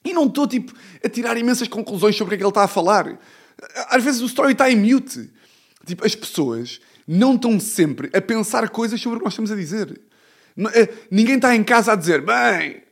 e 0.03 0.13
não 0.13 0.25
estou 0.25 0.47
tipo 0.47 0.73
a 1.03 1.09
tirar 1.09 1.37
imensas 1.37 1.67
conclusões 1.67 2.15
sobre 2.15 2.35
o 2.35 2.37
que 2.37 2.43
ele 2.43 2.49
está 2.49 2.63
a 2.63 2.67
falar. 2.67 3.17
Às 3.89 4.03
vezes 4.03 4.21
o 4.21 4.25
story 4.25 4.53
está 4.53 4.69
em 4.69 4.75
mute. 4.75 5.29
Tipo, 5.85 6.05
as 6.05 6.15
pessoas 6.15 6.79
não 7.07 7.35
estão 7.35 7.59
sempre 7.59 8.09
a 8.13 8.21
pensar 8.21 8.69
coisas 8.69 8.99
sobre 8.99 9.17
o 9.17 9.19
que 9.19 9.25
nós 9.25 9.33
estamos 9.33 9.51
a 9.51 9.55
dizer. 9.55 9.99
Eh, 10.73 10.89
ninguém 11.09 11.35
está 11.35 11.55
em 11.55 11.63
casa 11.63 11.93
a 11.93 11.95
dizer, 11.95 12.21
bem, 12.21 12.83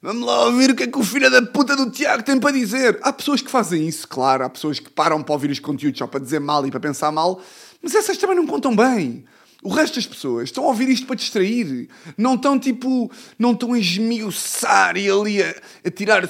Vamos 0.00 0.24
lá 0.24 0.44
ouvir 0.44 0.70
o 0.70 0.76
que 0.76 0.84
é 0.84 0.86
que 0.86 0.96
o 0.96 1.02
filho 1.02 1.28
da 1.28 1.42
puta 1.42 1.74
do 1.74 1.90
Tiago 1.90 2.22
tem 2.22 2.38
para 2.38 2.52
dizer. 2.52 3.00
Há 3.02 3.12
pessoas 3.12 3.42
que 3.42 3.50
fazem 3.50 3.88
isso, 3.88 4.06
claro. 4.06 4.44
Há 4.44 4.48
pessoas 4.48 4.78
que 4.78 4.88
param 4.88 5.20
para 5.24 5.32
ouvir 5.32 5.50
os 5.50 5.58
conteúdos 5.58 5.98
só 5.98 6.06
para 6.06 6.20
dizer 6.20 6.38
mal 6.38 6.64
e 6.64 6.70
para 6.70 6.78
pensar 6.78 7.10
mal. 7.10 7.42
Mas 7.82 7.96
essas 7.96 8.16
também 8.16 8.36
não 8.36 8.46
contam 8.46 8.76
bem. 8.76 9.24
O 9.62 9.70
resto 9.70 9.96
das 9.96 10.06
pessoas 10.06 10.44
estão 10.44 10.64
a 10.64 10.68
ouvir 10.68 10.88
isto 10.88 11.06
para 11.06 11.16
distrair. 11.16 11.88
Não 12.16 12.34
estão, 12.34 12.58
tipo, 12.58 13.10
não 13.38 13.52
estão 13.52 13.72
a 13.72 13.78
esmiuçar 13.78 14.96
e 14.96 15.10
ali 15.10 15.42
a, 15.42 15.54
a 15.84 15.90
tirar 15.90 16.28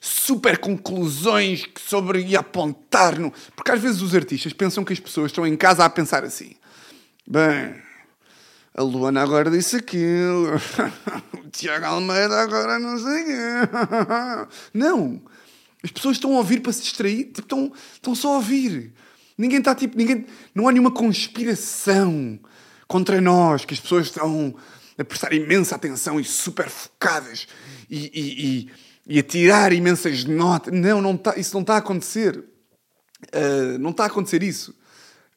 super 0.00 0.58
conclusões 0.58 1.64
sobre 1.76 2.24
e 2.24 2.36
apontar. 2.36 3.18
No... 3.18 3.32
Porque 3.56 3.72
às 3.72 3.80
vezes 3.80 4.00
os 4.00 4.14
artistas 4.14 4.52
pensam 4.52 4.84
que 4.84 4.92
as 4.92 5.00
pessoas 5.00 5.32
estão 5.32 5.44
em 5.44 5.56
casa 5.56 5.84
a 5.84 5.90
pensar 5.90 6.22
assim. 6.22 6.52
Bem, 7.26 7.74
a 8.72 8.82
Luana 8.82 9.22
agora 9.22 9.50
disse 9.50 9.76
aquilo. 9.76 10.54
o 11.34 11.50
Tiago 11.50 11.84
Almeida 11.84 12.40
agora 12.40 12.78
não 12.78 12.96
sei 12.96 13.24
quê. 13.24 14.48
Não. 14.72 15.20
As 15.82 15.90
pessoas 15.90 16.16
estão 16.16 16.34
a 16.34 16.38
ouvir 16.38 16.60
para 16.60 16.72
se 16.72 16.82
distrair. 16.82 17.24
Tipo, 17.24 17.40
estão, 17.40 17.72
estão 17.92 18.14
só 18.14 18.34
a 18.34 18.36
ouvir. 18.36 18.92
Ninguém 19.36 19.58
está 19.58 19.74
tipo. 19.74 19.96
Ninguém, 19.96 20.26
não 20.54 20.68
há 20.68 20.72
nenhuma 20.72 20.90
conspiração 20.90 22.38
contra 22.88 23.20
nós, 23.20 23.64
que 23.64 23.74
as 23.74 23.80
pessoas 23.80 24.06
estão 24.06 24.54
a 24.98 25.04
prestar 25.04 25.32
imensa 25.32 25.76
atenção 25.76 26.18
e 26.18 26.24
super 26.24 26.68
focadas 26.68 27.46
e, 27.88 28.10
e, 28.12 28.46
e, 28.46 28.70
e 29.14 29.18
a 29.18 29.22
tirar 29.22 29.72
imensas 29.72 30.24
notas. 30.24 30.72
Não, 30.74 31.00
não 31.00 31.16
tá, 31.16 31.34
isso 31.36 31.54
não 31.54 31.60
está 31.60 31.74
a 31.74 31.78
acontecer. 31.78 32.36
Uh, 32.38 33.78
não 33.78 33.90
está 33.90 34.04
a 34.04 34.06
acontecer 34.06 34.42
isso. 34.42 34.74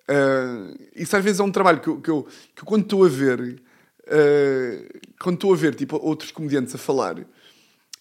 Uh, 0.09 0.75
isso 0.95 1.15
às 1.15 1.23
vezes 1.23 1.39
é 1.39 1.43
um 1.43 1.51
trabalho 1.51 1.79
que 1.79 1.87
eu, 1.87 2.01
que 2.01 2.09
eu, 2.09 2.27
que 2.55 2.61
eu 2.61 2.65
quando 2.65 2.83
estou 2.83 3.05
a 3.05 3.09
ver, 3.09 3.39
uh, 3.41 4.99
quando 5.19 5.35
estou 5.35 5.53
a 5.53 5.57
ver 5.57 5.75
tipo, 5.75 5.97
outros 5.97 6.31
comediantes 6.31 6.73
a 6.73 6.77
falar 6.77 7.19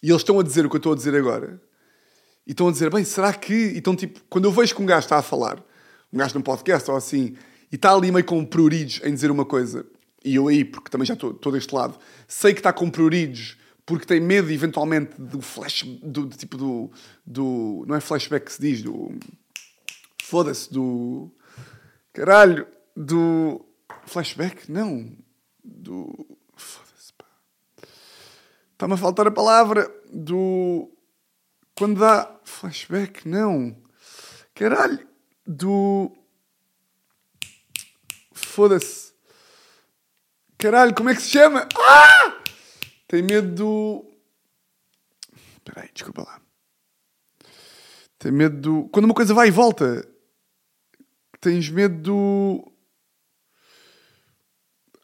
e 0.01 0.09
eles 0.09 0.21
estão 0.21 0.39
a 0.39 0.43
dizer 0.43 0.65
o 0.65 0.69
que 0.69 0.75
eu 0.75 0.79
estou 0.79 0.93
a 0.93 0.95
dizer 0.95 1.15
agora 1.15 1.61
e 2.45 2.51
estão 2.51 2.67
a 2.67 2.71
dizer, 2.71 2.91
bem, 2.91 3.03
será 3.03 3.33
que. 3.33 3.53
E 3.53 3.77
estão 3.77 3.95
tipo, 3.95 4.19
quando 4.29 4.45
eu 4.45 4.51
vejo 4.51 4.75
que 4.75 4.81
um 4.81 4.85
gajo 4.85 5.05
está 5.05 5.17
a 5.17 5.21
falar, 5.21 5.63
um 6.11 6.17
gajo 6.17 6.35
num 6.35 6.41
podcast 6.41 6.89
ou 6.89 6.97
assim, 6.97 7.35
e 7.71 7.75
está 7.75 7.93
ali 7.93 8.11
meio 8.11 8.25
com 8.25 8.45
pruridos 8.45 9.01
em 9.03 9.13
dizer 9.13 9.31
uma 9.31 9.45
coisa, 9.45 9.85
e 10.23 10.35
eu 10.35 10.47
aí, 10.47 10.63
porque 10.65 10.89
também 10.89 11.05
já 11.05 11.13
estou 11.13 11.51
deste 11.51 11.73
lado, 11.73 11.97
sei 12.27 12.53
que 12.53 12.59
está 12.59 12.71
com 12.71 12.89
pruridos 12.89 13.57
porque 13.85 14.05
tem 14.05 14.19
medo 14.19 14.51
eventualmente 14.51 15.19
do 15.19 15.41
flash, 15.41 15.83
do, 15.83 16.25
do 16.25 16.37
tipo 16.37 16.57
do, 16.57 16.91
do. 17.25 17.83
Não 17.87 17.95
é 17.95 17.99
flashback 17.99 18.45
que 18.45 18.53
se 18.53 18.61
diz, 18.61 18.81
do. 18.81 19.11
Foda-se, 20.23 20.71
do. 20.71 21.29
Caralho, 22.13 22.67
do. 22.95 23.65
Flashback? 24.05 24.71
Não. 24.71 25.11
Do. 25.63 26.25
Foda-se, 26.55 27.11
pá. 27.13 27.25
Está-me 28.71 28.93
a 28.93 28.97
faltar 28.97 29.27
a 29.27 29.31
palavra. 29.31 29.93
Do. 30.09 30.89
Quando 31.75 31.99
dá. 31.99 32.39
Flashback? 32.43 33.27
Não. 33.27 33.75
Caralho. 34.53 35.05
Do. 35.45 36.11
Foda-se. 38.51 39.13
Caralho, 40.57 40.93
como 40.93 41.09
é 41.09 41.15
que 41.15 41.21
se 41.21 41.29
chama? 41.29 41.67
Ah! 41.73 42.37
Tem 43.07 43.23
medo 43.23 43.55
do. 43.55 44.05
Espera 45.57 45.83
aí, 45.83 45.89
desculpa 45.93 46.23
lá. 46.23 46.41
Tem 48.19 48.29
medo 48.29 48.57
do. 48.57 48.89
Quando 48.89 49.05
uma 49.05 49.13
coisa 49.13 49.33
vai 49.33 49.47
e 49.47 49.51
volta. 49.51 50.05
Tens 51.39 51.69
medo 51.69 52.01
do. 52.01 52.71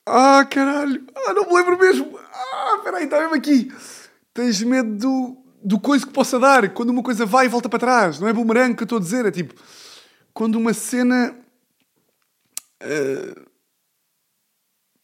Ah, 0.05 0.45
caralho! 0.45 1.05
Ah, 1.15 1.33
não 1.33 1.47
me 1.47 1.53
lembro 1.53 1.77
mesmo! 1.77 2.17
Ah, 2.17 2.75
espera 2.77 2.97
aí, 2.97 3.05
está 3.05 3.19
mesmo 3.19 3.35
aqui! 3.35 3.73
Tens 4.33 4.61
medo 4.61 4.95
do, 4.95 5.37
do 5.63 5.79
coisa 5.79 6.05
que 6.05 6.13
possa 6.13 6.39
dar. 6.39 6.69
Quando 6.73 6.91
uma 6.91 7.03
coisa 7.03 7.25
vai 7.25 7.45
e 7.45 7.49
volta 7.49 7.67
para 7.67 7.79
trás. 7.79 8.19
Não 8.19 8.27
é 8.27 8.33
boomerang 8.33 8.75
que 8.75 8.83
eu 8.83 8.85
estou 8.85 8.99
a 8.99 9.01
dizer. 9.01 9.25
É 9.25 9.31
tipo. 9.31 9.53
Quando 10.33 10.55
uma 10.55 10.73
cena. 10.73 11.46
Uh... 12.81 13.49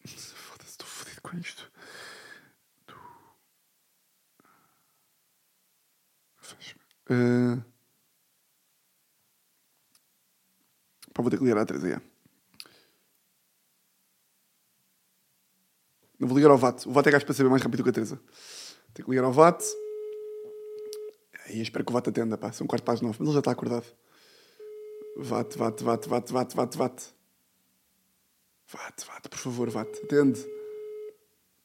Foda-se, 0.06 0.70
estou 0.70 0.86
fodido 0.86 1.20
com 1.22 1.36
isto. 1.38 1.70
Uh... 7.10 7.62
Pá, 11.12 11.22
vou 11.22 11.30
ter 11.30 11.38
que 11.38 11.44
ligar 11.44 11.60
à 11.60 11.66
3 11.66 11.82
Não 16.18 16.28
vou 16.28 16.36
ligar 16.36 16.50
ao 16.50 16.58
VAT. 16.58 16.86
O 16.86 16.92
VAT 16.92 17.06
é 17.06 17.10
gajo 17.10 17.26
para 17.26 17.34
saber 17.34 17.50
mais 17.50 17.62
rápido 17.62 17.82
que 17.82 17.90
a 17.90 17.92
Teresa. 17.92 18.20
Tenho 18.94 19.04
que 19.04 19.10
ligar 19.10 19.24
ao 19.24 19.32
VAT. 19.32 19.62
E 21.50 21.60
espero 21.60 21.84
que 21.84 21.90
o 21.90 21.92
VAT 21.92 22.08
atenda, 22.08 22.38
pá. 22.38 22.50
São 22.52 22.66
quarto 22.66 22.84
para 22.84 22.94
as 22.94 23.00
nove, 23.00 23.16
mas 23.18 23.28
ele 23.28 23.34
já 23.34 23.40
está 23.40 23.50
acordado. 23.50 23.86
VAT, 25.18 25.56
VAT, 25.56 25.82
VAT, 25.82 26.06
VAT, 26.08 26.32
VAT, 26.32 26.54
VAT, 26.54 26.76
VAT. 26.76 27.14
VAT, 28.68 29.04
VAT, 29.06 29.28
por 29.28 29.38
favor, 29.38 29.70
VAT. 29.70 29.88
Atende. 30.04 30.44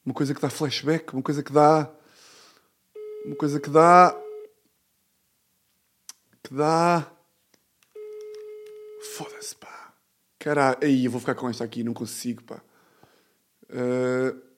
Uma 0.04 0.14
coisa 0.14 0.34
que 0.34 0.40
dá 0.40 0.50
flashback, 0.50 1.12
uma 1.12 1.22
coisa 1.22 1.42
que 1.42 1.52
dá. 1.52 1.90
Uma 3.24 3.36
coisa 3.36 3.60
que 3.60 3.70
dá 3.70 4.16
que 6.50 6.54
dá. 6.54 7.06
Foda-se, 9.14 9.54
pá. 9.54 9.94
Caralho. 10.38 10.78
Aí, 10.82 11.04
eu 11.04 11.10
vou 11.10 11.20
ficar 11.20 11.34
com 11.34 11.48
esta 11.48 11.64
aqui, 11.64 11.84
não 11.84 11.94
consigo, 11.94 12.42
pá. 12.42 12.60
Uh... 13.70 14.50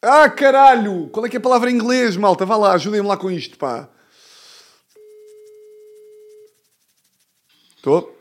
Ah, 0.00 0.30
caralho! 0.30 1.08
Qual 1.10 1.26
é 1.26 1.28
que 1.28 1.36
é 1.36 1.40
a 1.40 1.42
palavra 1.42 1.70
em 1.70 1.74
inglês, 1.74 2.16
malta? 2.16 2.46
Vá 2.46 2.56
lá, 2.56 2.72
ajudem-me 2.72 3.06
lá 3.06 3.16
com 3.16 3.30
isto, 3.30 3.58
pá. 3.58 3.88
Estou? 7.76 8.17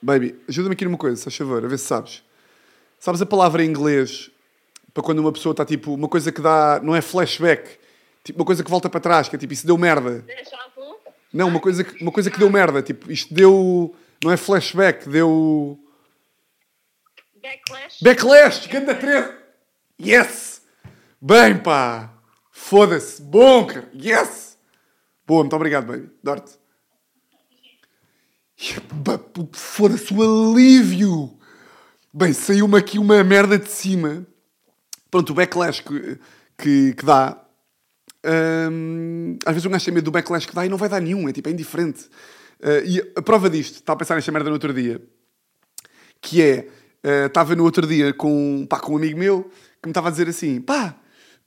Baby, 0.00 0.38
ajuda-me 0.48 0.74
aqui 0.74 0.84
numa 0.84 0.98
coisa, 0.98 1.16
se 1.16 1.24
faz 1.24 1.36
favor, 1.36 1.64
a 1.64 1.68
ver 1.68 1.78
se 1.78 1.86
sabes. 1.86 2.22
Sabes 2.98 3.22
a 3.22 3.26
palavra 3.26 3.64
em 3.64 3.68
inglês 3.68 4.30
para 4.92 5.02
quando 5.02 5.18
uma 5.18 5.32
pessoa 5.32 5.52
está 5.52 5.64
tipo, 5.64 5.94
uma 5.94 6.08
coisa 6.08 6.32
que 6.32 6.40
dá, 6.40 6.80
não 6.82 6.94
é 6.94 7.00
flashback, 7.00 7.78
tipo 8.24 8.38
uma 8.38 8.46
coisa 8.46 8.64
que 8.64 8.70
volta 8.70 8.88
para 8.88 9.00
trás, 9.00 9.28
que 9.28 9.36
é 9.36 9.38
tipo, 9.38 9.52
isso 9.52 9.66
deu 9.66 9.78
merda. 9.78 10.24
Não, 11.32 11.48
uma 11.48 11.60
coisa, 11.60 11.84
que, 11.84 12.02
uma 12.02 12.10
coisa 12.10 12.30
que 12.30 12.38
deu 12.38 12.50
merda. 12.50 12.82
Tipo, 12.82 13.10
isto 13.12 13.32
deu. 13.32 13.94
Não 14.22 14.32
é 14.32 14.36
flashback, 14.36 15.08
deu. 15.08 15.78
Backlash. 17.40 18.02
Backlash! 18.02 18.68
Ganda 18.68 18.94
3! 18.94 19.34
Yes! 20.00 20.62
Bem, 21.20 21.58
pá! 21.58 22.12
Foda-se! 22.50 23.22
Bom, 23.22 23.66
cara! 23.66 23.88
Yes! 23.94 24.58
Boa, 25.26 25.42
muito 25.42 25.56
obrigado, 25.56 25.86
baby. 25.86 26.10
Dorte. 26.22 26.58
Foda-se 29.52 30.12
o 30.12 30.52
alívio! 30.52 31.38
Bem, 32.12 32.32
saiu-me 32.32 32.76
aqui 32.76 32.98
uma 32.98 33.22
merda 33.22 33.58
de 33.58 33.70
cima. 33.70 34.26
Pronto, 35.10 35.30
o 35.30 35.34
backlash 35.34 35.80
que, 35.80 36.18
que, 36.56 36.94
que 36.94 37.04
dá 37.04 37.44
às 39.46 39.54
vezes 39.54 39.66
um 39.66 39.70
gajo 39.70 39.84
tem 39.84 39.94
medo 39.94 40.04
do 40.04 40.10
backlash 40.10 40.46
que 40.46 40.54
dá 40.54 40.66
e 40.66 40.68
não 40.68 40.76
vai 40.76 40.88
dar 40.88 41.00
nenhum, 41.00 41.28
é 41.28 41.32
tipo, 41.32 41.48
é 41.48 41.52
indiferente. 41.52 42.04
Uh, 42.60 42.84
e 42.84 43.12
a 43.16 43.22
prova 43.22 43.48
disto, 43.48 43.76
estava 43.76 43.96
a 43.96 43.98
pensar 43.98 44.16
nesta 44.16 44.32
merda 44.32 44.48
no 44.50 44.54
outro 44.54 44.74
dia, 44.74 45.00
que 46.20 46.42
é, 46.42 46.68
uh, 47.04 47.26
estava 47.26 47.54
no 47.54 47.64
outro 47.64 47.86
dia 47.86 48.12
com, 48.12 48.66
pá, 48.68 48.80
com 48.80 48.94
um 48.94 48.96
amigo 48.96 49.18
meu 49.18 49.44
que 49.80 49.86
me 49.86 49.90
estava 49.90 50.08
a 50.08 50.10
dizer 50.10 50.28
assim, 50.28 50.60
pá, 50.60 50.96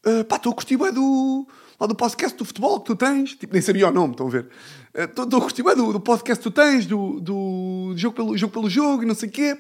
uh, 0.06 0.24
pá, 0.24 0.38
estou 0.38 0.54
a 0.54 0.56
curtir 0.56 0.78
do, 0.78 1.48
lá 1.80 1.86
do 1.86 1.96
podcast 1.96 2.38
do 2.38 2.46
futebol 2.46 2.80
que 2.80 2.86
tu 2.86 2.96
tens, 2.96 3.36
tipo, 3.36 3.54
nem 3.54 3.62
sabia 3.62 3.90
o 3.90 3.92
nome, 3.92 4.14
estão 4.14 4.28
a 4.28 4.30
ver, 4.30 4.48
estou 4.94 5.26
uh, 5.26 5.38
a 5.38 5.42
curtir 5.42 5.64
do, 5.64 5.94
do 5.94 6.00
podcast 6.00 6.44
que 6.44 6.50
tu 6.50 6.54
tens, 6.54 6.86
do, 6.86 7.20
do 7.20 7.94
jogo, 7.96 8.16
pelo, 8.16 8.38
jogo 8.38 8.54
pelo 8.54 8.70
jogo 8.70 9.04
e 9.04 9.06
não 9.06 9.16
sei 9.16 9.30
o 9.30 9.32
quê, 9.32 9.58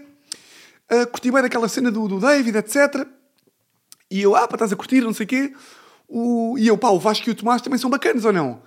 uh, 0.91 1.07
curti 1.07 1.31
bem 1.31 1.41
daquela 1.41 1.67
cena 1.67 1.91
do, 1.91 2.07
do 2.07 2.19
David, 2.19 2.57
etc. 2.57 3.07
E 4.09 4.21
eu, 4.21 4.35
ah, 4.35 4.47
pá, 4.47 4.55
estás 4.55 4.73
a 4.73 4.75
curtir, 4.75 5.01
não 5.01 5.13
sei 5.13 5.25
o 5.25 5.29
quê, 5.29 5.53
o, 6.07 6.57
e 6.57 6.67
eu, 6.67 6.77
pá, 6.77 6.89
o 6.89 6.99
Vasco 6.99 7.29
e 7.29 7.31
o 7.31 7.35
Tomás 7.35 7.61
também 7.61 7.79
são 7.79 7.89
bacanas 7.89 8.25
ou 8.25 8.33
não? 8.33 8.61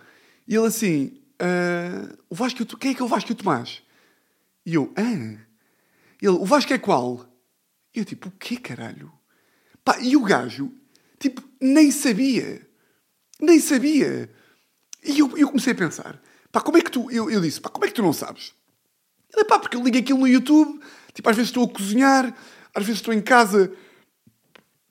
E 0.49 0.55
ele 0.55 0.67
assim, 0.67 1.21
uh, 1.41 2.17
o 2.31 2.35
Vasco 2.35 2.63
e 2.63 2.65
o 2.65 2.79
quem 2.79 2.93
é 2.93 2.95
que 2.95 3.03
é 3.03 3.05
o 3.05 3.09
Vasco 3.09 3.31
e 3.31 3.35
o 3.35 3.37
Tomás? 3.37 3.83
E 4.65 4.75
eu, 4.75 4.93
ah. 4.97 5.45
Ele, 6.23 6.37
o 6.39 6.45
Vasco 6.47 6.73
é 6.73 6.79
qual? 6.79 7.27
E 7.95 7.99
eu 7.99 8.05
tipo, 8.05 8.29
o 8.29 8.33
quê, 8.33 8.57
caralho? 8.57 9.13
Pá, 9.85 9.99
e 10.01 10.17
o 10.17 10.23
gajo, 10.23 10.73
tipo, 11.19 11.43
nem 11.61 11.91
sabia. 11.91 12.67
Nem 13.39 13.61
sabia. 13.61 14.31
E 15.05 15.19
eu, 15.19 15.37
eu 15.37 15.49
comecei 15.49 15.75
a 15.75 15.77
pensar, 15.77 16.23
pá, 16.55 16.61
como 16.61 16.79
é 16.79 16.81
que 16.81 16.91
tu... 16.91 17.11
Eu, 17.11 17.29
eu 17.29 17.41
disse, 17.41 17.61
pá, 17.61 17.69
como 17.69 17.85
é 17.85 17.89
que 17.89 17.95
tu 17.95 18.03
não 18.03 18.13
sabes? 18.13 18.55
Ele, 19.35 19.45
pá, 19.45 19.59
porque 19.59 19.77
eu 19.77 19.83
ligo 19.83 19.99
aquilo 19.99 20.21
no 20.21 20.29
YouTube, 20.29 20.81
tipo, 21.13 21.29
às 21.29 21.35
vezes 21.35 21.51
estou 21.51 21.65
a 21.65 21.69
cozinhar, 21.69 22.33
às 22.73 22.85
vezes 22.85 23.01
estou 23.01 23.13
em 23.13 23.21
casa 23.21 23.73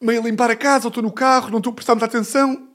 meio 0.02 0.22
a 0.22 0.26
limpar 0.26 0.52
a 0.52 0.56
casa, 0.58 0.86
ou 0.86 0.90
estou 0.90 1.02
no 1.02 1.12
carro, 1.12 1.50
não 1.50 1.60
estou 1.60 1.72
a 1.72 1.74
prestar 1.74 1.96
muita 1.96 2.06
atenção, 2.06 2.68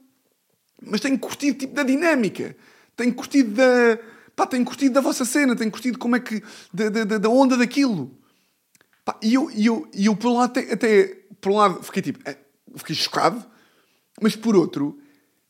mas 0.83 1.03
tenho 1.03 1.19
curtido 1.19 1.59
tipo 1.59 1.75
da 1.75 1.83
dinâmica, 1.83 2.57
tenho 2.97 3.15
curtido 3.15 3.51
da. 3.55 3.99
Pá, 4.35 4.47
tenho 4.47 4.65
curtido 4.65 4.95
da 4.95 5.01
vossa 5.03 5.25
cena, 5.25 5.55
tenho 5.55 5.71
curtido 5.71 5.99
como 5.99 6.17
é 6.17 6.21
que. 6.21 6.43
da, 6.73 6.89
da, 6.89 7.19
da 7.19 7.29
onda 7.29 7.57
daquilo. 7.57 8.17
Pá, 9.05 9.19
e 9.21 9.35
eu, 9.35 9.51
e 9.51 9.67
eu, 9.67 9.87
e 9.93 10.07
eu 10.07 10.17
por 10.17 10.31
um 10.31 10.39
lado, 10.39 10.59
até, 10.59 10.73
até. 10.73 11.19
por 11.41 11.53
um 11.53 11.57
lado, 11.57 11.83
fiquei 11.83 12.03
tipo. 12.03 12.21
É, 12.27 12.39
fiquei 12.77 12.97
chocado, 12.97 13.45
mas 14.23 14.35
por 14.35 14.57
outro, 14.57 14.99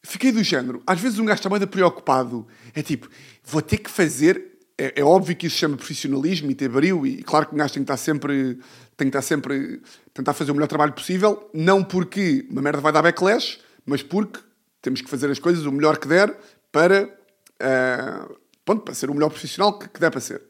fiquei 0.02 0.32
do 0.32 0.42
género. 0.42 0.82
Às 0.86 1.00
vezes 1.00 1.18
um 1.18 1.24
gajo 1.24 1.38
está 1.38 1.48
muito 1.48 1.66
preocupado, 1.66 2.46
é 2.74 2.82
tipo, 2.82 3.08
vou 3.44 3.62
ter 3.62 3.78
que 3.78 3.90
fazer. 3.90 4.58
É, 4.76 5.00
é 5.00 5.04
óbvio 5.04 5.34
que 5.36 5.46
isso 5.46 5.56
chama 5.56 5.76
profissionalismo 5.76 6.50
e 6.50 6.54
ter 6.54 6.68
brilho, 6.68 7.06
e 7.06 7.22
claro 7.22 7.46
que 7.46 7.54
um 7.54 7.58
gajo 7.58 7.74
tem 7.74 7.82
que 7.82 7.92
estar 7.92 7.96
sempre 7.96 8.58
tenho 8.96 9.12
que 9.12 9.16
estar 9.16 9.22
sempre 9.22 9.80
tentar 10.12 10.34
fazer 10.34 10.50
o 10.50 10.54
melhor 10.54 10.66
trabalho 10.66 10.92
possível, 10.92 11.48
não 11.54 11.84
porque 11.84 12.46
uma 12.50 12.60
merda 12.60 12.80
vai 12.80 12.92
dar 12.92 13.00
backlash, 13.00 13.60
mas 13.86 14.02
porque 14.02 14.40
temos 14.82 15.00
que 15.00 15.08
fazer 15.08 15.30
as 15.30 15.38
coisas 15.38 15.64
o 15.64 15.72
melhor 15.72 15.98
que 15.98 16.08
der 16.08 16.36
para, 16.72 17.04
uh, 17.04 18.36
pronto, 18.64 18.82
para 18.82 18.94
ser 18.94 19.08
o 19.08 19.14
melhor 19.14 19.30
profissional 19.30 19.78
que, 19.78 19.88
que 19.88 20.00
der 20.00 20.10
para 20.10 20.20
ser. 20.20 20.42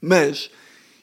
Mas 0.00 0.50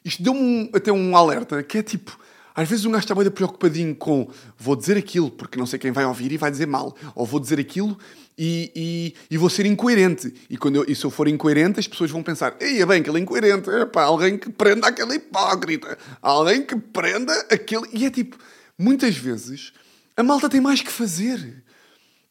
isto 0.03 0.21
deu-me 0.21 0.39
um, 0.39 0.69
até 0.73 0.91
um 0.91 1.15
alerta 1.15 1.63
que 1.63 1.77
é 1.77 1.83
tipo, 1.83 2.19
às 2.55 2.69
vezes 2.69 2.85
um 2.85 2.91
gajo 2.91 3.03
está 3.03 3.13
bem 3.13 3.29
preocupadinho 3.29 3.93
com 3.93 4.29
vou 4.57 4.77
dizer 4.77 4.95
aquilo 4.95 5.29
porque 5.29 5.59
não 5.59 5.65
sei 5.65 5.77
quem 5.77 5.91
vai 5.91 6.05
ouvir 6.05 6.31
e 6.31 6.37
vai 6.37 6.49
dizer 6.49 6.65
mal. 6.65 6.95
Ou 7.13 7.25
vou 7.25 7.37
dizer 7.37 7.59
aquilo 7.59 7.97
e, 8.37 8.71
e, 8.73 9.15
e 9.29 9.37
vou 9.37 9.49
ser 9.49 9.65
incoerente. 9.65 10.33
E, 10.49 10.55
quando 10.55 10.77
eu, 10.77 10.85
e 10.87 10.95
se 10.95 11.03
eu 11.03 11.11
for 11.11 11.27
incoerente, 11.27 11.81
as 11.81 11.87
pessoas 11.87 12.09
vão 12.11 12.23
pensar: 12.23 12.55
Ei, 12.61 12.81
é 12.81 12.85
bem 12.85 13.03
que 13.03 13.09
ele 13.09 13.19
é 13.19 13.21
incoerente. 13.21 13.69
Alguém 13.95 14.37
que 14.37 14.49
prenda 14.49 14.87
aquele 14.87 15.15
hipócrita. 15.15 15.97
Alguém 16.21 16.65
que 16.65 16.77
prenda 16.77 17.33
aquele. 17.51 17.89
E 17.91 18.05
é 18.05 18.09
tipo, 18.09 18.37
muitas 18.79 19.17
vezes 19.17 19.73
a 20.15 20.23
malta 20.23 20.47
tem 20.47 20.61
mais 20.61 20.81
que 20.81 20.91
fazer. 20.91 21.61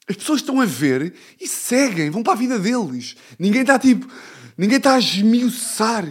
As 0.09 0.17
pessoas 0.17 0.41
estão 0.41 0.59
a 0.59 0.65
ver 0.65 1.13
e 1.39 1.47
seguem, 1.47 2.09
vão 2.09 2.23
para 2.23 2.33
a 2.33 2.37
vida 2.37 2.59
deles. 2.59 3.15
Ninguém 3.39 3.61
está 3.61 3.79
tipo. 3.79 4.07
Ninguém 4.57 4.79
está 4.79 4.95
a 4.95 4.99
esmiuçar. 4.99 6.09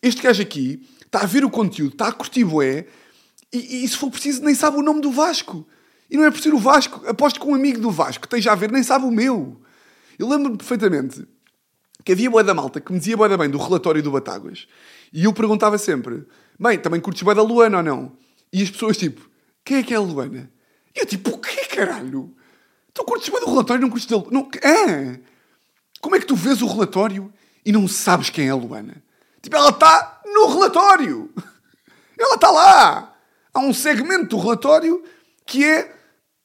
Este 0.00 0.22
gajo 0.22 0.42
aqui 0.42 0.86
está 1.04 1.22
a 1.22 1.26
ver 1.26 1.44
o 1.44 1.50
conteúdo, 1.50 1.92
está 1.92 2.08
a 2.08 2.12
curtir 2.12 2.44
bué, 2.44 2.86
e, 3.56 3.84
e, 3.84 3.88
se 3.88 3.96
for 3.96 4.10
preciso, 4.10 4.42
nem 4.42 4.54
sabe 4.54 4.76
o 4.76 4.82
nome 4.82 5.00
do 5.00 5.10
Vasco. 5.10 5.66
E 6.10 6.16
não 6.16 6.24
é 6.24 6.30
por 6.30 6.40
ser 6.40 6.54
o 6.54 6.58
Vasco. 6.58 7.06
Aposto 7.06 7.40
que 7.40 7.46
um 7.46 7.54
amigo 7.54 7.80
do 7.80 7.90
Vasco 7.90 8.24
esteja 8.24 8.52
a 8.52 8.54
ver, 8.54 8.70
nem 8.70 8.82
sabe 8.82 9.04
o 9.04 9.10
meu. 9.10 9.60
Eu 10.18 10.28
lembro-me 10.28 10.56
perfeitamente 10.56 11.26
que 12.04 12.12
havia 12.12 12.30
boa 12.30 12.44
da 12.44 12.54
malta 12.54 12.80
que 12.80 12.92
me 12.92 12.98
dizia 12.98 13.16
boa 13.16 13.28
da 13.28 13.36
bem 13.36 13.50
do 13.50 13.58
relatório 13.58 14.02
do 14.02 14.12
Batáguas. 14.12 14.68
E 15.12 15.24
eu 15.24 15.32
perguntava 15.32 15.76
sempre, 15.76 16.24
bem, 16.58 16.78
também 16.78 17.00
curtes 17.00 17.22
bem 17.22 17.34
da 17.34 17.42
Luana 17.42 17.78
ou 17.78 17.82
não? 17.82 18.12
E 18.52 18.62
as 18.62 18.70
pessoas 18.70 18.96
tipo, 18.96 19.28
quem 19.64 19.78
é 19.78 19.82
que 19.82 19.92
é 19.92 19.96
a 19.96 20.00
Luana? 20.00 20.50
E 20.94 21.00
eu 21.00 21.06
tipo, 21.06 21.30
o 21.30 21.38
que 21.38 21.66
caralho? 21.76 22.34
Tu 22.94 23.04
curtes 23.04 23.28
bem 23.28 23.40
do 23.40 23.50
relatório 23.50 23.80
e 23.80 23.82
não 23.82 23.90
curtes 23.90 24.08
dele? 24.08 24.24
Não, 24.30 24.48
é. 24.62 25.20
Como 26.00 26.16
é 26.16 26.20
que 26.20 26.26
tu 26.26 26.34
vês 26.34 26.62
o 26.62 26.66
relatório 26.66 27.32
e 27.64 27.70
não 27.70 27.86
sabes 27.86 28.30
quem 28.30 28.48
é 28.48 28.50
a 28.50 28.54
Luana? 28.54 29.02
Tipo, 29.42 29.56
ela 29.56 29.70
está 29.70 30.22
no 30.24 30.46
relatório. 30.46 31.30
Ela 32.18 32.36
está 32.36 32.50
lá. 32.50 33.15
Há 33.56 33.60
um 33.60 33.72
segmento 33.72 34.36
do 34.36 34.38
relatório 34.38 35.02
que 35.46 35.64
é 35.64 35.90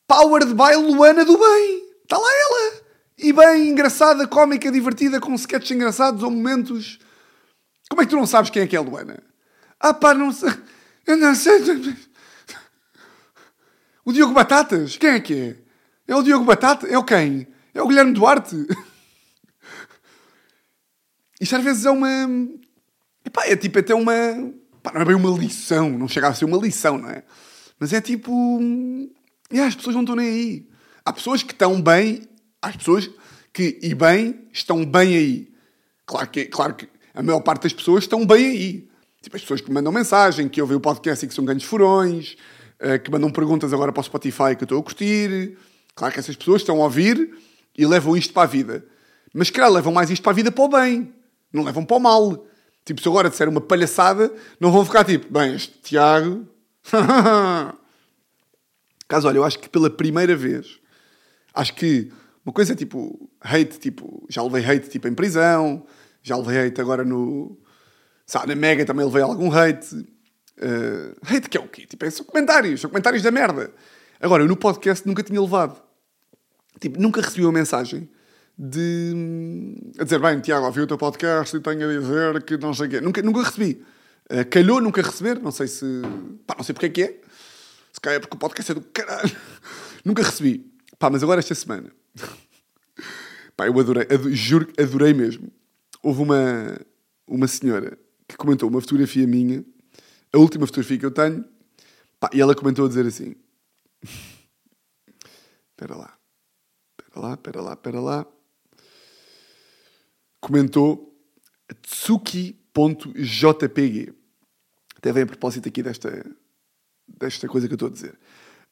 Powered 0.08 0.54
by 0.54 0.78
Luana 0.78 1.26
do 1.26 1.38
Bem. 1.38 1.84
Está 2.04 2.18
lá 2.18 2.30
ela. 2.32 2.82
E 3.18 3.34
bem 3.34 3.68
engraçada, 3.68 4.26
cómica, 4.26 4.72
divertida, 4.72 5.20
com 5.20 5.36
sketches 5.36 5.72
engraçados 5.72 6.24
ou 6.24 6.32
momentos. 6.32 7.00
Como 7.90 8.02
é 8.02 8.06
que 8.06 8.12
tu 8.12 8.16
não 8.16 8.26
sabes 8.26 8.50
quem 8.50 8.62
é 8.62 8.68
que 8.68 8.78
é 8.78 8.80
a 8.80 8.82
Luana? 8.82 9.22
Ah 9.78 9.94
pá, 9.94 10.14
não 10.14 10.32
sei. 10.32 10.54
Eu 11.06 11.18
não 11.18 11.36
sei. 11.36 11.60
O 14.06 14.14
Diogo 14.14 14.34
Batatas? 14.34 14.96
Quem 14.96 15.10
é 15.10 15.20
que 15.20 15.34
é? 15.34 15.58
É 16.08 16.16
o 16.16 16.24
Diogo 16.24 16.46
Batata? 16.46 16.88
É 16.88 16.98
o 16.98 17.04
quem? 17.04 17.46
É 17.74 17.82
o 17.82 17.88
Guilherme 17.90 18.14
Duarte? 18.14 18.56
Isto 21.42 21.58
às 21.58 21.64
vezes 21.64 21.86
é 21.86 21.92
uma. 21.92 22.08
Epá, 23.26 23.48
é 23.48 23.58
tipo 23.58 23.80
até 23.80 23.94
uma. 23.94 24.14
Pá, 24.82 24.92
não 24.94 25.02
é 25.02 25.06
bem 25.06 25.16
uma 25.16 25.38
lição, 25.38 25.90
não 25.90 26.08
chega 26.08 26.28
a 26.28 26.34
ser 26.34 26.46
uma 26.46 26.58
lição, 26.58 26.98
não 26.98 27.10
é? 27.10 27.24
Mas 27.80 27.94
é 27.94 28.02
tipo. 28.02 28.60
Yeah, 29.52 29.68
as 29.68 29.76
pessoas 29.76 29.96
não 29.96 30.04
estão 30.04 30.16
nem 30.16 30.28
aí. 30.28 30.70
Há 31.06 31.14
pessoas 31.14 31.44
que 31.44 31.52
estão 31.52 31.82
bem, 31.82 32.24
há 32.62 32.72
pessoas 32.72 33.10
que, 33.52 33.80
e 33.82 33.94
bem, 33.94 34.48
estão 34.54 34.86
bem 34.86 35.16
aí. 35.16 35.54
Claro 36.06 36.28
que, 36.28 36.46
claro 36.46 36.74
que 36.76 36.88
a 37.14 37.22
maior 37.22 37.42
parte 37.42 37.64
das 37.64 37.74
pessoas 37.74 38.04
estão 38.04 38.26
bem 38.26 38.46
aí. 38.46 38.90
Tipo, 39.22 39.36
as 39.36 39.42
pessoas 39.42 39.62
que 39.62 39.72
mandam 39.72 39.92
mensagem, 39.92 40.48
que 40.48 40.62
ouvem 40.62 40.78
o 40.78 40.80
podcast 40.80 41.24
e 41.24 41.28
que 41.28 41.34
são 41.34 41.46
grandes 41.46 41.66
furões, 41.66 42.36
uh, 42.80 43.00
que 43.00 43.12
mandam 43.12 43.30
perguntas 43.30 43.74
agora 43.74 43.92
para 43.92 44.02
o 44.02 44.04
Spotify 44.04 44.56
que 44.56 44.64
eu 44.64 44.66
estou 44.66 44.80
a 44.80 44.84
curtir. 44.84 45.58
Claro 45.94 46.14
que 46.14 46.20
essas 46.20 46.36
pessoas 46.36 46.62
estão 46.62 46.82
a 46.82 46.86
ouvir 46.86 47.38
e 47.78 47.86
levam 47.86 48.16
isto 48.16 48.34
para 48.34 48.44
a 48.44 48.48
vida. 48.48 48.86
Mas, 49.34 49.50
calhar, 49.50 49.72
levam 49.72 49.94
mais 49.94 50.10
isto 50.10 50.24
para 50.24 50.32
a 50.32 50.36
vida 50.36 50.52
para 50.52 50.64
o 50.64 50.68
bem. 50.68 51.14
Não 51.54 51.64
levam 51.64 51.86
para 51.86 51.98
o 51.98 52.00
mal. 52.00 52.46
Tipo, 52.84 53.02
se 53.02 53.08
agora 53.08 53.30
disser 53.30 53.48
uma 53.48 53.62
palhaçada, 53.62 54.34
não 54.60 54.72
vão 54.72 54.84
ficar 54.84 55.04
tipo, 55.04 55.32
bem, 55.32 55.56
este 55.56 55.78
Tiago. 55.82 56.48
Caso, 59.08 59.28
olha, 59.28 59.38
eu 59.38 59.44
acho 59.44 59.60
que 59.60 59.70
pela 59.70 59.90
primeira 59.90 60.36
vez, 60.36 60.80
acho 61.54 61.76
que 61.76 62.12
uma 62.46 62.54
coisa 62.54 62.76
tipo 62.76 63.30
hate, 63.40 63.78
tipo, 63.78 64.26
já 64.30 64.42
levei 64.42 64.66
hate 64.66 64.90
tipo 64.90 65.08
em 65.08 65.14
prisão, 65.14 65.86
já 66.24 66.36
levei 66.38 66.68
hate 66.68 66.82
agora 66.82 67.04
no. 67.04 67.58
Sabe, 68.26 68.48
na 68.48 68.56
Mega 68.56 68.86
também 68.86 69.06
levei 69.06 69.22
algum 69.22 69.52
hate. 69.52 69.96
Uh, 69.96 71.16
hate 71.24 71.50
que 71.50 71.58
é 71.58 71.62
o 71.62 71.68
quê? 71.68 71.86
Tipo, 71.86 72.06
é 72.06 72.10
só 72.10 72.24
comentários, 72.24 72.82
são 72.82 72.90
comentários 72.90 73.22
da 73.22 73.32
merda. 73.32 73.72
Agora, 74.20 74.44
eu 74.44 74.48
no 74.48 74.56
podcast 74.56 75.08
nunca 75.08 75.22
tinha 75.22 75.42
levado. 75.42 75.82
Tipo, 76.80 77.00
nunca 77.00 77.22
recebi 77.22 77.46
uma 77.46 77.52
mensagem 77.52 78.10
de. 78.58 79.76
a 80.00 80.04
dizer, 80.04 80.20
bem, 80.20 80.40
Tiago, 80.40 80.66
ouvi 80.66 80.82
o 80.82 80.88
teu 80.88 80.98
podcast 80.98 81.56
e 81.56 81.60
tenho 81.60 81.90
a 81.90 82.00
dizer 82.00 82.44
que 82.44 82.58
não 82.58 82.74
sei 82.74 82.88
o 82.88 82.90
quê. 82.90 83.02
Nunca, 83.02 83.22
nunca 83.22 83.44
recebi. 83.44 83.84
Uh, 84.32 84.48
calhou 84.50 84.80
nunca 84.80 85.02
receber, 85.02 85.40
não 85.40 85.52
sei 85.52 85.68
se. 85.68 85.86
pá, 86.46 86.56
não 86.58 86.64
sei 86.64 86.74
porque 86.74 86.86
é 86.86 86.90
que 86.90 87.04
é. 87.04 87.22
Se 87.92 88.00
calhar 88.00 88.18
é 88.18 88.20
porque 88.20 88.36
o 88.36 88.40
podcast 88.40 88.72
é 88.72 88.76
do 88.76 88.82
caralho. 88.82 89.36
nunca 90.06 90.24
recebi. 90.24 90.72
Pá, 90.98 91.10
mas 91.10 91.24
agora 91.24 91.40
esta 91.40 91.56
semana. 91.56 91.92
pá, 93.58 93.68
eu 93.68 93.80
adorei, 93.80 94.04
adorei, 94.04 94.36
juro 94.36 94.68
que 94.68 94.82
adorei 94.82 95.14
mesmo. 95.14 95.52
Houve 96.04 96.22
uma, 96.22 96.78
uma 97.28 97.48
senhora 97.48 97.98
que 98.28 98.38
comentou 98.38 98.70
uma 98.70 98.82
fotografia 98.82 99.28
minha, 99.28 99.66
a 100.34 100.38
última 100.38 100.66
fotografia 100.66 100.98
que 100.98 101.06
eu 101.06 101.12
tenho, 101.12 101.44
pá, 102.20 102.30
e 102.34 102.42
ela 102.42 102.56
comentou 102.56 102.86
a 102.86 102.88
dizer 102.88 103.06
assim: 103.06 103.36
Espera 105.72 105.96
lá, 105.96 106.18
espera 107.00 107.20
lá, 107.20 107.34
espera 107.34 107.62
lá, 107.62 107.74
espera 107.74 108.00
lá 108.00 108.28
comentou 110.42 111.16
tsuki.jpg. 111.82 112.54
Até 114.98 115.14
vem 115.14 115.24
a 115.24 115.28
propósito 115.28 115.70
aqui 115.70 115.82
desta, 115.82 116.26
desta 117.08 117.48
coisa 117.48 117.68
que 117.68 117.74
eu 117.74 117.76
estou 117.76 117.88
a 117.88 117.92
dizer. 117.92 118.20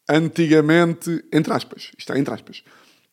Antigamente, 0.09 1.23
entre 1.31 1.53
aspas, 1.53 1.91
isto 1.97 2.11
é 2.11 2.19
entre 2.19 2.33
aspas, 2.33 2.63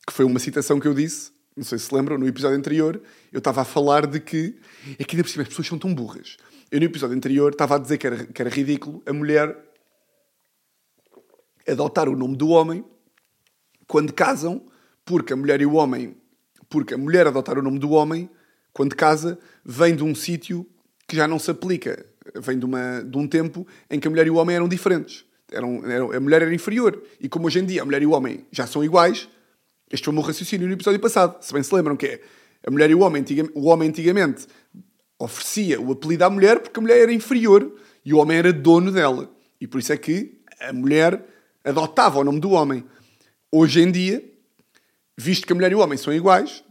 que 0.07 0.13
foi 0.13 0.25
uma 0.25 0.39
citação 0.39 0.81
que 0.81 0.89
eu 0.89 0.95
disse, 0.95 1.31
não 1.57 1.65
sei 1.65 1.79
se 1.79 1.95
lembram, 1.95 2.19
no 2.19 2.27
episódio 2.27 2.57
anterior, 2.57 3.01
eu 3.33 3.39
estava 3.39 3.61
a 3.63 3.65
falar 3.65 4.07
de 4.07 4.19
que, 4.19 4.59
é 4.99 5.05
que 5.05 5.15
ainda 5.15 5.25
por 5.25 5.31
cima 5.31 5.43
as 5.43 5.49
pessoas 5.49 5.69
são 5.69 5.79
tão 5.79 5.95
burras. 5.95 6.37
Eu 6.71 6.81
no 6.81 6.87
episódio 6.87 7.17
anterior 7.17 7.53
estava 7.53 7.77
a 7.77 7.79
dizer 7.79 7.99
que 7.99 8.07
era, 8.07 8.27
que 8.27 8.43
era 8.43 8.51
ridículo 8.51 9.03
a 9.07 9.13
mulher 9.13 9.57
adotar 11.69 12.09
o 12.09 12.17
nome 12.17 12.37
do 12.37 12.49
homem 12.49 12.85
quando 13.87 14.13
casam, 14.13 14.67
porque 15.05 15.33
a 15.33 15.37
mulher 15.37 15.61
e 15.61 15.67
o 15.67 15.75
homem, 15.75 16.17
porque 16.69 16.95
a 16.95 16.99
mulher 16.99 17.27
adotar 17.27 17.59
o 17.59 17.63
nome 17.63 17.79
do 17.79 17.91
homem 17.91 18.29
quando 18.77 18.95
casa, 18.95 19.39
vem 19.65 19.97
de 19.97 20.05
um 20.05 20.15
sítio 20.15 20.67
que 21.09 21.17
já 21.17 21.27
não 21.27 21.39
se 21.39 21.51
aplica. 21.51 22.05
Vem 22.35 22.59
de, 22.59 22.67
uma, 22.67 23.03
de 23.03 23.17
um 23.17 23.27
tempo 23.27 23.67
em 23.89 23.99
que 23.99 24.07
a 24.07 24.11
mulher 24.11 24.27
e 24.27 24.31
o 24.31 24.35
homem 24.35 24.55
eram 24.55 24.69
diferentes. 24.69 25.25
Eram, 25.51 25.83
eram, 25.91 26.13
a 26.13 26.21
mulher 26.21 26.43
era 26.43 26.55
inferior. 26.55 27.03
E 27.19 27.27
como 27.27 27.47
hoje 27.47 27.59
em 27.59 27.65
dia 27.65 27.81
a 27.81 27.87
mulher 27.87 28.03
e 28.03 28.07
o 28.07 28.11
homem 28.11 28.45
já 28.53 28.67
são 28.67 28.85
iguais, 28.85 29.31
este 29.91 30.05
foi 30.05 30.13
o 30.13 30.15
meu 30.15 30.23
raciocínio 30.23 30.67
no 30.67 30.75
episódio 30.75 31.01
passado. 31.01 31.43
Se 31.43 31.55
bem 31.55 31.63
se 31.63 31.75
lembram 31.75 31.97
que 31.97 32.07
é 32.07 32.21
a 32.67 32.71
mulher 32.71 32.91
e 32.91 32.95
o 32.95 33.01
homem, 33.01 33.25
o 33.55 33.69
homem 33.69 33.89
antigamente 33.89 34.47
oferecia 35.19 35.81
o 35.81 35.93
apelido 35.93 36.27
à 36.27 36.29
mulher 36.29 36.61
porque 36.61 36.79
a 36.79 36.83
mulher 36.83 36.99
era 36.99 37.13
inferior 37.15 37.75
e 38.05 38.13
o 38.13 38.19
homem 38.19 38.37
era 38.37 38.53
dono 38.53 38.93
dela. 38.93 39.31
E 39.59 39.67
por 39.67 39.81
isso 39.81 39.91
é 39.91 39.97
que 39.97 40.39
a 40.61 40.71
mulher 40.75 41.25
adotava 41.65 42.19
o 42.19 42.25
nome 42.25 42.41
do 42.41 42.51
homem. 42.51 42.85
Hoje 43.51 43.81
em 43.81 43.91
dia, 43.91 44.23
visto 45.17 45.47
que 45.47 45.53
a 45.55 45.57
mulher 45.57 45.73
e 45.73 45.75
o 45.75 45.79
homem 45.79 45.97
são 45.97 46.13
iguais, 46.13 46.63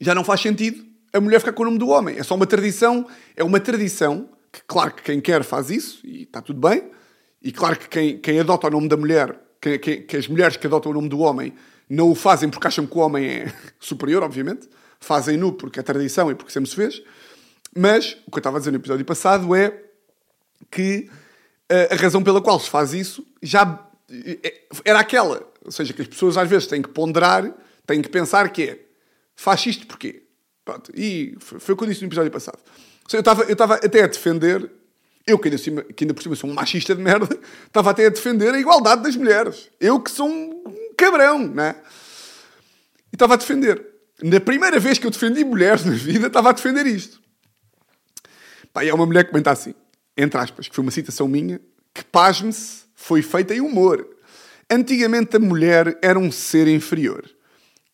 já 0.00 0.16
não 0.16 0.24
faz 0.24 0.40
sentido 0.40 0.90
a 1.12 1.20
mulher 1.20 1.40
ficar 1.40 1.52
com 1.52 1.62
o 1.62 1.66
nome 1.66 1.78
do 1.78 1.88
homem. 1.88 2.18
É 2.18 2.22
só 2.22 2.34
uma 2.34 2.46
tradição, 2.46 3.06
é 3.36 3.44
uma 3.44 3.60
tradição 3.60 4.28
que, 4.50 4.60
claro 4.66 4.94
que 4.94 5.02
quem 5.02 5.20
quer 5.20 5.44
faz 5.44 5.70
isso 5.70 6.00
e 6.04 6.22
está 6.22 6.40
tudo 6.40 6.60
bem, 6.60 6.90
e 7.42 7.52
claro 7.52 7.78
que 7.78 7.88
quem, 7.88 8.18
quem 8.18 8.40
adota 8.40 8.68
o 8.68 8.70
nome 8.70 8.88
da 8.88 8.96
mulher, 8.96 9.38
que, 9.60 9.78
que, 9.78 9.96
que 9.98 10.16
as 10.16 10.28
mulheres 10.28 10.56
que 10.56 10.66
adotam 10.66 10.92
o 10.92 10.94
nome 10.94 11.08
do 11.08 11.20
homem 11.20 11.52
não 11.88 12.10
o 12.10 12.14
fazem 12.14 12.48
porque 12.48 12.66
acham 12.66 12.86
que 12.86 12.96
o 12.96 13.00
homem 13.00 13.26
é 13.26 13.52
superior, 13.78 14.22
obviamente, 14.22 14.68
fazem-no 14.98 15.52
porque 15.52 15.80
é 15.80 15.82
tradição 15.82 16.30
e 16.30 16.34
porque 16.34 16.52
sempre 16.52 16.70
se 16.70 16.76
fez. 16.76 17.02
Mas 17.76 18.16
o 18.26 18.30
que 18.30 18.36
eu 18.36 18.40
estava 18.40 18.56
a 18.56 18.60
dizer 18.60 18.70
no 18.70 18.78
episódio 18.78 19.04
passado 19.04 19.54
é 19.54 19.82
que 20.70 21.10
eh, 21.68 21.88
a 21.90 21.96
razão 21.96 22.22
pela 22.22 22.40
qual 22.40 22.60
se 22.60 22.68
faz 22.68 22.92
isso 22.92 23.26
já 23.42 23.88
eh, 24.10 24.62
era 24.84 25.00
aquela. 25.00 25.42
Ou 25.64 25.72
seja, 25.72 25.92
que 25.92 26.02
as 26.02 26.08
pessoas 26.08 26.36
às 26.36 26.48
vezes 26.48 26.66
têm 26.66 26.82
que 26.82 26.90
ponderar, 26.90 27.50
têm 27.86 28.02
que 28.02 28.08
pensar 28.08 28.50
que 28.50 28.62
é 28.62 28.78
faz 29.34 29.64
isto 29.66 29.86
porquê? 29.86 30.22
Pronto, 30.64 30.92
e 30.94 31.36
foi 31.40 31.74
o 31.74 31.76
que 31.76 31.84
eu 31.84 31.88
disse 31.88 32.02
no 32.02 32.08
episódio 32.08 32.30
passado. 32.30 32.58
Eu 33.12 33.20
estava 33.20 33.42
eu 33.44 33.56
até 33.84 34.04
a 34.04 34.06
defender, 34.06 34.70
eu 35.26 35.38
que 35.38 35.48
ainda, 35.48 35.58
cima, 35.58 35.82
que 35.82 36.04
ainda 36.04 36.14
por 36.14 36.22
cima 36.22 36.36
sou 36.36 36.48
um 36.48 36.54
machista 36.54 36.94
de 36.94 37.02
merda, 37.02 37.28
estava 37.66 37.90
até 37.90 38.06
a 38.06 38.10
defender 38.10 38.54
a 38.54 38.60
igualdade 38.60 39.02
das 39.02 39.16
mulheres. 39.16 39.70
Eu 39.80 40.00
que 40.00 40.10
sou 40.10 40.28
um 40.28 40.62
cabrão, 40.96 41.46
né? 41.48 41.74
E 43.12 43.16
estava 43.16 43.34
a 43.34 43.36
defender. 43.36 43.84
Na 44.22 44.40
primeira 44.40 44.78
vez 44.78 44.98
que 44.98 45.06
eu 45.06 45.10
defendi 45.10 45.44
mulheres 45.44 45.84
na 45.84 45.92
vida, 45.92 46.28
estava 46.28 46.50
a 46.50 46.52
defender 46.52 46.86
isto. 46.86 47.20
Pá, 48.72 48.84
e 48.84 48.88
é 48.88 48.94
uma 48.94 49.04
mulher 49.04 49.24
que 49.24 49.30
comenta 49.30 49.50
assim, 49.50 49.74
entre 50.16 50.40
aspas, 50.40 50.68
que 50.68 50.74
foi 50.74 50.82
uma 50.82 50.92
citação 50.92 51.26
minha, 51.26 51.60
que, 51.92 52.04
pasme-se, 52.04 52.84
foi 52.94 53.20
feita 53.20 53.52
em 53.52 53.60
humor. 53.60 54.08
Antigamente 54.70 55.36
a 55.36 55.40
mulher 55.40 55.98
era 56.00 56.18
um 56.18 56.30
ser 56.30 56.68
inferior, 56.68 57.28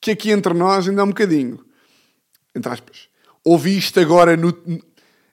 que 0.00 0.10
aqui 0.10 0.30
entre 0.30 0.52
nós 0.52 0.86
ainda 0.86 1.00
é 1.00 1.04
um 1.04 1.08
bocadinho 1.08 1.66
entre 2.59 2.72
aspas, 2.72 3.09
ouvi 3.44 3.78
isto 3.78 3.98
agora 4.00 4.36
no. 4.36 4.52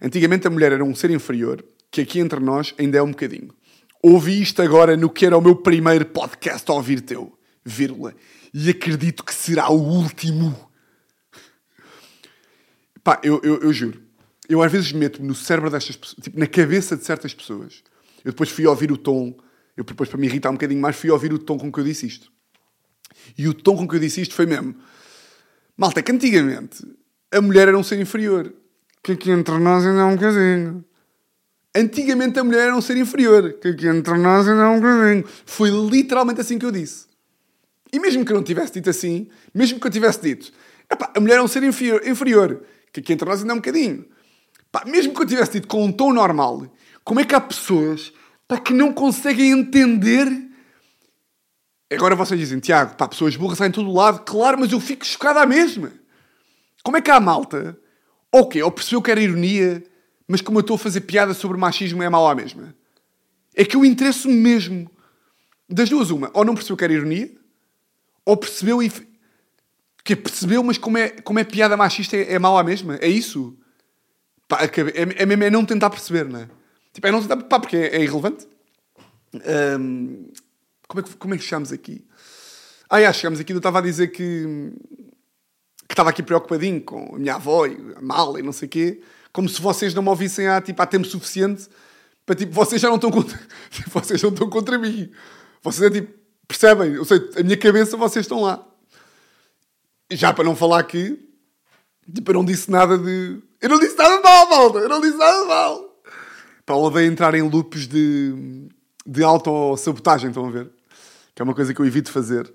Antigamente 0.02 0.48
a 0.48 0.50
mulher 0.50 0.72
era 0.72 0.84
um 0.84 0.94
ser 0.94 1.10
inferior, 1.10 1.66
que 1.92 2.02
aqui 2.02 2.20
entre 2.20 2.40
nós 2.40 2.74
ainda 2.78 2.98
é 2.98 3.02
um 3.02 3.12
bocadinho. 3.12 3.54
Ouvi 4.02 4.42
isto 4.42 4.62
agora 4.62 4.96
no 4.96 5.10
que 5.10 5.26
era 5.26 5.38
o 5.38 5.42
meu 5.42 5.56
primeiro 5.56 6.06
podcast 6.06 6.70
a 6.70 6.76
ouvir 6.76 7.02
teu, 7.02 7.38
vírgula, 7.64 8.14
e 8.54 8.70
acredito 8.70 9.24
que 9.24 9.34
será 9.34 9.70
o 9.70 9.82
último. 9.82 10.70
Pá, 13.04 13.20
eu, 13.24 13.42
eu, 13.44 13.62
eu 13.62 13.74
juro. 13.74 14.02
Eu 14.48 14.62
às 14.62 14.72
vezes 14.72 14.92
meto-me 14.92 15.28
no 15.28 15.34
cérebro 15.34 15.72
destas 15.72 15.96
pessoas, 15.96 16.24
tipo, 16.24 16.40
na 16.40 16.46
cabeça 16.46 16.96
de 16.96 17.04
certas 17.04 17.34
pessoas. 17.34 17.84
Eu 18.24 18.32
depois 18.32 18.50
fui 18.50 18.68
ouvir 18.68 18.92
o 18.92 18.98
tom, 18.98 19.36
eu 19.76 19.84
depois 19.84 20.08
para 20.08 20.20
me 20.20 20.28
irritar 20.28 20.50
um 20.50 20.54
bocadinho 20.54 20.80
mais, 20.80 20.96
fui 20.96 21.10
ouvir 21.10 21.34
o 21.34 21.40
tom 21.40 21.58
com 21.58 21.72
que 21.72 21.80
eu 21.80 21.84
disse 21.84 22.06
isto. 22.06 22.32
E 23.38 23.48
o 23.48 23.54
tom 23.54 23.76
com 23.76 23.88
que 23.88 23.96
eu 23.96 24.00
disse 24.00 24.22
isto 24.22 24.36
foi 24.36 24.46
mesmo. 24.46 24.76
Malta, 25.76 26.02
que 26.04 26.12
antigamente 26.12 26.86
a 27.36 27.42
mulher 27.42 27.68
era 27.68 27.78
um 27.78 27.84
ser 27.84 28.00
inferior. 28.00 28.54
Que 29.04 29.12
aqui 29.12 29.30
entre 29.30 29.58
nós 29.60 29.86
ainda 29.86 30.02
é 30.02 30.04
um 30.06 30.16
bocadinho. 30.16 30.86
Antigamente 31.76 32.40
a 32.40 32.44
mulher 32.44 32.68
era 32.68 32.76
um 32.76 32.82
ser 32.82 32.98
inferior. 32.98 33.54
Que 33.54 33.70
aqui 33.70 33.88
entre 33.88 34.18
nós 34.18 34.48
ainda 34.48 34.64
é 34.64 34.68
um 34.68 34.80
bocadinho. 34.80 35.26
Foi 35.46 35.70
literalmente 35.70 36.42
assim 36.42 36.58
que 36.58 36.66
eu 36.66 36.72
disse. 36.72 37.06
E 37.92 38.00
mesmo 38.00 38.26
que 38.26 38.32
eu 38.32 38.36
não 38.36 38.44
tivesse 38.44 38.74
dito 38.74 38.90
assim, 38.90 39.28
mesmo 39.54 39.80
que 39.80 39.88
eu 39.88 39.92
tivesse 39.92 40.22
dito, 40.22 40.52
a 40.90 41.20
mulher 41.20 41.38
é 41.38 41.42
um 41.42 41.48
ser 41.48 41.64
inferior, 41.64 42.06
inferior 42.06 42.64
que 42.92 43.02
aqui 43.02 43.14
entre 43.14 43.28
nós 43.28 43.42
ainda 43.42 43.52
é 43.52 43.56
um 43.56 43.58
bocadinho. 43.58 44.06
Pá, 44.72 44.84
mesmo 44.86 45.14
que 45.14 45.22
eu 45.22 45.26
tivesse 45.26 45.54
dito 45.54 45.68
com 45.68 45.84
um 45.84 45.92
tom 45.92 46.14
normal, 46.14 46.66
Como 47.04 47.20
é 47.20 47.26
que 47.26 47.36
há 47.36 47.42
pessoas 47.42 48.12
pá, 48.48 48.58
que 48.58 48.74
não 48.74 48.92
conseguem 48.92 49.52
entender. 49.52 50.28
Agora 51.92 52.16
vocês 52.16 52.40
dizem, 52.40 52.60
Tiago, 52.60 52.96
pá, 52.96 53.08
pessoas 53.08 53.36
burras 53.36 53.58
saem 53.58 53.70
em 53.70 53.74
todo 53.74 53.92
lado. 53.92 54.24
Claro, 54.26 54.58
mas 54.60 54.72
eu 54.72 54.80
fico 54.80 55.06
chocado 55.06 55.40
à 55.40 55.46
mesma. 55.46 55.92
Como 56.86 56.98
é 56.98 57.02
que 57.02 57.10
há 57.10 57.20
malta? 57.20 57.76
Ok, 58.32 58.62
ou 58.62 58.72
percebeu 58.72 59.02
que 59.02 59.10
era 59.10 59.20
ironia, 59.20 59.84
mas 60.28 60.40
como 60.40 60.60
eu 60.60 60.62
estou 60.62 60.76
a 60.76 60.78
fazer 60.78 61.02
piada 61.02 61.34
sobre 61.34 61.58
machismo 61.58 62.04
é 62.04 62.10
mau 62.10 62.30
à 62.30 62.36
mesma. 62.36 62.76
É 63.56 63.66
que 63.66 63.76
eu 63.76 63.84
interesso 63.84 64.30
mesmo. 64.30 64.88
Das 65.68 65.90
duas, 65.90 66.12
uma. 66.12 66.30
Ou 66.32 66.46
não 66.46 66.54
percebeu 66.54 66.78
que 66.78 66.84
era 66.84 66.94
ironia, 66.94 67.34
ou 68.24 68.38
percebeu 68.38 68.84
e. 68.84 68.92
Que 70.04 70.16
percebeu, 70.16 70.62
mas 70.64 70.78
como 70.78 71.00
é, 71.00 71.10
como 71.10 71.40
é 71.40 71.44
piada 71.44 71.76
machista 71.76 72.16
é, 72.16 72.34
é 72.34 72.38
mau 72.38 72.56
à 72.56 72.64
mesma. 72.64 72.98
É 72.98 73.08
isso. 73.08 73.58
Pá, 74.48 74.60
é, 74.64 75.24
é 75.24 75.26
mesmo 75.26 75.44
é 75.44 75.50
não 75.50 75.66
tentar 75.66 75.90
perceber, 75.90 76.26
não 76.26 76.42
é? 76.42 76.50
Tipo, 76.94 77.08
é 77.08 77.12
não 77.12 77.20
tentar. 77.20 77.38
Pá, 77.38 77.60
porque 77.60 77.78
é, 77.78 77.96
é 77.96 78.04
irrelevante. 78.04 78.48
Como, 80.88 81.00
é 81.00 81.04
que, 81.04 81.16
como 81.16 81.34
é 81.34 81.38
que 81.38 81.44
chegamos 81.44 81.72
aqui? 81.72 82.06
Ah, 82.88 83.02
já, 83.02 83.12
chegamos 83.12 83.40
aqui. 83.40 83.54
Eu 83.54 83.58
estava 83.58 83.80
a 83.80 83.82
dizer 83.82 84.10
que. 84.10 84.72
Estava 85.96 86.10
aqui 86.10 86.22
preocupadinho 86.22 86.82
com 86.82 87.16
a 87.16 87.18
minha 87.18 87.36
avó 87.36 87.66
e 87.66 87.78
a 87.96 88.02
mala 88.02 88.40
e 88.40 88.44
não 88.44 88.52
sei 88.52 88.68
o 88.68 88.70
quê. 88.70 89.02
Como 89.32 89.50
se 89.50 89.62
vocês 89.62 89.94
não 89.94 90.04
me 90.04 90.10
ouvissem 90.10 90.48
há, 90.48 90.62
tipo, 90.62 90.82
há 90.82 90.86
tempo 90.86 91.08
suficiente 91.08 91.68
para 92.26 92.36
tipo, 92.36 92.52
vocês 92.54 92.82
já 92.82 92.88
não 92.88 92.96
estão 92.96 93.12
contra, 93.12 93.40
tipo, 93.70 93.90
vocês 93.90 94.22
não 94.22 94.32
estão 94.32 94.50
contra 94.50 94.78
mim. 94.78 95.12
Vocês 95.62 95.92
é 95.92 95.94
tipo, 95.94 96.14
percebem? 96.48 96.94
Eu 96.94 97.06
sei, 97.06 97.30
a 97.38 97.44
minha 97.44 97.58
cabeça 97.58 97.96
vocês 97.96 98.26
estão 98.26 98.42
lá. 98.42 98.66
Já 100.12 100.34
para 100.34 100.44
não 100.44 100.56
falar 100.56 100.84
que, 100.84 101.20
tipo, 102.14 102.32
eu 102.32 102.36
não 102.36 102.46
disse 102.46 102.70
nada 102.70 102.98
de. 102.98 103.42
Eu 103.62 103.70
não 103.70 103.80
disse 103.80 103.98
nada 103.98 104.18
de 104.18 104.24
mal, 104.24 104.50
malta! 104.50 104.80
Eu 104.80 104.90
não 104.90 105.02
disse 105.02 105.18
nada 105.18 105.42
de 105.42 105.48
mal! 105.48 106.02
Pá, 106.66 106.74
odeio 106.74 107.12
entrar 107.12 107.34
em 107.36 107.42
loops 107.42 107.88
de, 107.88 108.68
de 109.06 109.24
autossabotagem, 109.24 110.30
estão 110.30 110.48
a 110.48 110.52
ver? 110.52 110.70
Que 111.34 111.42
é 111.42 111.44
uma 111.44 111.54
coisa 111.54 111.74
que 111.74 111.80
eu 111.80 111.86
evito 111.86 112.12
fazer. 112.12 112.52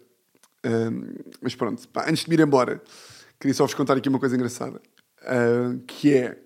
Um, 0.64 1.14
mas 1.41 1.55
pronto, 1.55 1.88
pá, 1.88 2.07
antes 2.09 2.24
de 2.24 2.28
me 2.28 2.36
ir 2.36 2.41
embora, 2.41 2.82
queria 3.41 3.55
só 3.55 3.64
vos 3.64 3.74
contar 3.74 3.97
aqui 3.97 4.09
uma 4.09 4.20
coisa 4.20 4.36
engraçada. 4.36 4.80
Uh, 5.22 5.80
que 5.86 6.14
é 6.14 6.38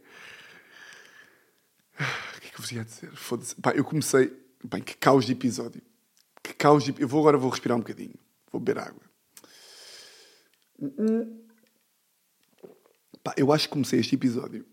que 2.55 2.61
vos 2.61 2.71
ia 2.73 2.85
dizer? 2.85 3.11
Foda-se. 3.15 3.55
Pá, 3.57 3.73
eu 3.73 3.85
comecei. 3.85 4.33
Bem, 4.65 4.81
que 4.81 4.97
caos 4.97 5.25
de 5.25 5.33
episódio. 5.33 5.83
Que 6.43 6.55
caos 6.55 6.85
de. 6.85 6.95
Eu 6.99 7.09
vou 7.09 7.21
agora 7.21 7.37
vou 7.37 7.51
respirar 7.51 7.77
um 7.77 7.81
bocadinho. 7.81 8.15
Vou 8.51 8.61
beber 8.61 8.81
água. 8.81 9.03
Pá, 13.23 13.35
eu 13.37 13.53
acho 13.53 13.69
que 13.69 13.73
comecei 13.73 13.99
este 13.99 14.15
episódio. 14.15 14.65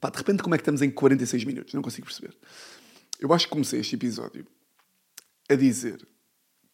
Pá, 0.00 0.10
de 0.10 0.18
repente, 0.18 0.42
como 0.42 0.54
é 0.54 0.58
que 0.58 0.62
estamos 0.62 0.82
em 0.82 0.90
46 0.90 1.44
minutos? 1.44 1.74
Não 1.74 1.82
consigo 1.82 2.06
perceber. 2.06 2.36
Eu 3.20 3.32
acho 3.32 3.46
que 3.46 3.52
comecei 3.52 3.80
este 3.80 3.94
episódio 3.94 4.46
a 5.48 5.54
dizer 5.54 6.06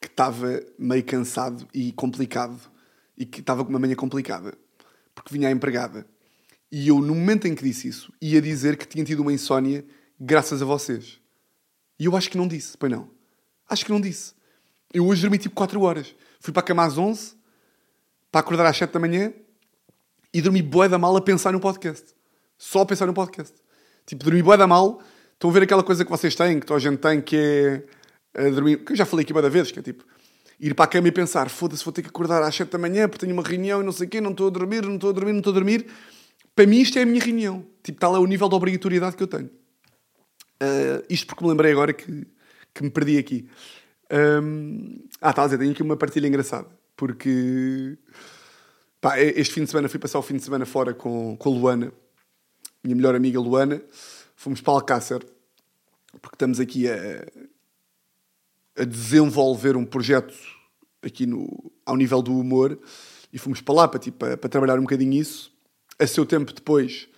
que 0.01 0.09
estava 0.09 0.63
meio 0.79 1.05
cansado 1.05 1.69
e 1.73 1.93
complicado 1.93 2.59
e 3.17 3.25
que 3.25 3.41
estava 3.41 3.65
com 3.65 3.71
uma 3.71 3.79
manhã 3.79 3.95
complicada 3.95 4.57
porque 5.15 5.33
vinha 5.33 5.49
a 5.49 5.53
empregada. 5.53 6.07
E 6.71 6.89
eu, 6.89 6.99
no 6.99 7.15
momento 7.15 7.47
em 7.47 7.55
que 7.55 7.63
disse 7.63 7.89
isso, 7.89 8.13
ia 8.21 8.43
dizer 8.43 8.77
que 8.77 8.87
tinha 8.87 9.05
tido 9.05 9.21
uma 9.21 9.33
insónia 9.33 9.85
graças 10.19 10.61
a 10.61 10.65
vocês. 10.65 11.21
E 11.99 12.07
eu 12.07 12.17
acho 12.17 12.29
que 12.29 12.37
não 12.37 12.49
disse, 12.49 12.77
pois 12.77 12.91
não. 12.91 13.09
Acho 13.69 13.85
que 13.85 13.93
não 13.93 14.01
disse. 14.01 14.35
Eu 14.93 15.07
hoje 15.07 15.23
dormi 15.23 15.39
tipo 15.39 15.55
4 15.55 15.81
horas. 15.81 16.15
Fui 16.41 16.53
para 16.53 16.61
a 16.61 16.65
cama 16.65 16.85
às 16.85 16.99
11, 16.99 17.37
para 18.31 18.41
acordar 18.41 18.67
às 18.67 18.77
7 18.77 18.93
da 18.93 18.99
manhã 18.99 19.33
e 20.33 20.43
dormi 20.43 20.63
bué 20.63 20.89
da 20.89 20.99
mal 20.99 21.17
a 21.17 21.21
pensar 21.21 21.53
no 21.53 21.61
podcast. 21.61 22.13
Só 22.59 22.81
a 22.81 22.87
pensar 22.87 23.07
no 23.07 23.15
podcast. 23.15 23.55
Tipo, 24.05 24.25
dormi 24.25 24.43
bué 24.43 24.57
da 24.57 24.67
mal. 24.67 25.01
Estão 25.33 25.51
a 25.51 25.53
ver 25.53 25.63
aquela 25.63 25.83
coisa 25.83 26.05
que 26.05 26.11
vocês 26.11 26.35
têm, 26.35 26.59
que 26.59 26.67
toda 26.67 26.79
a 26.79 26.81
gente 26.81 26.99
tem, 26.99 27.21
que 27.21 27.85
é 28.35 28.51
dormir. 28.51 28.85
Que 28.85 28.93
eu 28.93 28.97
já 28.97 29.07
falei 29.07 29.23
aqui 29.23 29.33
bué 29.33 29.43
da 29.43 29.49
vez, 29.49 29.71
que 29.71 29.79
é 29.79 29.83
tipo 29.83 30.05
ir 30.65 30.75
para 30.75 30.87
a 30.87 30.89
cama 30.89 31.09
e 31.09 31.13
pensar: 31.13 31.51
foda-se, 31.51 31.85
vou 31.85 31.93
ter 31.93 32.03
que 32.03 32.09
acordar 32.09 32.43
às 32.43 32.55
7 32.55 32.71
da 32.71 32.79
manhã 32.79 33.07
porque 33.09 33.27
tenho 33.27 33.37
uma 33.37 33.47
reunião 33.47 33.83
e 33.83 33.85
não 33.85 33.93
sei 33.93 34.07
o 34.07 34.11
quê, 34.11 34.21
não 34.21 34.31
estou 34.31 34.47
a 34.47 34.51
dormir, 34.51 34.83
não 34.83 34.95
estou 34.95 35.11
a 35.11 35.13
dormir, 35.13 35.33
não 35.33 35.39
estou 35.39 35.51
a 35.51 35.55
dormir. 35.55 35.87
Para 36.57 36.67
mim, 36.67 36.81
isto 36.81 36.99
é 36.99 37.03
a 37.03 37.07
minha 37.07 37.23
reunião. 37.23 37.67
Tipo, 37.83 38.01
tal 38.01 38.17
é 38.17 38.19
o 38.19 38.27
nível 38.27 38.49
de 38.49 38.55
obrigatoriedade 38.55 39.17
que 39.17 39.23
eu 39.23 39.27
tenho. 39.27 39.51
Uh, 40.63 41.05
isto 41.11 41.27
porque 41.27 41.45
me 41.45 41.51
lembrei 41.51 41.73
agora 41.73 41.93
que, 41.93 42.27
que 42.73 42.83
me 42.83 42.91
perdi 42.91 43.19
aqui. 43.19 43.47
Um, 44.11 45.05
ah, 45.21 45.31
está 45.31 45.43
a 45.43 45.45
dizer, 45.47 45.59
tenho 45.59 45.73
aqui 45.73 45.83
uma 45.83 45.97
partilha 45.97 46.27
engraçada. 46.27 46.69
Porque 46.97 47.99
pá, 49.01 49.19
este 49.21 49.53
fim 49.53 49.65
de 49.65 49.71
semana 49.71 49.89
fui 49.89 49.99
passar 49.99 50.19
o 50.19 50.23
fim 50.23 50.37
de 50.37 50.45
semana 50.45 50.65
fora 50.65 50.95
com, 50.95 51.37
com 51.37 51.49
a 51.51 51.53
Luana, 51.53 51.93
minha 52.83 52.97
melhor 52.97 53.15
amiga 53.15 53.39
Luana. 53.39 53.83
Fomos 54.37 54.61
para 54.61 54.75
Alcácer, 54.75 55.27
porque 56.23 56.37
estamos 56.37 56.61
aqui 56.61 56.89
a, 56.89 57.27
a 58.79 58.85
desenvolver 58.85 59.77
um 59.77 59.85
projeto 59.85 60.54
aqui 61.07 61.27
no, 61.27 61.73
ao 61.85 61.97
nível 61.97 62.23
do 62.23 62.39
humor. 62.39 62.79
E 63.33 63.39
fomos 63.39 63.61
para 63.61 63.75
lá 63.75 63.89
para, 63.89 63.99
tipo, 63.99 64.19
para, 64.19 64.37
para 64.37 64.49
trabalhar 64.49 64.79
um 64.79 64.83
bocadinho 64.83 65.15
isso. 65.15 65.53
A 65.99 66.07
seu 66.07 66.25
tempo 66.25 66.53
depois 66.53 67.09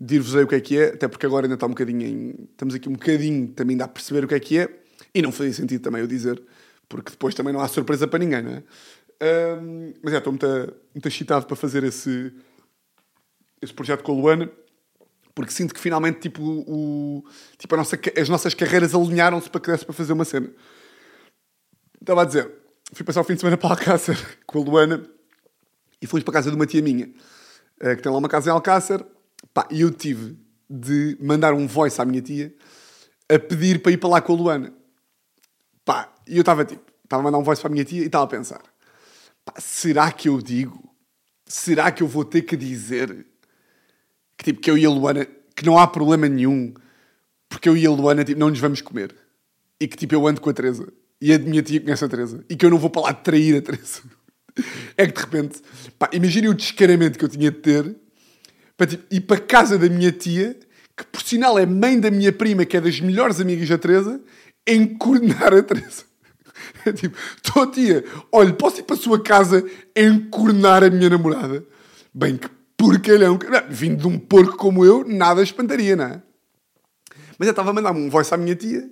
dir-vos 0.00 0.34
aí 0.36 0.44
o 0.44 0.48
que 0.48 0.54
é 0.54 0.60
que 0.60 0.78
é, 0.78 0.88
até 0.88 1.08
porque 1.08 1.26
agora 1.26 1.46
ainda 1.46 1.54
está 1.54 1.66
um 1.66 1.70
bocadinho 1.70 2.02
em... 2.02 2.48
Estamos 2.50 2.74
aqui 2.74 2.88
um 2.88 2.92
bocadinho 2.92 3.48
também 3.48 3.76
dá 3.76 3.84
a 3.84 3.88
perceber 3.88 4.24
o 4.24 4.28
que 4.28 4.34
é 4.34 4.40
que 4.40 4.58
é, 4.58 4.68
e 5.14 5.22
não 5.22 5.32
fazia 5.32 5.52
sentido 5.52 5.82
também 5.82 6.00
eu 6.00 6.06
dizer, 6.06 6.42
porque 6.88 7.10
depois 7.10 7.34
também 7.34 7.52
não 7.52 7.60
há 7.60 7.68
surpresa 7.68 8.06
para 8.06 8.18
ninguém, 8.18 8.42
não 8.42 8.52
é? 8.52 8.62
Um, 9.22 9.94
mas 10.02 10.12
é, 10.12 10.18
estou 10.18 10.32
muito, 10.32 10.46
muito 10.92 11.08
excitado 11.08 11.46
para 11.46 11.56
fazer 11.56 11.84
esse, 11.84 12.32
esse 13.62 13.72
projeto 13.72 14.02
com 14.02 14.12
a 14.12 14.14
Luana, 14.14 14.50
porque 15.34 15.52
sinto 15.52 15.72
que 15.72 15.80
finalmente 15.80 16.20
tipo, 16.20 16.42
o, 16.42 17.24
tipo 17.56 17.76
nossa, 17.76 17.98
as 18.20 18.28
nossas 18.28 18.54
carreiras 18.54 18.94
alinharam-se 18.94 19.48
para 19.48 19.60
que 19.60 19.70
desse 19.70 19.84
para 19.84 19.94
fazer 19.94 20.12
uma 20.12 20.24
cena. 20.24 20.50
Estava 22.00 22.22
a 22.22 22.24
dizer, 22.24 22.50
fui 22.94 23.04
passar 23.04 23.20
o 23.20 23.24
fim 23.24 23.34
de 23.34 23.40
semana 23.40 23.56
para 23.56 23.70
Alcácer 23.70 24.16
com 24.46 24.60
a 24.60 24.62
Luana 24.62 25.06
e 26.00 26.06
fomos 26.06 26.22
para 26.22 26.32
a 26.32 26.34
casa 26.34 26.50
de 26.50 26.56
uma 26.56 26.66
tia 26.66 26.82
minha, 26.82 27.10
eh, 27.80 27.96
que 27.96 28.02
tem 28.02 28.12
lá 28.12 28.18
uma 28.18 28.28
casa 28.28 28.50
em 28.50 28.52
Alcácer, 28.52 29.04
Pá, 29.52 29.66
e 29.70 29.82
eu 29.82 29.90
tive 29.90 30.36
de 30.68 31.16
mandar 31.20 31.52
um 31.54 31.66
voice 31.66 32.00
à 32.00 32.04
minha 32.04 32.22
tia 32.22 32.54
a 33.28 33.38
pedir 33.38 33.82
para 33.82 33.92
ir 33.92 33.98
para 33.98 34.08
lá 34.08 34.20
com 34.20 34.32
a 34.32 34.36
Luana. 34.36 34.72
Pá, 35.84 36.12
e 36.26 36.36
eu 36.36 36.40
estava 36.40 36.64
tipo, 36.64 36.82
estava 37.04 37.22
a 37.22 37.24
mandar 37.24 37.38
um 37.38 37.42
voice 37.42 37.60
para 37.60 37.70
a 37.70 37.72
minha 37.72 37.84
tia 37.84 38.02
e 38.02 38.06
estava 38.06 38.24
a 38.24 38.28
pensar: 38.28 38.62
pá, 39.44 39.54
será 39.58 40.10
que 40.10 40.28
eu 40.28 40.40
digo? 40.40 40.92
Será 41.46 41.92
que 41.92 42.02
eu 42.02 42.08
vou 42.08 42.24
ter 42.24 42.42
que 42.42 42.56
dizer 42.56 43.26
que, 44.36 44.44
tipo, 44.46 44.60
que 44.60 44.70
eu 44.70 44.78
e 44.78 44.86
a 44.86 44.90
Luana, 44.90 45.26
que 45.54 45.64
não 45.64 45.78
há 45.78 45.86
problema 45.86 46.28
nenhum, 46.28 46.72
porque 47.48 47.68
eu 47.68 47.76
e 47.76 47.86
a 47.86 47.90
Luana 47.90 48.24
tipo, 48.24 48.40
não 48.40 48.50
nos 48.50 48.58
vamos 48.58 48.80
comer? 48.80 49.14
E 49.78 49.86
que 49.86 49.96
tipo, 49.96 50.14
eu 50.14 50.26
ando 50.26 50.40
com 50.40 50.50
a 50.50 50.54
Teresa 50.54 50.92
e 51.20 51.32
a 51.32 51.38
minha 51.38 51.62
tia 51.62 51.80
conhece 51.80 52.04
a 52.04 52.08
Teresa 52.08 52.44
e 52.48 52.56
que 52.56 52.64
eu 52.64 52.70
não 52.70 52.78
vou 52.78 52.90
para 52.90 53.02
lá 53.02 53.14
trair 53.14 53.56
a 53.56 53.62
Teresa. 53.62 54.02
É 54.96 55.04
que 55.04 55.12
de 55.14 55.20
repente, 55.20 55.60
pá, 55.98 56.08
imaginem 56.12 56.48
o 56.48 56.54
descaramento 56.54 57.18
que 57.18 57.24
eu 57.24 57.28
tinha 57.28 57.50
de 57.50 57.58
ter 57.58 57.96
para 58.76 58.86
tipo, 58.86 59.02
ir 59.10 59.22
para 59.22 59.40
casa 59.40 59.76
da 59.76 59.88
minha 59.88 60.12
tia, 60.12 60.56
que 60.96 61.04
por 61.06 61.22
sinal 61.22 61.58
é 61.58 61.66
mãe 61.66 61.98
da 61.98 62.08
minha 62.08 62.32
prima, 62.32 62.64
que 62.64 62.76
é 62.76 62.80
das 62.80 63.00
melhores 63.00 63.40
amigas 63.40 63.68
da 63.68 63.76
Teresa, 63.76 64.20
encornar 64.64 65.52
a 65.52 65.62
Teresa. 65.62 66.04
É 66.86 66.92
tipo, 66.92 67.16
estou 67.36 67.66
tia, 67.66 68.04
olha, 68.30 68.52
posso 68.52 68.78
ir 68.78 68.84
para 68.84 68.94
a 68.94 68.98
sua 68.98 69.20
casa 69.20 69.64
encornar 69.96 70.84
a 70.84 70.90
minha 70.90 71.10
namorada? 71.10 71.64
Bem, 72.14 72.36
que 72.36 72.48
porcalhão. 72.76 73.38
Vindo 73.70 74.02
de 74.02 74.06
um 74.06 74.18
porco 74.18 74.56
como 74.56 74.84
eu, 74.84 75.04
nada 75.06 75.42
espantaria, 75.42 75.96
não 75.96 76.04
é? 76.04 76.22
Mas 77.38 77.48
eu 77.48 77.50
estava 77.50 77.70
a 77.70 77.72
mandar 77.72 77.92
um 77.92 78.10
voice 78.10 78.32
à 78.32 78.36
minha 78.36 78.54
tia 78.54 78.88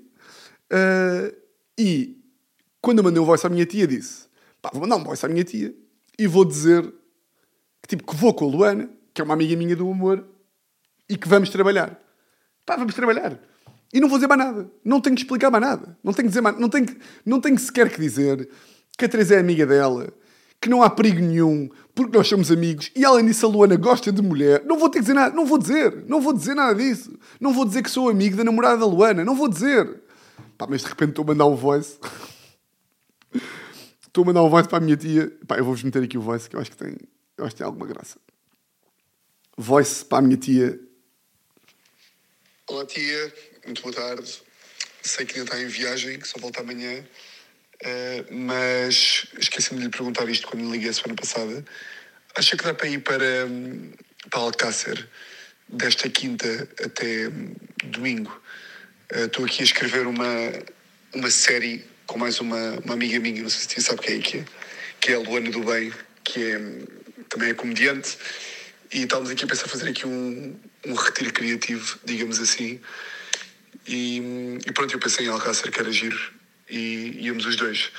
uh, 0.73 1.42
e 1.79 2.19
quando 2.81 2.99
eu 2.99 3.05
mandei 3.05 3.23
um 3.23 3.27
voice 3.27 3.47
à 3.47 3.51
minha 3.51 3.67
tia, 3.67 3.87
disse: 3.87 4.27
pá, 4.61 4.71
vou 4.73 4.83
mandar 4.83 4.97
um 4.97 5.05
voice 5.05 5.25
à 5.25 5.29
minha 5.29 5.45
tia 5.45 5.75
e 6.19 6.27
vou 6.27 6.45
dizer 6.45 6.83
que, 7.83 7.89
tipo, 7.89 8.11
que 8.11 8.17
vou 8.17 8.35
com 8.35 8.45
a 8.45 8.49
Luana 8.49 8.91
que 9.15 9.21
é 9.21 9.25
uma 9.25 9.35
amiga 9.35 9.57
minha 9.57 9.77
do 9.77 9.89
humor, 9.89 10.25
e 11.09 11.17
que 11.17 11.29
vamos 11.29 11.51
trabalhar. 11.51 11.99
Pá, 12.65 12.77
vamos 12.77 12.95
trabalhar. 12.95 13.39
E 13.93 14.01
não 14.01 14.09
vou 14.09 14.17
dizer 14.17 14.29
mais 14.29 14.41
nada. 14.41 14.71
Não 14.85 15.01
tenho 15.01 15.15
que 15.15 15.23
explicar 15.23 15.51
mais 15.51 15.63
nada. 15.63 15.99
Não 16.03 16.13
tenho 16.13 16.27
que 16.27 16.31
dizer 16.31 16.41
mais, 16.41 16.59
não 16.59 16.69
tenho, 16.69 16.87
não 17.27 17.41
tenho 17.41 17.59
sequer 17.59 17.91
que 17.91 18.01
dizer 18.01 18.49
que 18.97 19.05
a 19.05 19.09
Teresa 19.09 19.35
é 19.35 19.39
amiga 19.39 19.67
dela, 19.67 20.09
que 20.61 20.71
não 20.71 20.83
há 20.83 20.89
perigo 20.89 21.21
nenhum, 21.21 21.69
porque 21.95 22.17
nós 22.17 22.29
somos 22.29 22.51
amigos, 22.51 22.91
e 22.97 23.05
além 23.05 23.27
disso 23.27 23.45
a 23.45 23.49
Luana 23.49 23.77
gosta 23.77 24.11
de 24.11 24.23
mulher. 24.23 24.65
Não 24.65 24.79
vou 24.79 24.89
ter 24.89 24.99
que 24.99 25.03
dizer 25.03 25.15
nada. 25.15 25.35
Não 25.35 25.45
vou 25.45 25.59
dizer. 25.59 26.05
Não 26.09 26.21
vou 26.21 26.33
dizer 26.33 26.55
nada 26.55 26.75
disso. 26.75 27.13
Não 27.39 27.53
vou 27.53 27.67
dizer 27.67 27.83
que 27.83 27.91
sou 27.91 28.09
amigo 28.09 28.37
da 28.37 28.45
namorada 28.45 28.79
da 28.79 28.87
Luana. 28.87 29.25
Não 29.25 29.35
vou 29.35 29.49
dizer. 29.49 30.01
Pá, 30.59 30.67
mas 30.69 30.83
de 30.83 30.89
repente 30.89 31.11
estou 31.11 31.25
a 31.25 31.29
mandar 31.29 31.47
um 31.47 31.57
voice. 31.57 31.99
estou 34.07 34.23
a 34.23 34.27
mandar 34.27 34.43
um 34.43 34.49
voice 34.49 34.69
para 34.69 34.79
a 34.79 34.81
minha 34.81 34.97
tia. 34.97 35.33
Pá, 35.47 35.59
eu 35.59 35.65
vou-vos 35.65 35.83
meter 35.83 36.03
aqui 36.03 36.19
o 36.19 36.23
voice, 36.23 36.49
que 36.49 36.57
eu 36.57 36.61
acho 36.61 36.71
que 36.71 36.77
tem, 36.77 36.97
eu 37.37 37.45
acho 37.45 37.55
que 37.55 37.59
tem 37.59 37.67
alguma 37.67 37.87
graça 37.87 38.19
voice 39.57 40.05
para 40.05 40.19
a 40.19 40.23
minha 40.23 40.37
tia. 40.37 40.79
Olá 42.67 42.87
tia, 42.87 43.35
muito 43.65 43.83
boa 43.83 43.95
tarde. 43.95 44.43
Sei 45.03 45.27
que 45.27 45.39
ainda 45.39 45.51
está 45.51 45.63
em 45.63 45.69
viagem, 45.69 46.19
que 46.19 46.27
só 46.27 46.39
volta 46.39 46.61
amanhã, 46.61 47.01
uh, 47.01 48.35
mas 48.35 49.27
esqueci-me 49.39 49.79
de 49.79 49.87
lhe 49.87 49.91
perguntar 49.91 50.29
isto 50.29 50.49
quando 50.49 50.71
liguei 50.71 50.89
a 50.89 50.93
semana 50.93 51.15
passada. 51.15 51.65
Acha 52.35 52.57
que 52.57 52.65
dá 52.65 52.75
para 52.75 52.89
ir 52.89 53.03
para, 53.03 53.49
para 54.31 54.41
Alcácer 54.41 55.09
desta 55.69 56.09
quinta 56.09 56.69
até 56.83 57.29
domingo? 57.85 58.42
Eh, 59.13 59.25
Estou 59.25 59.45
aqui 59.45 59.61
a 59.61 59.65
escrever 59.65 60.07
uma, 60.07 60.25
uma 61.15 61.31
série 61.31 61.85
com 62.07 62.19
mais 62.19 62.41
uma, 62.41 62.79
uma 62.83 62.95
amiga 62.95 63.21
minha, 63.21 63.43
não 63.43 63.51
sei 63.51 63.61
se 63.61 63.75
você 63.75 63.81
sabe 63.83 64.01
quem 64.01 64.19
é 64.19 64.23
que 64.23 64.39
é, 64.39 64.45
que 65.01 65.13
é 65.13 65.15
a 65.17 65.19
Luana 65.19 65.51
do 65.51 65.61
Bem, 65.61 65.93
que 66.25 66.43
é, 66.43 66.59
também 67.29 67.51
é 67.51 67.55
comediante. 67.55 68.17
E 68.91 69.03
estávamos 69.03 69.31
aqui 69.31 69.45
a 69.45 69.47
pensar 69.47 69.69
fazer 69.69 69.91
aqui 69.91 70.07
um, 70.07 70.59
um 70.87 70.95
retiro 70.95 71.31
criativo, 71.31 71.99
digamos 72.05 72.41
assim. 72.41 72.81
E, 73.87 74.59
e 74.67 74.73
pronto, 74.73 74.95
eu 74.95 74.99
pensei 74.99 75.27
em 75.27 75.29
Alcácer, 75.29 75.71
que 75.71 75.79
era 75.79 75.93
giro, 75.93 76.19
e 76.71 77.19
íamos 77.21 77.45
os 77.45 77.57
dois. 77.57 77.91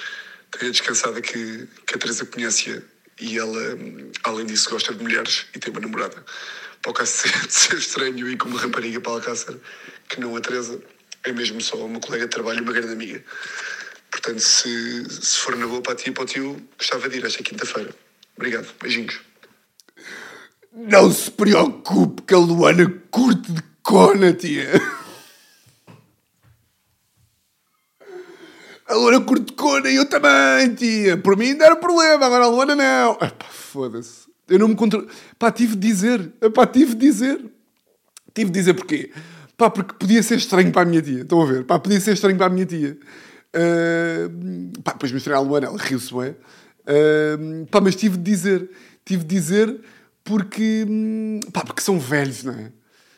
Tenho 0.52 0.70
a 0.70 0.72
descansada 0.72 1.22
que, 1.22 1.68
que 1.86 1.96
a 1.96 1.98
Teresa 2.00 2.26
conhece-a 2.26 2.82
e 3.20 3.38
ela, 3.38 3.78
além 4.24 4.48
disso, 4.48 4.70
gosta 4.70 4.94
de 4.94 5.04
mulheres 5.04 5.46
e 5.54 5.60
tem 5.60 5.72
uma 5.72 5.80
namorada. 5.80 6.26
Para 6.82 6.90
o 6.90 6.94
caso 6.94 7.12
de 7.12 7.18
ser, 7.30 7.48
de 7.48 7.54
ser 7.54 7.78
estranho 7.78 8.30
e 8.30 8.36
como 8.36 8.56
rapariga 8.56 9.00
para 9.00 9.12
Alcácer, 9.12 9.56
que 10.10 10.20
não 10.20 10.36
a 10.36 10.42
Teresa, 10.42 10.82
é 11.26 11.32
mesmo 11.32 11.62
só 11.62 11.78
uma 11.78 12.00
colega 12.00 12.26
de 12.26 12.32
trabalho 12.32 12.60
e 12.60 12.62
uma 12.62 12.74
grande 12.74 12.94
amiga. 12.94 13.24
Portanto, 14.12 14.40
se, 14.40 15.06
se 15.10 15.38
for 15.38 15.56
na 15.56 15.66
boa 15.66 15.82
para 15.82 15.94
a 15.94 15.96
tia 15.96 16.12
e 16.12 16.14
para 16.14 16.24
o 16.24 16.26
tio, 16.26 16.70
gostava 16.78 17.10
de 17.10 17.18
ir 17.18 17.26
esta 17.26 17.42
quinta-feira. 17.42 17.94
Obrigado, 18.36 18.68
beijinhos. 18.82 19.20
Não 20.72 21.12
se 21.12 21.32
preocupe 21.32 22.24
que 22.24 22.34
a 22.34 22.38
Luana 22.38 23.02
curte 23.10 23.52
de 23.52 23.62
cona, 23.82 24.34
tia. 24.34 24.70
A 28.86 28.96
Luana 28.96 29.22
curte 29.22 29.46
de 29.46 29.54
cona 29.54 29.90
e 29.90 29.96
eu 29.96 30.06
também, 30.06 30.76
tia. 30.76 31.18
Por 31.18 31.38
mim 31.38 31.54
não 31.54 31.66
era 31.66 31.76
problema, 31.76 32.26
agora 32.26 32.46
a 32.46 32.48
Luana 32.48 32.76
não. 32.76 33.14
Epá, 33.14 33.46
foda-se. 33.50 34.28
Eu 34.48 34.60
não 34.60 34.68
me 34.68 34.76
controlo. 34.76 35.08
Pá, 35.40 35.52
tive 35.52 35.76
de 35.76 35.88
dizer. 35.88 36.32
Epá, 36.42 36.68
tive 36.68 36.94
de 36.94 37.08
dizer. 37.08 37.40
Tive 38.34 38.52
de 38.52 38.60
dizer 38.60 38.74
porquê. 38.74 39.12
Pá, 39.64 39.70
porque 39.70 39.94
podia 39.94 40.22
ser 40.22 40.36
estranho 40.36 40.74
para 40.74 40.82
a 40.82 40.86
minha 40.86 41.02
tia. 41.02 41.22
Estão 41.22 41.42
a 41.42 41.46
ver? 41.46 41.64
Pá, 41.64 41.80
podia 41.80 41.98
ser 42.02 42.12
estranho 42.12 42.36
para 42.36 42.48
a 42.48 42.50
minha 42.50 42.66
tia. 42.66 42.98
Uh, 43.56 44.82
pá, 44.82 44.92
depois 44.92 45.10
mostrei 45.14 45.34
à 45.34 45.40
Luana, 45.40 45.68
ela 45.68 45.78
riu-se 45.78 46.14
bem. 46.14 46.32
Uh, 46.32 47.66
pá, 47.68 47.80
mas 47.80 47.96
tive 47.96 48.18
de 48.18 48.24
dizer. 48.24 48.70
Tive 49.06 49.24
de 49.24 49.36
dizer 49.36 49.80
porque... 50.22 50.86
Pá, 51.54 51.62
porque 51.62 51.82
são 51.82 51.98
velhos, 51.98 52.44
não 52.44 52.52
é? 52.52 52.72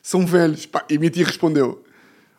São 0.04 0.24
velhos. 0.24 0.68
Pá, 0.68 0.86
e 0.88 0.98
a 0.98 1.00
minha 1.00 1.10
tia 1.10 1.26
respondeu. 1.26 1.84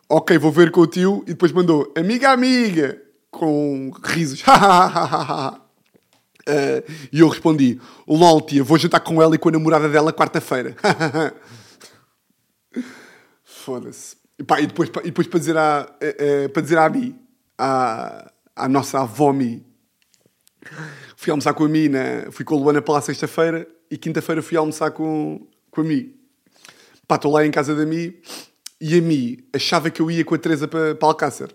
Ok, 0.07 0.37
vou 0.37 0.53
ver 0.53 0.71
com 0.71 0.79
o 0.79 0.87
tio. 0.87 1.21
E 1.25 1.31
depois 1.31 1.51
mandou, 1.51 1.91
amiga, 1.97 2.29
amiga. 2.29 3.01
Com 3.29 3.91
risos. 4.05 4.41
Uh, 6.47 6.79
e 7.11 7.19
eu 7.19 7.27
respondi: 7.27 7.77
LOL, 8.07 8.39
tia, 8.39 8.63
vou 8.63 8.77
jantar 8.77 9.01
com 9.01 9.21
ela 9.21 9.35
e 9.35 9.37
com 9.37 9.49
a 9.49 9.51
namorada 9.51 9.89
dela 9.89 10.13
quarta-feira. 10.13 10.77
Foda-se. 13.67 14.15
E, 14.39 14.43
pá, 14.45 14.61
e, 14.61 14.67
depois, 14.67 14.89
e 15.03 15.07
depois 15.07 15.27
para 15.27 15.39
dizer 15.39 15.57
à, 15.57 15.93
eh, 15.99 16.47
para 16.47 16.61
dizer 16.61 16.77
à 16.77 16.87
Mi, 16.87 17.13
à, 17.57 18.31
à 18.55 18.69
nossa 18.69 19.01
avó 19.01 19.33
Mi, 19.33 19.61
fui 21.17 21.31
almoçar 21.31 21.53
com 21.53 21.65
a 21.65 21.67
Mi, 21.67 21.89
na, 21.89 22.31
fui 22.31 22.45
com 22.45 22.55
a 22.55 22.57
Luana 22.57 22.81
para 22.81 22.93
lá 22.93 23.01
sexta-feira 23.01 23.67
e 23.91 23.97
quinta-feira 23.97 24.41
fui 24.41 24.55
almoçar 24.55 24.91
com, 24.91 25.45
com 25.69 25.81
a 25.81 25.83
Mi. 25.83 26.17
Pá, 27.05 27.15
estou 27.15 27.29
lá 27.29 27.45
em 27.45 27.51
casa 27.51 27.75
da 27.75 27.85
Mi 27.85 28.17
e 28.79 28.97
a 28.97 29.01
Mi 29.01 29.45
achava 29.51 29.89
que 29.89 30.01
eu 30.01 30.09
ia 30.09 30.23
com 30.23 30.35
a 30.35 30.37
Teresa 30.37 30.65
para, 30.65 30.95
para 30.95 31.09
Alcácer. 31.09 31.53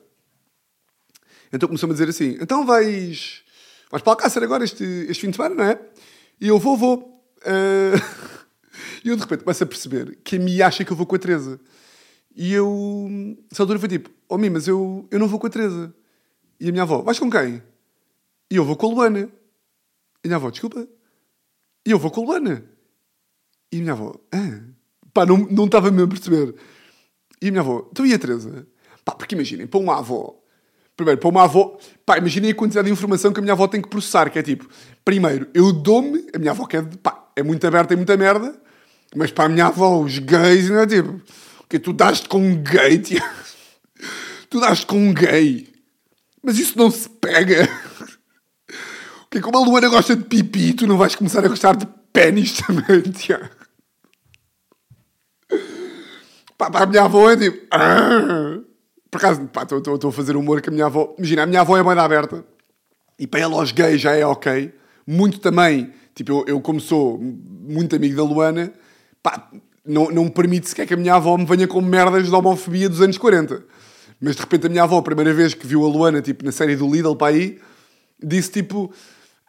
Então 1.50 1.66
começou-me 1.66 1.92
a 1.92 1.96
dizer 1.96 2.10
assim: 2.10 2.36
então 2.42 2.66
vais, 2.66 3.40
vais 3.90 4.02
para 4.02 4.12
Alcácer 4.12 4.42
agora 4.42 4.64
este, 4.64 4.84
este 5.08 5.22
fim 5.22 5.30
de 5.30 5.36
semana, 5.36 5.54
não 5.54 5.64
é? 5.64 5.80
E 6.38 6.48
eu 6.48 6.58
vou, 6.58 6.76
vou. 6.76 7.24
Ah, 7.42 8.32
E 9.04 9.08
eu 9.08 9.16
de 9.16 9.22
repente 9.22 9.42
começo 9.44 9.64
a 9.64 9.66
perceber 9.66 10.18
que 10.22 10.36
a 10.36 10.38
Mi 10.38 10.62
acha 10.62 10.84
que 10.84 10.92
eu 10.92 10.96
vou 10.96 11.06
com 11.06 11.16
a 11.16 11.18
Teresa. 11.18 11.60
E 12.34 12.52
eu, 12.52 13.08
essa 13.50 13.62
altura 13.62 13.78
foi 13.78 13.88
tipo: 13.88 14.10
oh 14.28 14.38
Mi, 14.38 14.50
mas 14.50 14.66
eu, 14.66 15.06
eu 15.10 15.18
não 15.18 15.28
vou 15.28 15.38
com 15.38 15.46
a 15.46 15.50
Teresa. 15.50 15.94
E 16.58 16.68
a 16.68 16.72
minha 16.72 16.82
avó: 16.82 17.02
vais 17.02 17.18
com 17.18 17.30
quem? 17.30 17.62
E 18.50 18.56
eu 18.56 18.64
vou 18.64 18.76
com 18.76 18.86
a 18.86 18.90
Luana. 18.90 19.20
E 19.20 20.26
a 20.26 20.28
minha 20.28 20.36
avó: 20.36 20.50
desculpa. 20.50 20.86
E 21.86 21.90
eu 21.90 21.98
vou 21.98 22.10
com 22.10 22.22
a 22.22 22.24
Luana. 22.24 22.64
E 23.70 23.78
a 23.78 23.80
minha 23.80 23.92
avó: 23.92 24.14
ah. 24.32 24.60
pá, 25.12 25.26
não, 25.26 25.38
não 25.38 25.66
estava 25.66 25.90
mesmo 25.90 26.06
a 26.06 26.08
perceber. 26.08 26.54
E 27.40 27.48
a 27.48 27.50
minha 27.50 27.60
avó: 27.60 27.82
tu 27.94 28.06
e 28.06 28.14
a 28.14 28.18
Teresa? 28.18 28.66
Pá, 29.04 29.14
porque 29.14 29.34
imaginem, 29.34 29.66
para 29.66 29.80
uma 29.80 29.98
avó 29.98 30.42
Primeiro, 30.96 31.20
para 31.20 31.30
uma 31.30 31.44
avó, 31.44 31.78
pá, 32.04 32.18
imaginem 32.18 32.50
a 32.50 32.54
quantidade 32.54 32.86
de 32.86 32.92
informação 32.92 33.32
que 33.32 33.40
a 33.40 33.42
minha 33.42 33.54
avó 33.54 33.66
tem 33.66 33.80
que 33.80 33.88
processar, 33.88 34.28
que 34.30 34.38
é 34.38 34.42
tipo, 34.42 34.68
primeiro, 35.04 35.48
eu 35.54 35.72
dou-me, 35.72 36.26
a 36.34 36.38
minha 36.38 36.50
avó 36.50 36.66
que 36.66 36.76
é, 36.76 36.82
de- 36.82 36.98
pá, 36.98 37.30
é 37.34 37.42
muito 37.42 37.66
aberta 37.66 37.94
e 37.94 37.96
muita 37.96 38.16
merda, 38.16 38.54
mas 39.16 39.30
para 39.30 39.44
a 39.44 39.48
minha 39.48 39.66
avó, 39.66 39.98
os 40.00 40.18
gays, 40.18 40.68
não 40.68 40.80
é 40.80 40.86
tipo, 40.86 41.18
que 41.72 41.78
tu 41.78 41.94
daste 41.94 42.28
com 42.28 42.38
um 42.38 42.62
gay, 42.62 42.98
tia. 42.98 43.22
Tu 44.50 44.60
daste 44.60 44.84
com 44.84 44.98
um 44.98 45.14
gay. 45.14 45.66
Mas 46.42 46.58
isso 46.58 46.76
não 46.76 46.90
se 46.90 47.08
pega. 47.08 47.66
Que 49.30 49.40
como 49.40 49.56
a 49.56 49.64
Luana 49.64 49.88
gosta 49.88 50.14
de 50.14 50.22
pipi, 50.22 50.74
tu 50.74 50.86
não 50.86 50.98
vais 50.98 51.14
começar 51.14 51.42
a 51.42 51.48
gostar 51.48 51.74
de 51.74 51.86
pênis 52.12 52.52
também, 52.60 53.00
tia. 53.12 53.50
Pá, 56.58 56.70
para 56.70 56.84
a 56.84 56.86
minha 56.86 57.04
avó 57.04 57.30
é 57.30 57.38
tipo. 57.38 57.66
"Ah." 57.70 58.58
Por 59.10 59.16
acaso, 59.16 59.46
pá, 59.48 59.62
estou 59.62 60.10
a 60.10 60.12
fazer 60.12 60.36
humor 60.36 60.60
com 60.60 60.68
a 60.68 60.72
minha 60.74 60.84
avó. 60.84 61.14
Imagina, 61.16 61.44
a 61.44 61.46
minha 61.46 61.62
avó 61.62 61.78
é 61.78 61.82
bem 61.82 61.94
da 61.94 62.04
aberta. 62.04 62.44
E 63.18 63.26
para 63.26 63.40
ela, 63.40 63.54
aos 63.54 63.72
gays 63.72 63.98
já 63.98 64.12
é 64.14 64.26
ok. 64.26 64.74
Muito 65.06 65.40
também. 65.40 65.90
Tipo, 66.14 66.32
eu, 66.32 66.44
eu 66.48 66.60
como 66.60 66.80
sou 66.80 67.18
muito 67.18 67.96
amigo 67.96 68.14
da 68.14 68.24
Luana, 68.24 68.74
pá, 69.22 69.50
não, 69.84 70.10
não 70.10 70.28
permite 70.28 70.68
sequer 70.68 70.86
que 70.86 70.94
a 70.94 70.96
minha 70.96 71.14
avó 71.14 71.36
me 71.36 71.44
venha 71.44 71.66
com 71.66 71.80
merdas 71.80 72.26
de 72.26 72.34
homofobia 72.34 72.88
dos 72.88 73.00
anos 73.00 73.18
40. 73.18 73.64
Mas 74.20 74.36
de 74.36 74.40
repente 74.40 74.66
a 74.66 74.70
minha 74.70 74.84
avó, 74.84 74.98
a 74.98 75.02
primeira 75.02 75.34
vez 75.34 75.52
que 75.54 75.66
viu 75.66 75.84
a 75.84 75.88
Luana, 75.88 76.22
tipo, 76.22 76.44
na 76.44 76.52
série 76.52 76.76
do 76.76 76.88
Lidl 76.88 77.16
para 77.16 77.34
aí, 77.34 77.60
disse 78.22 78.50
tipo. 78.50 78.92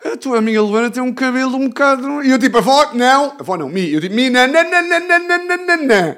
A 0.04 0.18
tua 0.18 0.40
amiga 0.40 0.62
Luana 0.62 0.92
tem 0.92 1.02
um 1.02 1.14
cabelo 1.14 1.56
um 1.56 1.70
bocado. 1.70 2.24
E 2.24 2.32
eu 2.32 2.40
tipo, 2.40 2.58
avó, 2.58 2.92
não. 2.94 3.38
Avó 3.40 3.56
não, 3.56 3.70
mi. 3.70 3.94
Eu 3.94 4.02
tipo, 4.02 4.14
mi, 4.16 4.30
não, 4.30 4.48
não, 4.48 4.64
não, 4.64 4.82
não, 4.82 5.00
não, 5.00 5.20
não, 5.20 5.66
não, 5.66 5.78
não. 5.78 6.18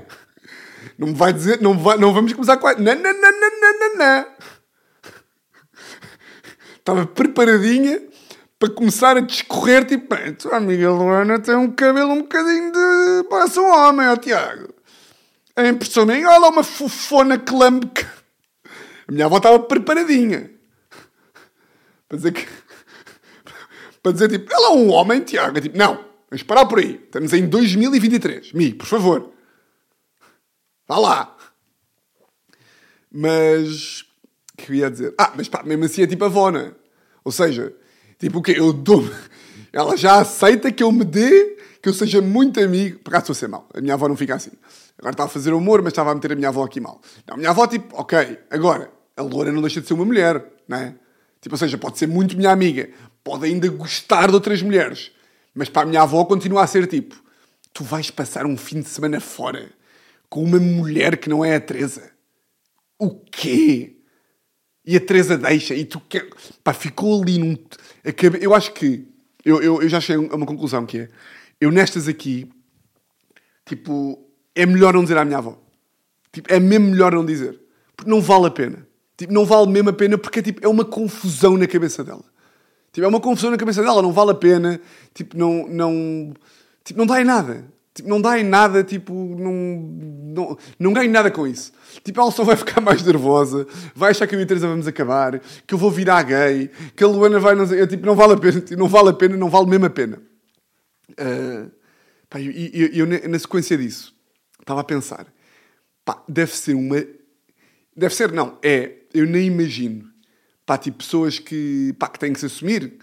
Não 0.97 1.07
me 1.09 1.13
vai 1.13 1.33
dizer, 1.33 1.61
não, 1.61 1.77
vai, 1.77 1.97
não 1.97 2.13
vamos 2.13 2.33
começar 2.33 2.57
com 2.57 2.67
a. 2.67 2.73
Não, 2.75 2.95
não, 2.95 2.95
não, 2.95 3.13
não, 3.13 3.51
não, 3.61 3.79
não, 3.79 3.97
não. 3.97 4.25
Estava 6.77 7.05
preparadinha 7.05 8.01
para 8.59 8.69
começar 8.69 9.17
a 9.17 9.21
discorrer, 9.21 9.85
tipo, 9.85 10.13
a 10.13 10.31
tua 10.33 10.57
amiga 10.57 10.89
Luana 10.91 11.39
tem 11.39 11.55
um 11.55 11.71
cabelo 11.71 12.11
um 12.11 12.21
bocadinho 12.21 12.71
de. 12.71 13.27
Parece 13.29 13.59
um 13.59 13.69
homem, 13.69 14.07
ó 14.07 14.15
Tiago. 14.15 14.73
A 15.55 15.67
impressão 15.67 16.05
minha, 16.05 16.27
olha 16.27 16.39
lá 16.39 16.49
uma 16.49 16.63
fofona 16.63 17.37
clambeca. 17.37 18.11
A 19.07 19.11
minha 19.11 19.25
avó 19.25 19.37
estava 19.37 19.59
preparadinha. 19.59 20.51
Para 22.07 22.17
dizer 22.17 22.31
que. 22.31 22.45
Para 24.01 24.11
dizer, 24.11 24.29
tipo, 24.29 24.53
ela 24.53 24.67
é 24.67 24.71
um 24.71 24.89
homem, 24.89 25.21
Tiago. 25.21 25.57
É 25.57 25.61
tipo, 25.61 25.77
não, 25.77 26.05
vamos 26.29 26.43
parar 26.43 26.65
por 26.65 26.79
aí. 26.79 27.01
Estamos 27.03 27.33
em 27.33 27.47
2023. 27.47 28.53
Mi, 28.53 28.73
por 28.73 28.85
favor. 28.85 29.33
Vá 30.87 30.97
lá. 30.97 31.37
Mas. 33.11 34.01
O 34.01 34.57
que 34.57 34.71
eu 34.71 34.75
ia 34.75 34.89
dizer? 34.89 35.13
Ah, 35.17 35.33
mas 35.35 35.49
pá, 35.49 35.63
mesmo 35.63 35.85
assim 35.85 36.03
é 36.03 36.07
tipo 36.07 36.23
a 36.23 36.29
Vona. 36.29 36.75
Ou 37.23 37.31
seja, 37.31 37.75
tipo 38.19 38.39
o 38.39 38.41
quê? 38.41 38.55
Eu 38.57 38.73
dou 38.73 39.03
Ela 39.71 39.97
já 39.97 40.19
aceita 40.19 40.71
que 40.71 40.81
eu 40.81 40.89
me 40.89 41.03
dê, 41.03 41.57
que 41.81 41.89
eu 41.89 41.93
seja 41.93 42.21
muito 42.21 42.61
amigo. 42.61 42.99
Por 42.99 43.09
acaso 43.09 43.23
estou 43.23 43.33
a 43.33 43.35
ser 43.35 43.47
mal. 43.49 43.67
A 43.73 43.81
minha 43.81 43.93
avó 43.93 44.07
não 44.07 44.15
fica 44.15 44.33
assim. 44.33 44.51
Agora 44.97 45.13
estava 45.13 45.29
a 45.29 45.33
fazer 45.33 45.53
humor, 45.53 45.81
mas 45.81 45.91
estava 45.91 46.11
a 46.11 46.15
meter 46.15 46.31
a 46.31 46.35
minha 46.35 46.47
avó 46.47 46.63
aqui 46.63 46.79
mal. 46.79 47.01
Não, 47.27 47.35
a 47.35 47.37
minha 47.37 47.49
avó, 47.49 47.67
tipo, 47.67 47.93
ok, 47.99 48.39
agora, 48.49 48.89
a 49.17 49.21
Loura 49.21 49.51
não 49.51 49.61
deixa 49.61 49.81
de 49.81 49.87
ser 49.87 49.93
uma 49.93 50.05
mulher, 50.05 50.43
não 50.67 50.77
é? 50.77 50.95
Tipo, 51.41 51.55
ou 51.55 51.59
seja, 51.59 51.77
pode 51.77 51.99
ser 51.99 52.07
muito 52.07 52.37
minha 52.37 52.51
amiga, 52.51 52.89
pode 53.23 53.45
ainda 53.45 53.67
gostar 53.67 54.29
de 54.29 54.33
outras 54.33 54.61
mulheres, 54.61 55.11
mas 55.53 55.67
para 55.67 55.83
a 55.83 55.85
minha 55.85 56.01
avó 56.01 56.23
continua 56.23 56.63
a 56.63 56.67
ser 56.67 56.87
tipo: 56.87 57.15
tu 57.73 57.83
vais 57.83 58.09
passar 58.09 58.45
um 58.45 58.55
fim 58.55 58.79
de 58.79 58.87
semana 58.87 59.19
fora 59.19 59.69
com 60.29 60.43
uma 60.43 60.59
mulher 60.59 61.17
que 61.17 61.29
não 61.29 61.43
é 61.43 61.55
a 61.55 61.59
Teresa. 61.59 62.11
O 62.97 63.11
quê? 63.11 63.97
E 64.85 64.95
a 64.95 64.99
Teresa 64.99 65.37
deixa, 65.37 65.75
e 65.75 65.83
tu 65.83 65.99
quer. 65.99 66.27
Pá, 66.63 66.73
ficou 66.73 67.21
ali 67.21 67.37
num. 67.37 67.57
Eu 68.41 68.53
acho 68.53 68.73
que. 68.73 69.07
Eu, 69.43 69.61
eu, 69.61 69.81
eu 69.81 69.89
já 69.89 69.99
cheguei 69.99 70.29
a 70.29 70.35
uma 70.35 70.45
conclusão 70.45 70.85
que 70.85 70.99
é. 70.99 71.09
Eu 71.59 71.71
nestas 71.71 72.07
aqui. 72.07 72.49
Tipo. 73.65 74.21
É 74.53 74.65
melhor 74.65 74.93
não 74.93 75.03
dizer 75.03 75.17
à 75.17 75.25
minha 75.25 75.37
avó. 75.37 75.57
Tipo, 76.31 76.53
é 76.53 76.59
mesmo 76.59 76.87
melhor 76.89 77.13
não 77.13 77.25
dizer. 77.25 77.59
Porque 77.95 78.09
não 78.09 78.21
vale 78.21 78.47
a 78.47 78.51
pena. 78.51 78.87
Tipo, 79.17 79.33
não 79.33 79.45
vale 79.45 79.71
mesmo 79.71 79.89
a 79.89 79.93
pena 79.93 80.17
porque 80.17 80.41
tipo, 80.41 80.65
é 80.65 80.67
uma 80.67 80.85
confusão 80.85 81.57
na 81.57 81.67
cabeça 81.67 82.03
dela. 82.03 82.23
Tipo, 82.91 83.05
é 83.05 83.07
uma 83.07 83.19
confusão 83.19 83.51
na 83.51 83.57
cabeça 83.57 83.81
dela, 83.81 84.01
não 84.01 84.11
vale 84.11 84.31
a 84.31 84.35
pena. 84.35 84.79
Tipo, 85.13 85.37
não. 85.37 85.67
Não, 85.67 86.33
tipo, 86.83 86.99
não 86.99 87.05
dá 87.05 87.21
em 87.21 87.25
nada. 87.25 87.65
Tipo, 87.95 88.09
não 88.09 88.19
dá 88.19 88.37
em 88.37 88.43
nada, 88.43 88.83
tipo, 88.83 89.13
não, 89.13 89.53
não, 89.53 90.57
não 90.77 90.91
ganho 90.91 91.09
nada 91.09 91.31
com 91.31 91.47
isso. 91.47 91.71
Tipo, 92.03 92.19
ela 92.19 92.29
só 92.29 92.43
vai 92.43 92.57
ficar 92.57 92.81
mais 92.81 93.01
nervosa, 93.01 93.65
vai 93.95 94.11
achar 94.11 94.27
que 94.27 94.35
eu 94.35 94.39
e 94.41 94.43
a 94.43 94.45
Teresa 94.45 94.67
vamos 94.67 94.85
acabar, 94.85 95.39
que 95.65 95.73
eu 95.73 95.77
vou 95.77 95.89
virar 95.89 96.21
gay, 96.23 96.69
que 96.93 97.03
a 97.05 97.07
Luana 97.07 97.39
vai... 97.39 97.55
Não, 97.55 97.63
eu, 97.73 97.87
tipo, 97.87 98.05
não 98.05 98.13
vale 98.13 98.33
a 98.33 98.37
pena, 98.37 98.59
tipo, 98.59 98.77
não 98.77 98.89
vale 98.89 99.09
a 99.09 99.13
pena, 99.13 99.37
não 99.37 99.49
vale 99.49 99.67
mesmo 99.69 99.85
a 99.85 99.89
pena. 99.89 100.21
Ah, 101.17 101.67
pá, 102.29 102.41
eu, 102.41 102.51
eu, 102.51 103.07
eu, 103.07 103.29
na- 103.29 103.39
sequência 103.39 103.77
disso, 103.77 104.13
estava 104.59 104.81
a 104.81 104.83
pensar, 104.83 105.25
pá, 106.03 106.21
deve 106.27 106.51
ser 106.53 106.73
uma... 106.73 107.01
Deve 107.95 108.13
ser, 108.13 108.29
não. 108.33 108.59
É, 108.61 108.91
eu 109.13 109.25
nem 109.25 109.47
imagino. 109.47 110.03
Pá, 110.65 110.77
tipo, 110.77 110.97
pessoas 110.97 111.39
que, 111.39 111.95
pá, 111.97 112.09
que 112.09 112.19
têm 112.19 112.33
que 112.33 112.41
se 112.41 112.47
assumir, 112.47 112.97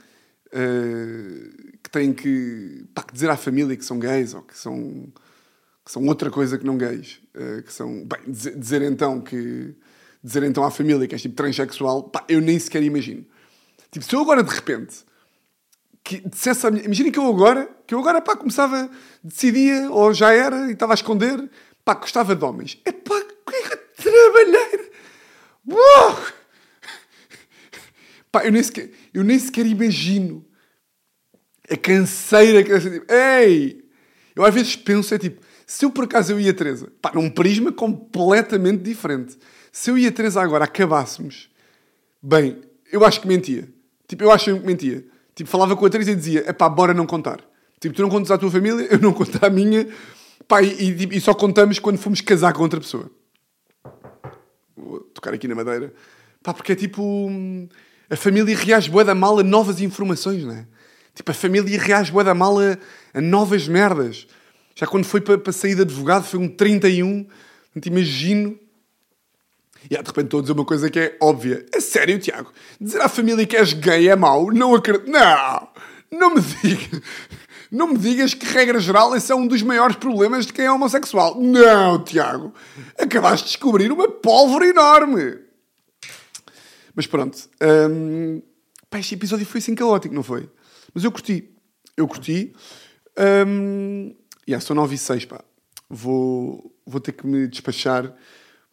que 0.50 1.71
têm 1.92 2.12
que, 2.12 2.84
pá, 2.94 3.02
que 3.02 3.12
dizer 3.12 3.30
à 3.30 3.36
família 3.36 3.76
que 3.76 3.84
são 3.84 3.98
gays 3.98 4.34
ou 4.34 4.42
que 4.42 4.58
são, 4.58 5.12
que 5.84 5.92
são 5.92 6.04
outra 6.06 6.30
coisa 6.30 6.58
que 6.58 6.64
não 6.64 6.76
gays. 6.76 7.20
eh, 7.34 7.62
que 7.62 7.72
são, 7.72 8.04
bem, 8.04 8.20
dizer, 8.26 8.58
dizer 8.58 8.82
então 8.82 9.20
que, 9.20 9.74
dizer 10.24 10.42
então 10.42 10.64
à 10.64 10.70
família 10.70 11.06
que 11.06 11.14
és 11.14 11.22
tipo 11.22 11.34
transexual, 11.36 12.04
pá, 12.04 12.24
eu 12.28 12.40
nem 12.40 12.58
sequer 12.58 12.82
imagino. 12.82 13.24
Tipo, 13.90 14.04
se 14.04 14.14
eu 14.14 14.20
agora 14.20 14.42
de 14.42 14.52
repente 14.52 15.04
que 16.04 16.20
dissesse 16.28 16.66
à 16.66 16.70
minha... 16.70 16.84
Imaginem 16.84 17.12
que 17.12 17.18
eu 17.18 17.26
agora, 17.26 17.70
que 17.86 17.94
eu 17.94 18.00
agora, 18.00 18.20
pá, 18.20 18.36
começava, 18.36 18.90
decidia, 19.22 19.90
ou 19.90 20.12
já 20.12 20.32
era, 20.32 20.68
e 20.68 20.72
estava 20.72 20.92
a 20.92 20.94
esconder, 20.94 21.48
pá, 21.84 21.94
gostava 21.94 22.34
de 22.34 22.44
homens. 22.44 22.80
É 22.84 22.90
pá, 22.90 23.20
que 23.20 24.02
trabalhar! 24.02 24.90
Uau! 25.68 26.18
Pá, 28.32 28.44
eu 28.44 28.50
nem 28.50 28.62
sequer, 28.62 28.90
eu 29.12 29.22
nem 29.22 29.38
sequer 29.38 29.66
imagino 29.66 30.44
a 31.72 31.76
canseira 31.76 32.62
que 32.62 32.80
ser, 32.80 32.90
tipo, 33.00 33.12
ei! 33.12 33.82
Eu 34.34 34.44
às 34.44 34.54
vezes 34.54 34.76
penso, 34.76 35.14
é 35.14 35.18
tipo, 35.18 35.40
se 35.66 35.84
eu 35.84 35.90
por 35.90 36.04
acaso 36.04 36.32
eu 36.32 36.40
e 36.40 36.48
a 36.48 36.54
Teresa, 36.54 36.90
pá, 37.00 37.12
num 37.14 37.30
prisma 37.30 37.72
completamente 37.72 38.82
diferente, 38.82 39.38
se 39.70 39.90
eu 39.90 39.98
e 39.98 40.06
a 40.06 40.12
Teresa 40.12 40.40
agora 40.40 40.64
acabássemos, 40.64 41.50
bem, 42.22 42.60
eu 42.90 43.04
acho 43.04 43.20
que 43.20 43.28
mentia. 43.28 43.68
Tipo, 44.06 44.24
eu 44.24 44.30
acho 44.30 44.44
que 44.58 44.66
mentia. 44.66 45.04
Tipo, 45.34 45.48
falava 45.48 45.74
com 45.76 45.86
a 45.86 45.90
Teresa 45.90 46.12
e 46.12 46.14
dizia, 46.16 46.44
é 46.46 46.52
pá, 46.52 46.68
bora 46.68 46.92
não 46.92 47.06
contar. 47.06 47.40
Tipo, 47.80 47.94
tu 47.94 48.02
não 48.02 48.10
contas 48.10 48.30
à 48.30 48.38
tua 48.38 48.50
família, 48.50 48.86
eu 48.90 48.98
não 48.98 49.12
conto 49.12 49.38
à 49.44 49.48
minha, 49.50 49.86
pá, 50.46 50.62
e, 50.62 50.68
e, 50.90 51.16
e 51.16 51.20
só 51.20 51.34
contamos 51.34 51.78
quando 51.78 51.98
fomos 51.98 52.20
casar 52.20 52.52
com 52.52 52.62
outra 52.62 52.80
pessoa. 52.80 53.10
Vou 54.76 55.00
tocar 55.00 55.32
aqui 55.34 55.48
na 55.48 55.54
madeira. 55.54 55.92
Pá, 56.42 56.52
porque 56.52 56.72
é 56.72 56.74
tipo. 56.74 57.02
hum, 57.02 57.68
A 58.10 58.16
família 58.16 58.56
reage 58.56 58.90
bué 58.90 59.04
da 59.04 59.14
mal 59.14 59.38
a 59.38 59.42
novas 59.42 59.80
informações, 59.80 60.44
não 60.44 60.52
é? 60.52 60.66
Tipo, 61.14 61.30
a 61.30 61.34
família 61.34 61.80
reage 61.80 62.10
bué 62.10 62.24
da 62.24 62.34
mal 62.34 62.56
a, 62.58 63.20
novas 63.20 63.68
merdas. 63.68 64.26
Já 64.74 64.86
quando 64.86 65.04
foi 65.04 65.20
para, 65.20 65.38
para 65.38 65.52
sair 65.52 65.74
de 65.74 65.82
advogado 65.82 66.24
foi 66.24 66.40
um 66.40 66.48
31. 66.48 67.26
Não 67.74 67.80
te 67.80 67.88
imagino. 67.88 68.58
E 69.84 69.88
de 69.88 69.96
repente 69.96 70.24
estou 70.24 70.38
a 70.38 70.42
dizer 70.42 70.52
uma 70.52 70.64
coisa 70.64 70.90
que 70.90 70.98
é 70.98 71.16
óbvia. 71.20 71.66
É 71.72 71.80
sério, 71.80 72.18
Tiago? 72.18 72.52
Dizer 72.80 73.00
à 73.00 73.08
família 73.08 73.46
que 73.46 73.56
és 73.56 73.72
gay 73.72 74.08
é 74.08 74.16
mau? 74.16 74.52
Não 74.52 74.74
acredito. 74.74 75.10
Não! 75.10 75.68
Não 76.10 76.34
me 76.34 76.40
digas. 76.40 77.00
Não 77.70 77.86
me 77.88 77.96
digas 77.96 78.34
que, 78.34 78.44
regra 78.44 78.78
geral, 78.78 79.16
esse 79.16 79.32
é 79.32 79.34
um 79.34 79.46
dos 79.46 79.62
maiores 79.62 79.96
problemas 79.96 80.44
de 80.44 80.52
quem 80.52 80.66
é 80.66 80.70
homossexual. 80.70 81.40
Não, 81.40 82.04
Tiago. 82.04 82.52
Acabaste 82.98 83.46
de 83.46 83.52
descobrir 83.52 83.90
uma 83.90 84.08
pólvora 84.10 84.66
enorme. 84.66 85.38
Mas 86.94 87.06
pronto. 87.06 87.48
hum, 87.90 88.42
pá, 88.90 88.98
este 88.98 89.14
episódio 89.14 89.46
foi 89.46 89.58
assim 89.58 89.74
caótico, 89.74 90.14
não 90.14 90.22
foi? 90.22 90.50
Mas 90.94 91.04
eu 91.04 91.12
curti. 91.12 91.50
Eu 91.96 92.06
curti. 92.08 92.52
Hum, 93.46 94.14
yeah, 94.48 94.64
são 94.64 94.74
9 94.74 94.94
e 94.94 94.98
6, 94.98 95.24
pá. 95.26 95.42
Vou, 95.88 96.74
vou 96.86 97.00
ter 97.00 97.12
que 97.12 97.26
me 97.26 97.46
despachar 97.46 98.14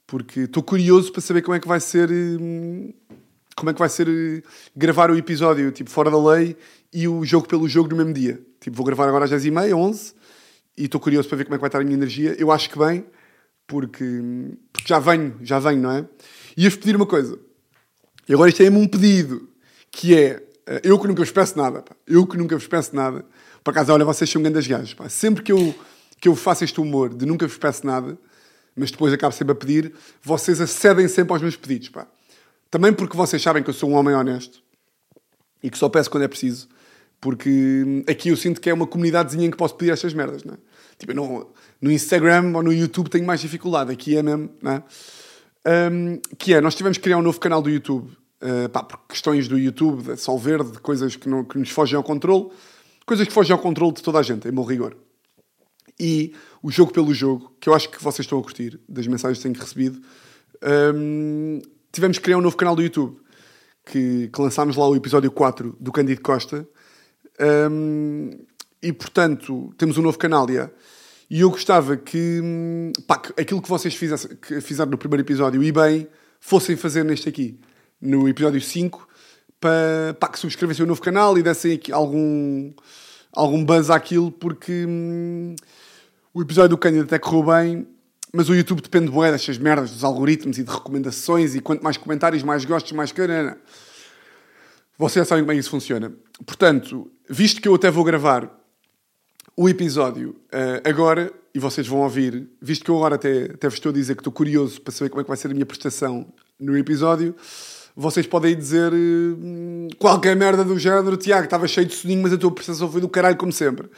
porque 0.08 0.42
estou 0.42 0.64
curioso 0.64 1.12
para 1.12 1.22
saber 1.22 1.42
como 1.42 1.56
é 1.56 1.60
que 1.60 1.68
vai 1.68 1.80
ser. 1.80 2.10
hum, 2.12 2.94
Como 3.56 3.70
é 3.70 3.74
que 3.74 3.80
vai 3.80 3.90
ser 3.90 4.08
eh, 4.08 4.42
gravar 4.76 5.12
o 5.12 5.18
episódio, 5.18 5.70
tipo, 5.72 5.90
fora 5.90 6.10
da 6.10 6.18
lei 6.18 6.56
e 6.94 7.08
o 7.10 7.26
jogo 7.26 7.48
pelo 7.48 7.68
jogo 7.68 7.90
no 7.90 7.98
mesmo 7.98 8.14
dia. 8.14 8.42
Tipo, 8.60 8.78
vou 8.78 8.86
gravar 8.86 9.08
agora 9.08 9.26
às 9.26 9.32
10h30, 9.32 9.76
11 9.76 10.14
e 10.78 10.86
estou 10.86 11.00
curioso 11.02 11.28
para 11.28 11.38
ver 11.40 11.44
como 11.44 11.56
é 11.56 11.58
que 11.58 11.62
vai 11.62 11.68
estar 11.68 11.80
a 11.82 11.84
minha 11.84 11.96
energia. 11.96 12.36
Eu 12.40 12.52
acho 12.52 12.70
que 12.70 12.80
bem, 12.80 13.06
porque, 13.68 14.06
porque 14.72 14.88
já 14.88 14.98
venho, 14.98 15.38
já 15.42 15.60
venho, 15.60 15.82
não 15.82 15.92
é? 15.92 16.06
E 16.56 16.64
ia-vos 16.64 16.78
pedir 16.80 16.96
uma 16.96 17.06
coisa. 17.06 17.38
E 18.28 18.34
agora 18.34 18.50
isto 18.50 18.64
é 18.64 18.70
um 18.70 18.88
pedido, 18.88 19.50
que 19.92 20.16
é, 20.16 20.42
eu 20.84 21.00
que 21.00 21.08
nunca 21.08 21.24
vos 21.24 21.32
peço 21.32 21.58
nada, 21.58 21.82
pá. 21.82 21.96
eu 22.06 22.26
que 22.28 22.38
nunca 22.38 22.56
vos 22.56 22.68
peço 22.68 22.96
nada, 22.96 23.26
por 23.64 23.72
acaso, 23.72 23.92
olha, 23.92 24.06
vocês 24.06 24.30
são 24.30 24.42
grandes 24.42 24.68
gajos, 24.68 24.94
pá. 24.94 25.10
sempre 25.10 25.44
que 25.44 25.52
eu, 25.52 25.74
que 26.20 26.28
eu 26.28 26.36
faço 26.36 26.64
este 26.64 26.80
humor 26.80 27.14
de 27.14 27.26
nunca 27.26 27.48
vos 27.48 27.58
peço 27.58 27.86
nada, 27.86 28.18
mas 28.76 28.92
depois 28.92 29.12
acabo 29.12 29.34
sempre 29.34 29.54
a 29.54 29.56
pedir, 29.56 29.94
vocês 30.22 30.62
acedem 30.62 31.08
sempre 31.08 31.34
aos 31.34 31.42
meus 31.42 31.56
pedidos, 31.56 31.90
pá. 31.90 32.08
Também 32.70 32.94
porque 32.94 33.18
vocês 33.18 33.42
sabem 33.42 33.64
que 33.64 33.70
eu 33.70 33.74
sou 33.74 33.90
um 33.90 33.94
homem 33.94 34.14
honesto 34.14 34.62
e 35.64 35.70
que 35.70 35.78
só 35.78 35.90
peço 35.90 36.10
quando 36.10 36.24
é 36.24 36.28
preciso, 36.28 36.68
porque 37.20 37.50
hum, 37.50 38.04
aqui 38.08 38.30
eu 38.30 38.38
sinto 38.38 38.62
que 38.62 38.70
é 38.70 38.74
uma 38.74 38.86
comunidadezinha 38.86 39.48
em 39.48 39.52
que 39.52 39.58
posso 39.58 39.76
pedir 39.76 39.92
estas 39.92 40.14
merdas, 40.14 40.44
não 40.44 40.54
é? 40.54 40.58
Tipo, 40.98 41.14
no 41.82 41.92
Instagram 41.92 42.52
ou 42.56 42.62
no 42.62 42.74
YouTube 42.74 43.10
tenho 43.10 43.26
mais 43.26 43.40
dificuldade, 43.40 43.92
aqui 43.92 44.18
é 44.18 44.22
mesmo, 44.22 44.50
não 44.62 44.72
é? 44.72 44.84
Um, 45.92 46.20
que 46.38 46.54
é, 46.54 46.62
nós 46.62 46.76
tivemos 46.76 46.98
que 46.98 47.04
criar 47.04 47.18
um 47.18 47.22
novo 47.22 47.40
canal 47.40 47.62
do 47.62 47.70
YouTube, 47.70 48.12
uh, 48.42 48.70
pá, 48.70 48.84
por 48.84 49.00
questões 49.08 49.48
do 49.48 49.58
YouTube, 49.58 50.04
de 50.04 50.18
Sol 50.18 50.38
Verde, 50.38 50.72
de 50.72 50.80
coisas 50.80 51.16
que, 51.16 51.28
não, 51.28 51.44
que 51.44 51.58
nos 51.58 51.70
fogem 51.70 51.96
ao 51.96 52.04
controle, 52.04 52.50
coisas 53.06 53.28
que 53.28 53.34
fogem 53.34 53.54
ao 53.54 53.60
controle 53.60 53.94
de 53.94 54.02
toda 54.02 54.20
a 54.20 54.24
gente, 54.24 54.48
em 54.48 54.52
bom 54.52 54.64
rigor. 54.64 54.96
E 56.00 56.34
o 56.64 56.72
jogo 56.72 56.94
pelo 56.94 57.14
jogo, 57.14 57.56
que 57.60 57.68
eu 57.68 57.74
acho 57.74 57.90
que 57.90 58.02
vocês 58.02 58.26
estão 58.26 58.40
a 58.40 58.42
curtir, 58.42 58.80
das 58.88 59.06
mensagens 59.08 59.38
que 59.40 59.44
tenho 59.44 59.60
recebido, 59.60 60.02
um, 60.96 61.62
tivemos 61.92 62.18
que 62.18 62.24
criar 62.24 62.38
um 62.38 62.42
novo 62.42 62.56
canal 62.56 62.76
do 62.76 62.82
YouTube, 62.82 63.18
que, 63.86 64.30
que 64.30 64.42
lançámos 64.42 64.76
lá 64.76 64.88
o 64.88 64.96
episódio 64.96 65.32
4 65.32 65.76
do 65.80 65.92
Cândido 65.92 66.22
Costa, 66.22 66.68
um, 67.72 68.30
e 68.82 68.94
portanto 68.94 69.74
temos 69.78 69.98
um 69.98 70.02
novo 70.02 70.18
canal, 70.18 70.48
já. 70.50 70.70
E 71.30 71.42
eu 71.42 71.50
gostava 71.50 71.96
que, 71.96 72.42
hum, 72.44 72.92
pá, 73.06 73.18
que 73.20 73.40
aquilo 73.40 73.62
que 73.62 73.70
vocês 73.70 73.94
fizessem, 73.94 74.36
que 74.38 74.60
fizeram 74.62 74.90
no 74.90 74.98
primeiro 74.98 75.22
episódio 75.22 75.62
e 75.62 75.72
bem, 75.72 76.08
fossem 76.40 76.76
fazer 76.76 77.04
neste 77.04 77.30
aqui, 77.30 77.60
no 78.02 78.28
episódio 78.28 78.62
5, 78.62 79.08
para, 79.60 80.16
pá, 80.20 80.28
que 80.30 80.40
subscrevessem 80.40 80.86
o 80.86 80.88
novo 80.88 81.02
canal 81.02 81.38
e 81.38 81.44
dessem 81.44 81.74
aqui 81.74 81.92
algum, 81.92 82.72
algum 83.32 83.64
buzz 83.64 83.90
àquilo, 83.90 84.32
porque 84.32 84.86
hum, 84.88 85.56
o 86.34 86.42
episódio 86.42 86.70
do 86.70 86.78
Cândido 86.78 87.04
até 87.04 87.20
correu 87.20 87.44
bem, 87.44 87.88
mas 88.34 88.48
o 88.48 88.56
YouTube 88.56 88.82
depende 88.82 89.12
bué 89.12 89.32
destas 89.32 89.58
merdas, 89.58 89.92
dos 89.92 90.04
algoritmos 90.04 90.58
e 90.58 90.64
de 90.64 90.72
recomendações, 90.72 91.56
e 91.56 91.60
quanto 91.60 91.84
mais 91.84 91.98
comentários, 91.98 92.44
mais 92.44 92.64
gostos, 92.64 92.92
mais 92.92 93.12
carana. 93.12 93.58
Vocês 94.98 95.28
sabem 95.28 95.44
como 95.44 95.52
é 95.52 95.56
isso 95.56 95.70
funciona. 95.70 96.14
Portanto, 96.46 97.12
visto 97.30 97.62
que 97.62 97.68
eu 97.68 97.76
até 97.76 97.90
vou 97.90 98.04
gravar 98.04 98.56
o 99.56 99.68
episódio 99.68 100.36
eh, 100.52 100.82
agora, 100.86 101.32
e 101.54 101.60
vocês 101.60 101.88
vão 101.88 102.00
ouvir, 102.00 102.48
visto 102.62 102.86
que 102.86 102.92
eu 102.92 102.98
agora 102.98 103.16
até, 103.16 103.46
até 103.46 103.68
vos 103.68 103.76
estou 103.76 103.90
a 103.90 103.94
dizer 103.94 104.16
que 104.16 104.22
estou 104.22 104.32
curioso 104.32 104.80
para 104.82 104.94
saber 104.94 105.10
como 105.10 105.22
é 105.22 105.24
que 105.24 105.28
vai 105.28 105.38
ser 105.38 105.48
a 105.48 105.54
minha 105.54 105.66
prestação 105.66 106.28
no 106.60 106.78
episódio, 106.78 107.36
vocês 107.96 108.26
podem 108.26 108.56
dizer 108.56 108.94
hum, 108.94 109.88
qualquer 109.98 110.36
merda 110.36 110.64
do 110.64 110.78
género, 110.80 111.18
Tiago, 111.18 111.46
estava 111.46 111.68
cheio 111.68 111.88
de 111.88 111.96
soninho, 111.96 112.22
mas 112.22 112.34
a 112.34 112.38
tua 112.38 112.52
prestação 112.52 112.92
foi 112.92 113.02
do 113.02 113.10
caralho, 113.10 113.38
como 113.38 113.52
sempre. 113.52 113.90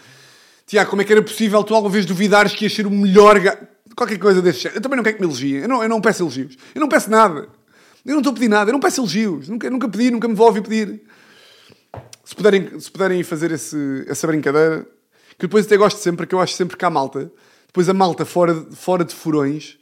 Tiago, 0.65 0.89
como 0.89 1.01
é 1.01 1.05
que 1.05 1.11
era 1.11 1.21
possível 1.21 1.63
tu 1.63 1.75
alguma 1.75 1.91
vez 1.91 2.05
duvidares 2.05 2.53
que 2.53 2.65
ias 2.65 2.73
ser 2.73 2.87
o 2.87 2.91
melhor 2.91 3.39
gajo? 3.39 3.57
Qualquer 3.95 4.17
coisa 4.17 4.41
desse 4.41 4.59
género. 4.59 4.77
Eu 4.77 4.81
também 4.81 4.95
não 4.95 5.03
quero 5.03 5.17
que 5.17 5.21
me 5.21 5.27
elogiem. 5.27 5.61
Eu 5.61 5.67
não, 5.67 5.83
eu 5.83 5.89
não 5.89 5.99
peço 5.99 6.23
elogios. 6.23 6.55
Eu 6.73 6.79
não 6.79 6.87
peço 6.87 7.11
nada. 7.11 7.49
Eu 8.05 8.13
não 8.13 8.19
estou 8.19 8.31
a 8.31 8.33
pedir 8.33 8.47
nada. 8.47 8.69
Eu 8.69 8.73
não 8.73 8.79
peço 8.79 9.01
elogios. 9.01 9.49
Nunca, 9.49 9.69
nunca 9.69 9.89
pedi, 9.89 10.09
nunca 10.09 10.27
me 10.29 10.33
vou 10.33 10.47
ouvir 10.47 10.61
pedir. 10.61 11.01
Se 12.23 12.33
puderem, 12.33 12.79
se 12.79 12.89
puderem 12.89 13.21
fazer 13.21 13.51
esse, 13.51 14.05
essa 14.07 14.25
brincadeira, 14.25 14.87
que 15.31 15.45
depois 15.45 15.65
até 15.65 15.75
gosto 15.75 15.97
sempre, 15.97 16.25
que 16.25 16.33
eu 16.33 16.39
acho 16.39 16.53
sempre 16.53 16.77
que 16.77 16.85
há 16.85 16.89
malta. 16.89 17.29
Depois 17.67 17.89
a 17.89 17.93
malta 17.93 18.25
fora, 18.25 18.53
fora 18.71 19.03
de 19.03 19.13
furões, 19.13 19.77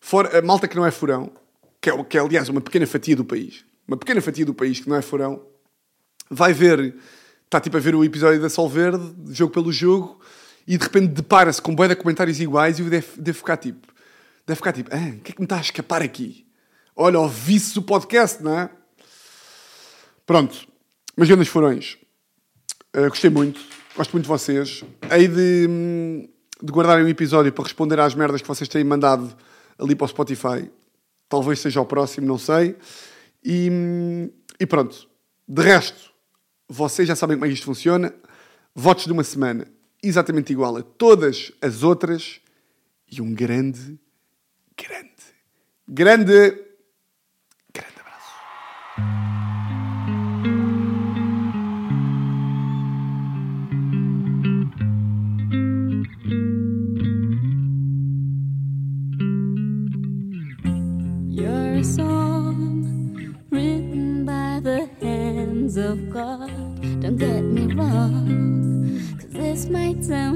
fora, 0.00 0.38
a 0.38 0.42
malta 0.42 0.66
que 0.66 0.76
não 0.76 0.86
é 0.86 0.90
furão, 0.90 1.30
que 1.80 1.90
é, 1.90 2.04
que 2.04 2.18
é 2.18 2.20
aliás 2.20 2.48
uma 2.48 2.60
pequena 2.60 2.86
fatia 2.86 3.16
do 3.16 3.24
país, 3.24 3.64
uma 3.86 3.96
pequena 3.96 4.20
fatia 4.20 4.44
do 4.44 4.54
país 4.54 4.80
que 4.80 4.88
não 4.88 4.96
é 4.96 5.02
furão, 5.02 5.42
vai 6.30 6.52
ver, 6.52 6.94
está 7.44 7.60
tipo 7.60 7.76
a 7.76 7.80
ver 7.80 7.94
o 7.94 8.04
episódio 8.04 8.40
da 8.40 8.48
Sol 8.48 8.68
Verde, 8.68 9.12
de 9.14 9.34
jogo 9.34 9.52
pelo 9.52 9.72
jogo, 9.72 10.20
e 10.66 10.76
de 10.76 10.84
repente 10.84 11.08
depara-se 11.08 11.60
com 11.60 11.74
boia 11.74 11.88
de 11.88 11.96
comentários 11.96 12.40
iguais 12.40 12.78
e 12.78 12.82
deve, 12.84 13.06
deve 13.16 13.38
ficar 13.38 13.56
tipo, 13.56 13.88
deve 14.46 14.56
ficar 14.56 14.72
tipo, 14.72 14.90
ah, 14.92 15.16
o 15.16 15.20
que 15.20 15.32
é 15.32 15.34
que 15.34 15.40
me 15.40 15.46
está 15.46 15.56
a 15.56 15.60
escapar 15.60 16.02
aqui? 16.02 16.46
Olha, 16.94 17.18
ouvi-se 17.18 17.78
o 17.78 17.82
podcast, 17.82 18.42
não 18.42 18.58
é? 18.58 18.70
Pronto, 20.26 20.68
mas 21.16 21.28
grandes 21.28 21.48
furões. 21.48 21.96
Uh, 22.94 23.08
gostei 23.08 23.30
muito, 23.30 23.60
gosto 23.96 24.12
muito 24.12 24.24
de 24.24 24.28
vocês. 24.28 24.84
Hei 25.10 25.26
de, 25.26 25.66
hum, 25.68 26.28
de 26.62 26.72
guardar 26.72 27.02
um 27.02 27.08
episódio 27.08 27.52
para 27.52 27.64
responder 27.64 27.98
às 27.98 28.14
merdas 28.14 28.42
que 28.42 28.48
vocês 28.48 28.68
têm 28.68 28.84
mandado 28.84 29.34
ali 29.78 29.94
para 29.94 30.04
o 30.04 30.08
Spotify. 30.08 30.70
Talvez 31.30 31.60
seja 31.60 31.80
o 31.80 31.86
próximo, 31.86 32.26
não 32.26 32.36
sei. 32.36 32.76
E, 33.42 33.70
e 34.58 34.66
pronto. 34.66 35.08
De 35.46 35.62
resto, 35.62 36.12
vocês 36.68 37.06
já 37.06 37.14
sabem 37.14 37.36
como 37.36 37.46
é 37.46 37.48
que 37.48 37.54
isto 37.54 37.66
funciona. 37.66 38.12
Votos 38.74 39.06
de 39.06 39.12
uma 39.12 39.22
semana 39.22 39.66
exatamente 40.02 40.52
igual 40.52 40.76
a 40.76 40.82
todas 40.82 41.52
as 41.62 41.84
outras. 41.84 42.40
E 43.10 43.22
um 43.22 43.32
grande, 43.32 43.96
grande, 44.76 45.22
grande 45.88 46.69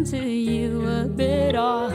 to 0.04 0.18
you 0.18 0.86
a 0.86 1.04
bit 1.06 1.56
odd, 1.56 1.93